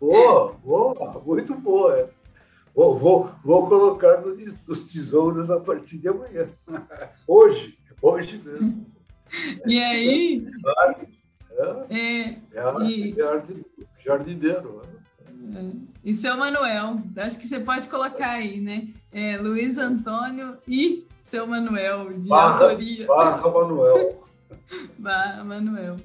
Boa, 0.00 0.52
boa, 0.64 1.22
muito 1.24 1.54
boa. 1.56 2.10
Vou, 2.74 2.98
vou, 2.98 3.30
vou 3.44 3.68
colocar 3.68 4.20
nos, 4.20 4.80
tesouros 4.92 5.50
a 5.50 5.60
partir 5.60 5.98
de 5.98 6.08
amanhã. 6.08 6.48
Hoje, 7.26 7.76
hoje 8.00 8.40
mesmo. 8.42 8.86
E 9.66 9.78
aí? 9.78 10.46
É, 11.52 11.96
é, 11.96 12.38
é 12.52 12.60
arte, 12.60 13.14
e, 13.14 13.22
arte 13.22 13.66
jardineiro. 13.98 14.82
Né? 14.82 14.88
É, 14.88 14.99
e 16.04 16.14
seu 16.14 16.36
Manuel, 16.36 17.00
acho 17.16 17.38
que 17.38 17.46
você 17.46 17.60
pode 17.60 17.88
colocar 17.88 18.30
aí, 18.30 18.60
né? 18.60 18.88
É, 19.12 19.36
Luiz 19.36 19.78
Antônio 19.78 20.56
e 20.66 21.06
seu 21.20 21.46
Manuel, 21.46 22.12
de 22.18 22.28
barra, 22.28 22.64
autoria. 22.64 23.06
Barra 23.06 23.50
Manuel. 23.50 24.24
barra 24.98 25.44
Manuel. 25.44 25.96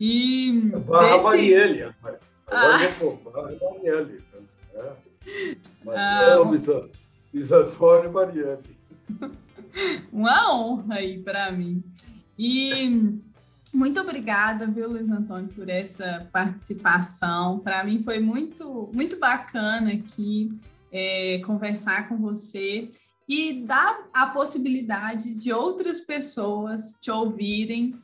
E. 0.00 0.72
Barra 0.86 1.12
desse... 1.12 1.22
Marielle. 1.24 1.82
Agora 1.82 2.20
ah. 2.50 3.30
barra 3.30 3.50
Marielle. 3.60 4.18
É. 4.74 4.92
Mas 5.84 5.96
ah, 5.96 6.36
Luiz, 6.36 6.66
Luiz 7.32 7.52
Antônio 7.52 8.12
Marielle. 8.12 8.76
Uma 10.12 10.54
honra 10.54 10.96
aí 10.96 11.18
para 11.18 11.50
mim. 11.50 11.82
E 12.38 13.18
muito 13.74 14.00
obrigada, 14.00 14.66
viu, 14.66 14.88
Luiz 14.88 15.10
Antônio, 15.10 15.48
por 15.48 15.68
essa 15.68 16.28
participação. 16.32 17.58
Para 17.58 17.82
mim 17.84 18.02
foi 18.02 18.20
muito, 18.20 18.88
muito 18.92 19.18
bacana 19.18 19.92
aqui 19.92 20.54
é, 20.92 21.40
conversar 21.44 22.08
com 22.08 22.16
você 22.16 22.88
e 23.28 23.64
dar 23.66 24.08
a 24.12 24.26
possibilidade 24.26 25.34
de 25.34 25.52
outras 25.52 26.00
pessoas 26.00 26.94
te 27.00 27.10
ouvirem 27.10 27.94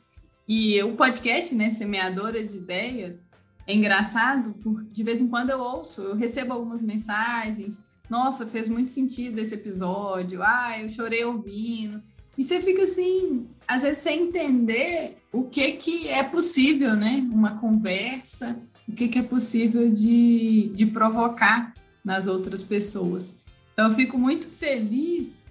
E 0.47 0.81
o 0.83 0.95
podcast, 0.95 1.55
né, 1.55 1.71
Semeadora 1.71 2.43
de 2.45 2.57
Ideias, 2.57 3.25
é 3.65 3.73
engraçado, 3.73 4.53
porque 4.61 4.91
de 4.91 5.03
vez 5.03 5.21
em 5.21 5.27
quando 5.27 5.51
eu 5.51 5.59
ouço, 5.59 6.01
eu 6.01 6.15
recebo 6.15 6.51
algumas 6.51 6.81
mensagens. 6.81 7.81
Nossa, 8.09 8.45
fez 8.45 8.67
muito 8.67 8.91
sentido 8.91 9.39
esse 9.39 9.53
episódio. 9.53 10.43
Ah, 10.43 10.77
eu 10.77 10.89
chorei 10.89 11.23
ouvindo. 11.23 12.03
E 12.37 12.43
você 12.43 12.61
fica 12.61 12.83
assim, 12.83 13.47
às 13.71 13.83
vezes 13.83 13.99
sem 13.99 14.23
entender 14.23 15.17
o 15.31 15.43
que 15.43 15.71
que 15.71 16.09
é 16.09 16.21
possível, 16.23 16.93
né? 16.93 17.25
Uma 17.31 17.57
conversa, 17.57 18.59
o 18.85 18.91
que 18.91 19.07
que 19.07 19.19
é 19.19 19.23
possível 19.23 19.89
de, 19.89 20.73
de 20.75 20.85
provocar 20.87 21.73
nas 22.03 22.27
outras 22.27 22.61
pessoas. 22.61 23.37
Então, 23.71 23.87
eu 23.87 23.95
fico 23.95 24.17
muito 24.17 24.45
feliz 24.45 25.45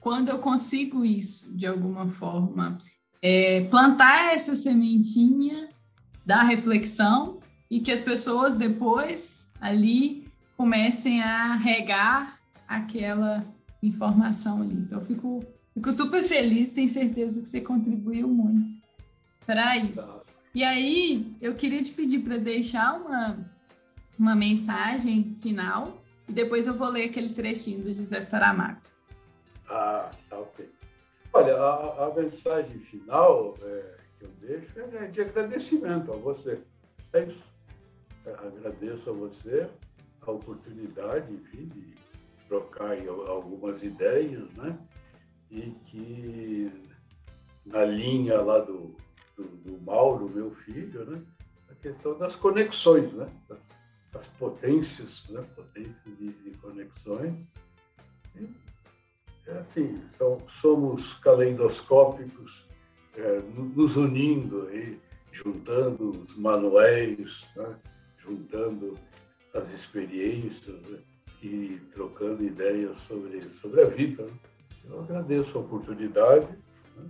quando 0.00 0.30
eu 0.30 0.38
consigo 0.38 1.04
isso, 1.04 1.56
de 1.56 1.64
alguma 1.64 2.08
forma. 2.08 2.78
É, 3.22 3.60
plantar 3.70 4.34
essa 4.34 4.56
sementinha 4.56 5.68
da 6.26 6.42
reflexão 6.42 7.38
e 7.70 7.78
que 7.78 7.92
as 7.92 8.00
pessoas 8.00 8.56
depois 8.56 9.48
ali 9.60 10.26
comecem 10.56 11.22
a 11.22 11.54
regar 11.54 12.36
aquela 12.66 13.44
informação 13.80 14.60
ali. 14.60 14.74
Então, 14.74 14.98
eu 14.98 15.06
fico, 15.06 15.44
fico 15.74 15.92
super 15.92 16.22
feliz, 16.22 16.70
tenho 16.70 16.88
certeza 16.88 17.40
que 17.40 17.48
você 17.48 17.60
contribuiu 17.60 18.28
muito 18.28 18.80
para 19.44 19.76
isso. 19.76 20.22
E 20.54 20.62
aí, 20.62 21.36
eu 21.40 21.54
queria 21.54 21.82
te 21.82 21.92
pedir 21.92 22.20
para 22.20 22.38
deixar 22.38 22.94
uma, 22.94 23.38
uma 24.18 24.36
mensagem 24.36 25.36
final 25.42 26.00
e 26.28 26.32
depois 26.32 26.66
eu 26.66 26.74
vou 26.74 26.88
ler 26.88 27.08
aquele 27.08 27.28
trechinho 27.28 27.82
do 27.82 27.92
José 27.92 28.22
Saramago. 28.22 28.80
Ah, 29.68 30.10
tá 30.30 30.38
ok. 30.38 30.70
Olha, 31.32 31.56
a, 31.56 32.06
a 32.06 32.14
mensagem 32.14 32.78
final 32.78 33.56
é, 33.62 33.96
que 34.18 34.24
eu 34.24 34.30
deixo 34.40 34.78
é 34.78 35.06
de 35.08 35.20
agradecimento 35.20 36.12
a 36.12 36.16
você. 36.16 36.62
É 37.12 37.24
isso. 37.24 37.54
Agradeço 38.26 39.10
a 39.10 39.12
você 39.12 39.68
a 40.26 40.30
oportunidade, 40.30 41.34
enfim, 41.34 41.66
de 41.66 41.94
trocar 42.48 42.96
algumas 43.28 43.82
ideias, 43.82 44.48
né? 44.54 44.78
E 45.50 45.70
que 45.86 46.72
na 47.64 47.84
linha 47.84 48.40
lá 48.40 48.58
do, 48.58 48.94
do, 49.36 49.44
do 49.44 49.80
Mauro, 49.82 50.28
meu 50.28 50.50
filho, 50.54 51.04
né? 51.04 51.22
A 51.68 51.74
questão 51.74 52.18
das 52.18 52.36
conexões, 52.36 53.12
né? 53.14 53.28
as 54.14 54.26
potências, 54.38 55.24
né? 55.28 55.44
potências 55.54 56.18
de, 56.18 56.28
de 56.28 56.50
conexões. 56.58 57.34
E, 58.36 58.48
é 59.46 59.58
assim, 59.58 60.00
então, 60.14 60.40
somos 60.60 61.14
caleidoscópicos, 61.14 62.64
é, 63.16 63.40
nos 63.54 63.96
unindo 63.96 64.74
e 64.74 64.98
juntando 65.32 66.10
os 66.10 66.36
manuais, 66.36 67.42
né? 67.56 67.76
juntando 68.18 68.96
as 69.52 69.70
experiências 69.72 70.88
né? 70.88 70.98
e 71.42 71.80
trocando 71.92 72.42
ideias 72.42 72.98
sobre, 73.02 73.42
sobre 73.60 73.82
a 73.82 73.86
vida. 73.86 74.24
Né? 74.24 74.32
Eu 74.88 75.00
agradeço 75.00 75.56
a 75.56 75.60
oportunidade 75.60 76.48
né? 76.96 77.08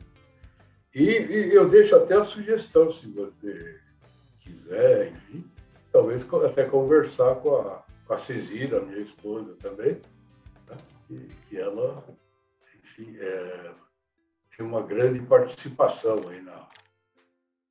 e, 0.95 1.03
e 1.03 1.55
eu 1.55 1.69
deixo 1.69 1.97
até 1.97 2.15
a 2.15 2.25
sugestão, 2.25 2.93
se 2.93 3.07
você 3.09 3.81
quiser, 4.41 5.13
enfim, 5.13 5.45
talvez 5.93 6.25
até 6.45 6.65
conversar 6.65 7.37
com 7.37 7.57
a, 7.57 7.85
com 8.07 8.15
a 8.15 8.19
Cesira, 8.19 8.81
minha 8.81 9.01
esposa 9.01 9.55
também, 9.61 10.01
né? 10.69 10.77
que, 11.07 11.29
que, 11.49 11.59
ela, 11.59 12.05
enfim, 12.83 13.17
é, 13.19 13.73
tem 14.57 14.67
uma 14.67 14.83
grande 14.83 15.21
participação 15.21 16.29
aí 16.29 16.41
na, 16.41 16.69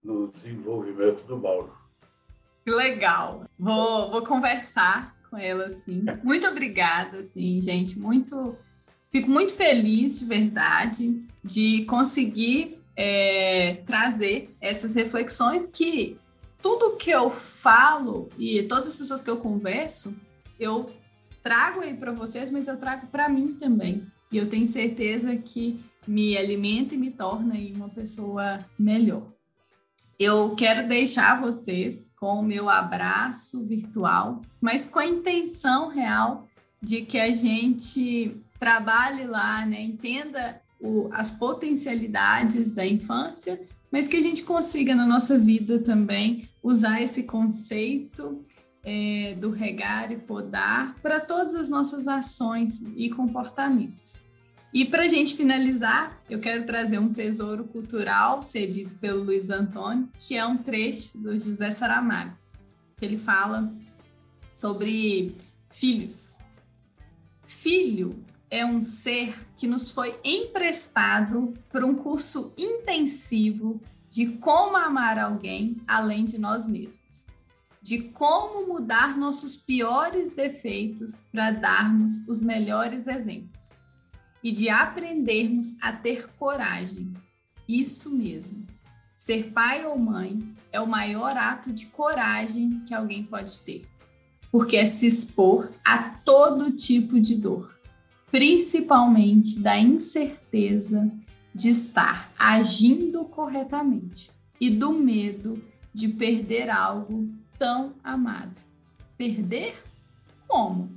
no 0.04 0.28
desenvolvimento 0.32 1.24
do 1.26 1.38
Mauro. 1.38 1.74
Que 2.64 2.72
legal. 2.72 3.46
Vou, 3.60 4.10
vou 4.10 4.24
conversar 4.24 5.16
com 5.30 5.38
ela, 5.38 5.66
assim. 5.66 6.04
Muito 6.24 6.48
obrigada, 6.48 7.18
assim, 7.20 7.62
gente. 7.62 8.00
Muito. 8.00 8.56
Fico 9.14 9.30
muito 9.30 9.54
feliz, 9.54 10.18
de 10.18 10.26
verdade, 10.26 11.22
de 11.44 11.86
conseguir 11.86 12.80
é, 12.96 13.76
trazer 13.86 14.50
essas 14.60 14.96
reflexões 14.96 15.70
que 15.72 16.18
tudo 16.60 16.98
que 16.98 17.12
eu 17.12 17.30
falo 17.30 18.28
e 18.40 18.64
todas 18.64 18.88
as 18.88 18.96
pessoas 18.96 19.22
que 19.22 19.30
eu 19.30 19.38
converso, 19.38 20.16
eu 20.60 20.90
trago 21.44 21.82
aí 21.82 21.94
para 21.94 22.12
vocês, 22.12 22.50
mas 22.50 22.68
eu 22.68 22.76
trago 22.76 23.06
para 23.06 23.30
mim 23.30 23.54
também. 23.54 24.04
E 24.32 24.38
eu 24.40 24.50
tenho 24.50 24.66
certeza 24.66 25.36
que 25.36 25.80
me 26.08 26.36
alimenta 26.36 26.96
e 26.96 26.98
me 26.98 27.12
torna 27.12 27.54
aí 27.54 27.72
uma 27.76 27.90
pessoa 27.90 28.66
melhor. 28.80 29.32
Eu 30.18 30.56
quero 30.56 30.88
deixar 30.88 31.40
vocês 31.40 32.12
com 32.20 32.40
o 32.40 32.44
meu 32.44 32.68
abraço 32.68 33.64
virtual, 33.64 34.42
mas 34.60 34.88
com 34.88 34.98
a 34.98 35.06
intenção 35.06 35.90
real 35.90 36.48
de 36.82 37.04
que 37.04 37.20
a 37.20 37.32
gente 37.32 38.43
trabalhe 38.60 39.26
lá, 39.26 39.66
né, 39.66 39.82
entenda 39.82 40.62
o, 40.80 41.10
as 41.12 41.32
potencialidades 41.32 42.72
da 42.72 42.86
infância, 42.86 43.62
mas 43.92 44.08
que 44.08 44.18
a 44.18 44.22
gente 44.22 44.44
consiga 44.44 44.96
na 44.96 45.06
nossa 45.06 45.38
vida 45.38 45.80
também 45.80 46.50
usar 46.62 47.02
esse 47.02 47.24
conceito 47.24 48.44
é, 48.84 49.36
do 49.40 49.50
regar 49.50 50.12
e 50.12 50.18
podar 50.18 50.96
para 51.02 51.20
todas 51.20 51.56
as 51.56 51.70
nossas 51.70 52.08
ações 52.08 52.84
e 52.96 53.10
comportamentos. 53.10 54.20
E 54.74 54.84
para 54.84 55.04
a 55.04 55.08
gente 55.08 55.36
finalizar, 55.36 56.20
eu 56.28 56.40
quero 56.40 56.66
trazer 56.66 56.98
um 56.98 57.14
tesouro 57.14 57.64
cultural 57.66 58.42
cedido 58.42 58.90
pelo 58.96 59.24
Luiz 59.24 59.52
Antônio, 59.52 60.10
que 60.20 60.36
é 60.36 60.44
um 60.44 60.58
trecho 60.58 61.16
do 61.20 61.40
José 61.40 61.70
Saramago, 61.70 62.36
que 62.98 63.06
ele 63.06 63.18
fala 63.18 63.72
sobre 64.52 65.36
filhos. 65.70 66.36
Filho 67.46 68.16
é 68.54 68.64
um 68.64 68.84
ser 68.84 69.36
que 69.58 69.66
nos 69.66 69.90
foi 69.90 70.16
emprestado 70.24 71.56
para 71.72 71.84
um 71.84 71.96
curso 71.96 72.54
intensivo 72.56 73.82
de 74.12 74.28
como 74.28 74.78
amar 74.78 75.18
alguém 75.18 75.78
além 75.88 76.24
de 76.24 76.38
nós 76.38 76.68
mesmos, 76.68 77.26
de 77.82 78.10
como 78.10 78.68
mudar 78.68 79.18
nossos 79.18 79.56
piores 79.56 80.34
defeitos 80.34 81.20
para 81.32 81.50
darmos 81.50 82.20
os 82.28 82.44
melhores 82.44 83.08
exemplos 83.08 83.72
e 84.44 84.52
de 84.52 84.70
aprendermos 84.70 85.76
a 85.82 85.92
ter 85.92 86.30
coragem. 86.38 87.12
Isso 87.68 88.12
mesmo. 88.12 88.68
Ser 89.18 89.50
pai 89.52 89.84
ou 89.84 89.98
mãe 89.98 90.54
é 90.72 90.80
o 90.80 90.86
maior 90.86 91.36
ato 91.36 91.74
de 91.74 91.88
coragem 91.88 92.84
que 92.86 92.94
alguém 92.94 93.24
pode 93.24 93.62
ter, 93.62 93.90
porque 94.52 94.78
é 94.78 94.86
se 94.86 95.08
expor 95.08 95.72
a 95.84 95.98
todo 96.24 96.70
tipo 96.70 97.20
de 97.20 97.34
dor, 97.34 97.73
principalmente 98.34 99.60
da 99.60 99.78
incerteza 99.78 101.08
de 101.54 101.70
estar 101.70 102.34
agindo 102.36 103.26
corretamente 103.26 104.32
e 104.60 104.72
do 104.72 104.92
medo 104.92 105.64
de 105.94 106.08
perder 106.08 106.68
algo 106.68 107.32
tão 107.60 107.94
amado. 108.04 108.60
Perder 109.16 109.76
como? 110.48 110.90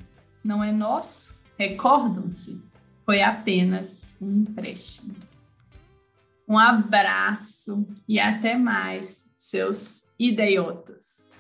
Não 0.43 0.65
é 0.65 0.73
nosso? 0.73 1.39
Recordam-se? 1.59 2.59
foi 3.05 3.23
apenas 3.23 4.07
um 4.19 4.33
empréstimo. 4.33 5.15
Um 6.49 6.59
abraço 6.59 7.87
e 8.09 8.19
até 8.19 8.57
mais, 8.57 9.27
seus 9.35 10.05
idiotas. 10.19 11.36